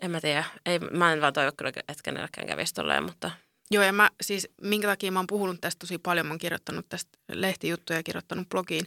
en 0.00 0.10
mä 0.10 0.20
tiedä. 0.20 0.44
Ei, 0.66 0.78
mä 0.78 1.12
en 1.12 1.20
vaan 1.20 1.32
toivo 1.32 1.50
kyllä, 1.56 1.72
että 1.88 2.02
kenelläkään 2.02 2.46
kävisi 2.46 2.74
tolleen, 2.74 3.02
mutta... 3.02 3.30
Joo, 3.70 3.84
ja 3.84 3.92
mä 3.92 4.10
siis, 4.20 4.48
minkä 4.62 4.88
takia 4.88 5.12
mä 5.12 5.18
oon 5.18 5.26
puhunut 5.26 5.60
tästä 5.60 5.78
tosi 5.78 5.98
paljon, 5.98 6.26
mä 6.26 6.32
oon 6.32 6.38
kirjoittanut 6.38 6.88
tästä 6.88 7.18
lehtijuttuja 7.32 7.98
ja 7.98 8.02
kirjoittanut 8.02 8.48
blogiin, 8.48 8.86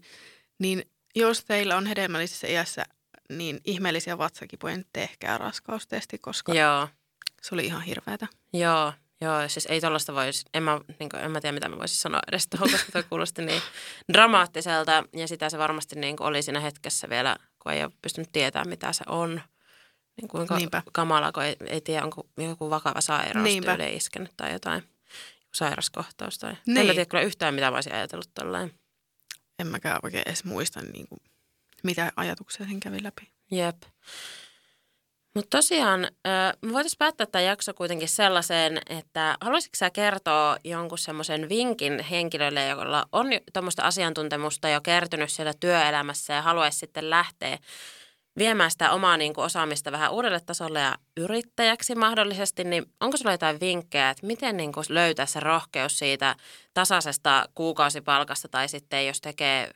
niin 0.59 0.83
jos 1.15 1.45
teillä 1.45 1.77
on 1.77 1.85
hedelmällisessä 1.85 2.47
iässä 2.47 2.85
niin 3.29 3.59
ihmeellisiä 3.65 4.17
vatsakipuja, 4.17 4.75
niin 4.75 4.85
tehkää 4.93 5.37
raskaustesti, 5.37 6.17
koska 6.17 6.53
Joo. 6.53 6.87
se 7.41 7.55
oli 7.55 7.65
ihan 7.65 7.81
hirveätä. 7.81 8.27
Joo, 8.53 8.93
Joo, 9.21 9.47
siis 9.47 9.65
ei 9.65 9.81
tuollaista 9.81 10.13
voisi, 10.13 10.45
en 10.53 10.63
mä, 10.63 10.81
niin 10.99 11.09
kuin, 11.09 11.23
en 11.23 11.31
mä 11.31 11.41
tiedä 11.41 11.53
mitä 11.53 11.69
mä 11.69 11.77
voisin 11.77 11.97
sanoa 11.97 12.19
edes 12.27 12.47
tuohon, 12.47 12.71
koska 12.71 12.91
toi 12.91 13.03
kuulosti 13.03 13.41
niin 13.41 13.61
dramaattiselta 14.13 15.03
ja 15.13 15.27
sitä 15.27 15.49
se 15.49 15.57
varmasti 15.57 15.95
niin 15.95 16.17
kuin 16.17 16.27
oli 16.27 16.41
siinä 16.41 16.59
hetkessä 16.59 17.09
vielä, 17.09 17.35
kun 17.63 17.71
ei 17.71 17.83
ole 17.83 17.91
pystynyt 18.01 18.31
tietämään 18.31 18.69
mitä 18.69 18.93
se 18.93 19.03
on. 19.07 19.41
Niin 20.17 20.27
kuinka 20.27 20.57
Niinpä. 20.57 20.83
kamala, 20.93 21.31
kun 21.31 21.43
ei, 21.43 21.55
ei 21.65 21.81
tiedä, 21.81 22.03
onko 22.03 22.27
joku 22.37 22.69
vakava 22.69 23.01
sairaus 23.01 23.43
Niinpä. 23.43 23.75
tyyli 23.75 23.95
iskenyt 23.95 24.31
tai 24.37 24.53
jotain 24.53 24.83
sairaskohtaus. 25.53 26.39
Tai... 26.39 26.57
Niin. 26.65 26.77
En 26.77 26.85
tiedä 26.85 27.05
kyllä 27.05 27.23
yhtään, 27.23 27.53
mitä 27.53 27.71
voisin 27.71 27.93
ajatellut 27.93 28.29
tolleen. 28.33 28.71
En 29.59 29.67
mäkään 29.67 29.99
oikein 30.03 30.23
edes 30.27 30.43
muista, 30.43 30.81
niin 30.81 31.07
kuin, 31.07 31.21
mitä 31.83 32.11
ajatuksia 32.15 32.65
sen 32.65 32.79
kävi 32.79 33.03
läpi. 33.03 33.31
Jep. 33.51 33.75
Mutta 35.35 35.57
tosiaan, 35.57 35.99
me 36.61 36.73
voitaisiin 36.73 36.97
päättää 36.97 37.27
tämä 37.27 37.41
jakso 37.41 37.73
kuitenkin 37.73 38.09
sellaiseen, 38.09 38.81
että 38.89 39.37
haluaisitko 39.41 39.75
sä 39.75 39.89
kertoa 39.89 40.57
jonkun 40.63 40.97
semmoisen 40.97 41.49
vinkin 41.49 41.99
henkilölle, 41.99 42.67
jolla 42.67 43.05
on 43.11 43.27
tuommoista 43.53 43.83
asiantuntemusta 43.83 44.69
jo 44.69 44.81
kertynyt 44.81 45.31
siellä 45.31 45.53
työelämässä 45.59 46.33
ja 46.33 46.41
haluaisi 46.41 46.79
sitten 46.79 47.09
lähteä 47.09 47.57
viemään 48.37 48.71
sitä 48.71 48.91
omaa 48.91 49.17
niin 49.17 49.33
kuin, 49.33 49.45
osaamista 49.45 49.91
vähän 49.91 50.11
uudelle 50.11 50.39
tasolle 50.39 50.79
ja 50.79 50.95
yrittäjäksi 51.17 51.95
mahdollisesti, 51.95 52.63
niin 52.63 52.85
onko 52.99 53.17
sinulla 53.17 53.33
jotain 53.33 53.59
vinkkejä, 53.59 54.09
että 54.09 54.27
miten 54.27 54.57
niin 54.57 54.71
kuin, 54.71 54.85
löytää 54.89 55.25
se 55.25 55.39
rohkeus 55.39 55.99
siitä 55.99 56.35
tasaisesta 56.73 57.49
kuukausipalkasta 57.55 58.47
tai 58.47 58.67
sitten 58.69 59.07
jos 59.07 59.21
tekee 59.21 59.71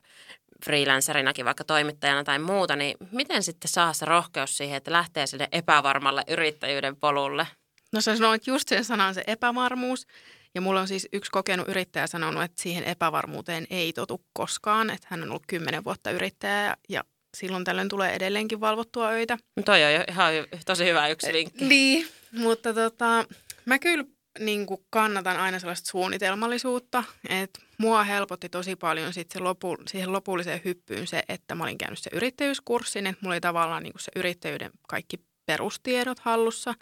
freelancerinakin 0.66 1.46
vaikka 1.46 1.64
toimittajana 1.64 2.24
tai 2.24 2.40
muuta, 2.40 2.76
niin 2.76 2.98
miten 3.12 3.44
sitten 3.44 3.70
saa 3.70 3.94
se 3.94 4.06
rohkeus 4.06 4.58
siihen, 4.58 4.78
että 4.78 4.92
lähtee 4.92 5.28
sille 5.28 5.48
epävarmalle 5.52 6.24
yrittäjyyden 6.28 6.96
polulle? 6.96 7.48
No 7.94 8.02
sä 8.02 8.16
sanoit 8.16 8.48
just 8.48 8.68
sen 8.68 8.86
sanan, 8.86 9.14
se 9.14 9.24
epävarmuus. 9.28 10.08
Ja 10.56 10.62
mulla 10.62 10.82
on 10.82 10.88
siis 10.88 11.08
yksi 11.14 11.32
kokenut 11.32 11.68
yrittäjä 11.68 12.08
sanonut, 12.08 12.44
että 12.44 12.62
siihen 12.62 12.84
epävarmuuteen 12.84 13.68
ei 13.70 13.94
totu 13.94 14.26
koskaan. 14.34 14.90
Että 14.90 15.08
hän 15.10 15.24
on 15.24 15.30
ollut 15.30 15.44
kymmenen 15.48 15.84
vuotta 15.84 16.12
yrittäjä 16.12 16.78
ja 16.90 17.04
silloin 17.38 17.64
tällöin 17.64 17.90
tulee 17.90 18.16
edelleenkin 18.16 18.62
valvottua 18.62 19.10
öitä. 19.10 19.38
No 19.58 19.64
toi 19.64 19.84
on 19.84 20.04
ihan 20.10 20.34
tosi 20.66 20.86
hyvä 20.86 21.08
yksi 21.08 21.34
linkki. 21.34 21.66
Niin, 21.66 22.08
mutta 22.32 22.74
tota, 22.74 23.26
mä 23.66 23.80
kyllä 23.80 24.04
niin 24.40 24.66
kuin 24.66 24.86
kannatan 24.90 25.38
aina 25.38 25.60
sellaista 25.60 25.90
suunnitelmallisuutta, 25.90 27.04
että 27.30 27.60
mua 27.78 28.04
helpotti 28.04 28.50
tosi 28.50 28.76
paljon 28.76 29.14
sit 29.14 29.32
se 29.32 29.40
lopu, 29.40 29.78
siihen 29.88 30.12
lopulliseen 30.12 30.62
hyppyyn 30.66 31.08
se, 31.08 31.24
että 31.30 31.56
mä 31.56 31.64
olin 31.64 31.78
käynyt 31.78 32.00
se 32.00 32.10
yrittäjyyskurssin, 32.14 33.08
että 33.08 33.20
mulla 33.22 33.34
oli 33.34 33.42
tavallaan 33.42 33.84
niin 33.84 33.94
kuin 33.94 34.02
se 34.02 34.12
yrittäjyyden 34.16 34.72
kaikki 34.88 35.18
perustiedot 35.46 36.20
hallussa. 36.20 36.74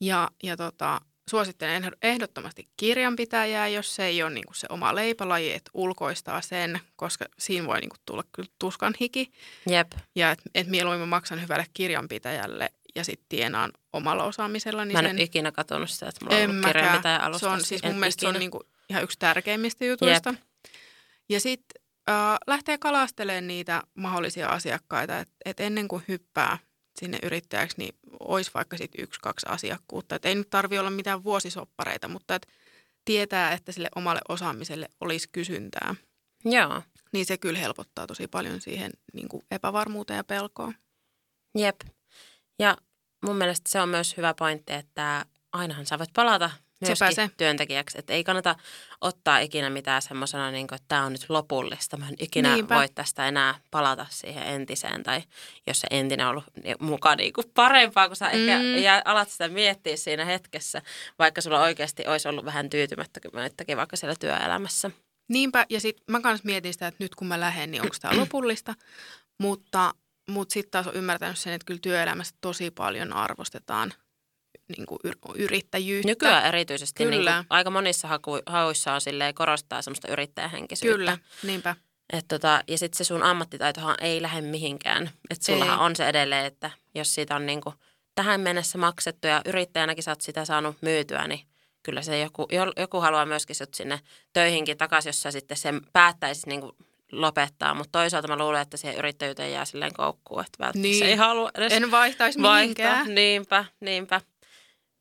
Ja, 0.00 0.30
ja 0.42 0.56
tota, 0.56 1.00
suosittelen 1.30 1.92
ehdottomasti 2.02 2.68
kirjanpitäjää, 2.76 3.68
jos 3.68 3.94
se 3.94 4.04
ei 4.04 4.22
ole 4.22 4.30
niin 4.30 4.46
kuin 4.46 4.56
se 4.56 4.66
oma 4.70 4.94
leipälaji, 4.94 5.52
että 5.52 5.70
ulkoistaa 5.74 6.40
sen, 6.40 6.80
koska 6.96 7.24
siinä 7.38 7.66
voi 7.66 7.80
niin 7.80 7.88
kuin 7.88 8.00
tulla 8.06 8.24
kyllä 8.32 8.48
tuskan 8.58 8.94
hiki. 9.00 9.32
Jep. 9.68 9.92
Ja 10.14 10.30
että 10.30 10.44
et 10.54 10.66
mieluummin 10.66 11.08
maksan 11.08 11.42
hyvälle 11.42 11.66
kirjanpitäjälle 11.74 12.72
ja 12.94 13.04
sitten 13.04 13.26
tienaan 13.28 13.72
omalla 13.92 14.24
osaamisella. 14.24 14.84
Niin 14.84 14.92
mä 14.92 15.00
en 15.00 15.06
sen... 15.06 15.18
ikänä 15.18 15.52
katsonut 15.52 15.90
sitä, 15.90 16.08
että 16.08 16.24
mulla 16.24 16.36
on 16.36 16.50
ollut 16.50 16.66
kirjanpitäjä 16.66 17.16
alusta. 17.16 17.46
Se 17.46 17.52
on 17.52 17.64
siis 17.64 17.82
mun 17.82 17.98
mielestä 17.98 18.20
se 18.20 18.28
on 18.28 18.34
niin 18.34 18.50
kuin 18.50 18.62
ihan 18.90 19.02
yksi 19.02 19.18
tärkeimmistä 19.18 19.84
jutuista. 19.84 20.30
Jep. 20.30 20.40
Ja 21.28 21.40
sitten 21.40 21.82
äh, 22.08 22.36
lähtee 22.46 22.78
kalastelemaan 22.78 23.46
niitä 23.46 23.82
mahdollisia 23.94 24.48
asiakkaita, 24.48 25.18
että 25.18 25.34
et 25.44 25.60
ennen 25.60 25.88
kuin 25.88 26.04
hyppää– 26.08 26.58
sinne 27.02 27.18
yrittäjäksi, 27.22 27.78
niin 27.78 27.94
olisi 28.20 28.50
vaikka 28.54 28.76
sitten 28.76 29.04
yksi, 29.04 29.20
kaksi 29.20 29.46
asiakkuutta. 29.48 30.14
Et 30.14 30.24
ei 30.24 30.34
nyt 30.34 30.50
tarvi 30.50 30.78
olla 30.78 30.90
mitään 30.90 31.24
vuosisoppareita, 31.24 32.08
mutta 32.08 32.34
et 32.34 32.46
tietää, 33.04 33.52
että 33.52 33.72
sille 33.72 33.88
omalle 33.96 34.20
osaamiselle 34.28 34.88
olisi 35.00 35.28
kysyntää. 35.32 35.94
Joo. 36.44 36.82
Niin 37.12 37.26
se 37.26 37.38
kyllä 37.38 37.58
helpottaa 37.58 38.06
tosi 38.06 38.28
paljon 38.28 38.60
siihen 38.60 38.92
niin 39.12 39.28
kuin 39.28 39.42
epävarmuuteen 39.50 40.16
ja 40.16 40.24
pelkoon. 40.24 40.74
Jep. 41.58 41.80
Ja 42.58 42.76
mun 43.24 43.36
mielestä 43.36 43.70
se 43.70 43.80
on 43.80 43.88
myös 43.88 44.16
hyvä 44.16 44.34
pointti, 44.34 44.72
että 44.72 45.26
ainahan 45.52 45.86
sä 45.86 45.98
voit 45.98 46.12
palata 46.12 46.50
myöskin 46.86 47.14
se. 47.14 47.30
työntekijäksi. 47.36 47.98
Että 47.98 48.12
ei 48.12 48.24
kannata 48.24 48.56
ottaa 49.00 49.38
ikinä 49.38 49.70
mitään 49.70 50.02
semmoisena, 50.02 50.50
niin 50.50 50.64
että 50.64 50.84
tämä 50.88 51.04
on 51.04 51.12
nyt 51.12 51.26
lopullista. 51.28 51.96
Mä 51.96 52.08
en 52.08 52.14
ikinä 52.18 52.54
Niinpä. 52.54 52.74
voi 52.74 52.88
tästä 52.94 53.28
enää 53.28 53.54
palata 53.70 54.06
siihen 54.10 54.42
entiseen. 54.42 55.02
Tai 55.02 55.22
jos 55.66 55.80
se 55.80 55.86
entinen 55.90 56.26
on 56.26 56.30
ollut 56.30 56.44
mukaan 56.80 57.18
niin 57.18 57.32
kuin 57.32 57.46
parempaa, 57.54 58.08
kun 58.08 58.16
sä 58.16 58.24
mm. 58.28 58.32
ehkä 58.32 58.60
ja 58.80 59.02
alat 59.04 59.30
sitä 59.30 59.48
miettiä 59.48 59.96
siinä 59.96 60.24
hetkessä, 60.24 60.82
vaikka 61.18 61.40
sulla 61.40 61.62
oikeasti 61.62 62.06
olisi 62.06 62.28
ollut 62.28 62.44
vähän 62.44 62.70
tyytymättömättäkin 62.70 63.76
vaikka 63.76 63.96
siellä 63.96 64.16
työelämässä. 64.20 64.90
Niinpä, 65.28 65.66
ja 65.70 65.80
sitten 65.80 66.04
mä 66.10 66.20
kanssa 66.20 66.46
mietin 66.46 66.72
sitä, 66.72 66.86
että 66.86 67.04
nyt 67.04 67.14
kun 67.14 67.26
mä 67.26 67.40
lähden, 67.40 67.70
niin 67.70 67.82
onko 67.82 67.96
tämä 68.00 68.16
lopullista. 68.20 68.74
Mutta, 69.38 69.94
mutta 70.28 70.52
sitten 70.52 70.70
taas 70.70 70.86
on 70.86 70.94
ymmärtänyt 70.94 71.38
sen, 71.38 71.52
että 71.52 71.64
kyllä 71.64 71.80
työelämässä 71.82 72.34
tosi 72.40 72.70
paljon 72.70 73.12
arvostetaan 73.12 73.92
niin 74.68 74.86
kuin 74.86 74.98
yrittäjyyttä. 75.34 76.08
Nykyään 76.08 76.44
erityisesti 76.44 77.04
Kyllä. 77.04 77.16
Niin 77.16 77.24
kuin 77.24 77.46
aika 77.50 77.70
monissa 77.70 78.08
haku, 78.08 78.38
hauissa 78.46 78.92
on 78.92 79.00
silleen, 79.00 79.34
korostaa 79.34 79.82
semmoista 79.82 80.08
yrittäjähenkisyyttä. 80.08 80.96
Kyllä, 80.98 81.18
niinpä. 81.42 81.76
Et 82.12 82.24
tota, 82.28 82.62
ja 82.68 82.78
sitten 82.78 82.96
se 82.98 83.04
sun 83.04 83.22
ammattitaitohan 83.22 83.96
ei 84.00 84.22
lähde 84.22 84.40
mihinkään. 84.40 85.10
Että 85.30 85.44
sullahan 85.46 85.78
Ei. 85.78 85.84
on 85.84 85.96
se 85.96 86.08
edelleen, 86.08 86.46
että 86.46 86.70
jos 86.94 87.14
siitä 87.14 87.36
on 87.36 87.46
niinku 87.46 87.74
tähän 88.14 88.40
mennessä 88.40 88.78
maksettu 88.78 89.26
ja 89.26 89.42
yrittäjänäkin 89.46 90.04
sä 90.04 90.10
oot 90.10 90.20
sitä 90.20 90.44
saanut 90.44 90.76
myytyä, 90.80 91.28
niin 91.28 91.40
kyllä 91.82 92.02
se 92.02 92.18
joku, 92.20 92.46
jo- 92.52 92.72
joku 92.76 93.00
haluaa 93.00 93.26
myöskin 93.26 93.56
sut 93.56 93.74
sinne 93.74 94.00
töihinkin 94.32 94.78
takaisin, 94.78 95.08
jos 95.08 95.22
sä 95.22 95.30
sitten 95.30 95.56
sen 95.56 95.80
päättäisit 95.92 96.46
niinku 96.46 96.76
lopettaa. 97.12 97.74
Mutta 97.74 97.98
toisaalta 97.98 98.28
mä 98.28 98.36
luulen, 98.38 98.62
että 98.62 98.76
siihen 98.76 98.98
yrittäjyyteen 98.98 99.52
jää 99.52 99.64
silleen 99.64 99.94
koukkuun, 99.94 100.40
että 100.40 100.58
välttämättä 100.64 100.88
Niin. 100.88 100.98
se 100.98 101.04
ei 101.04 101.16
halua 101.16 101.50
edes 101.54 101.72
En 101.72 101.90
vaihtaisi 101.90 102.42
vaihtaa. 102.42 102.60
mihinkään. 102.62 103.14
Niinpä, 103.14 103.64
niinpä. 103.80 104.20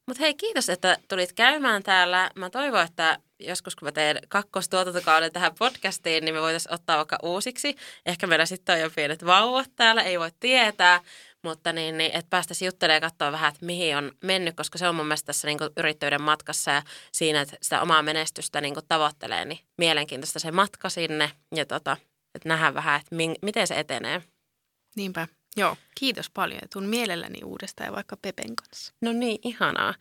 Mutta 0.07 0.23
hei, 0.23 0.33
kiitos, 0.33 0.69
että 0.69 0.97
tulit 1.07 1.33
käymään 1.33 1.83
täällä. 1.83 2.31
Mä 2.35 2.49
toivon, 2.49 2.85
että 2.85 3.17
joskus 3.39 3.75
kun 3.75 3.87
mä 3.87 3.91
teen 3.91 4.17
kakkostuotantokauden 4.27 5.31
tähän 5.31 5.55
podcastiin, 5.59 6.25
niin 6.25 6.35
me 6.35 6.41
voitaisiin 6.41 6.73
ottaa 6.73 6.97
vaikka 6.97 7.17
uusiksi. 7.23 7.75
Ehkä 8.05 8.27
meillä 8.27 8.45
sitten 8.45 8.75
on 8.75 8.81
jo 8.81 8.89
pienet 8.95 9.25
vauvat 9.25 9.69
täällä, 9.75 10.01
ei 10.01 10.19
voi 10.19 10.31
tietää. 10.39 11.01
Mutta 11.43 11.73
niin, 11.73 11.97
niin 11.97 12.11
että 12.13 12.29
päästäisiin 12.29 12.67
juttelemaan 12.67 12.95
ja 13.03 13.09
katsoa 13.09 13.31
vähän, 13.31 13.53
että 13.53 13.65
mihin 13.65 13.97
on 13.97 14.11
mennyt, 14.23 14.55
koska 14.55 14.77
se 14.77 14.87
on 14.87 14.95
mun 14.95 15.05
mielestä 15.05 15.25
tässä 15.25 15.47
niin 15.47 15.59
yrittäjyyden 15.77 16.21
matkassa 16.21 16.71
ja 16.71 16.81
siinä, 17.11 17.41
että 17.41 17.57
sitä 17.61 17.81
omaa 17.81 18.01
menestystä 18.01 18.61
niin 18.61 18.75
tavoittelee, 18.87 19.45
niin 19.45 19.59
mielenkiintoista 19.77 20.39
se 20.39 20.51
matka 20.51 20.89
sinne 20.89 21.31
ja 21.55 21.65
tota, 21.65 21.97
että 22.35 22.49
nähdään 22.49 22.73
vähän, 22.73 23.01
että 23.01 23.15
miten 23.41 23.67
se 23.67 23.79
etenee. 23.79 24.21
Niinpä. 24.95 25.27
Joo, 25.57 25.77
kiitos 25.95 26.29
paljon. 26.29 26.59
ja 26.61 26.67
Tuun 26.73 26.85
mielelläni 26.85 27.43
uudestaan 27.43 27.87
ja 27.87 27.93
vaikka 27.95 28.17
Pepen 28.17 28.55
kanssa. 28.55 28.93
No 29.01 29.13
niin, 29.13 29.39
ihanaa. 29.43 29.93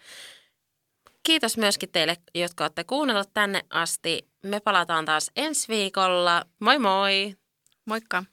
Kiitos 1.23 1.57
myöskin 1.57 1.93
teille, 1.93 2.17
jotka 2.35 2.65
olette 2.65 2.85
kuunnelleet 2.85 3.31
tänne 3.35 3.63
asti. 3.71 4.29
Me 4.43 4.61
palataan 4.61 5.05
taas 5.05 5.31
ensi 5.37 5.69
viikolla. 5.69 6.45
Moi 6.61 6.79
moi! 6.79 7.37
Moikka! 7.85 8.25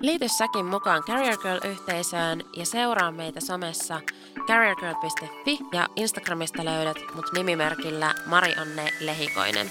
Liity 0.00 0.28
säkin 0.28 0.66
mukaan 0.66 1.02
Career 1.02 1.36
Girl-yhteisöön 1.36 2.42
ja 2.56 2.66
seuraa 2.66 3.12
meitä 3.12 3.40
somessa 3.40 4.00
careergirl.fi 4.46 5.58
ja 5.72 5.88
Instagramista 5.96 6.64
löydät 6.64 6.96
mut 7.14 7.32
nimimerkillä 7.32 8.14
Mari-Anne 8.26 8.92
Lehikoinen. 9.00 9.70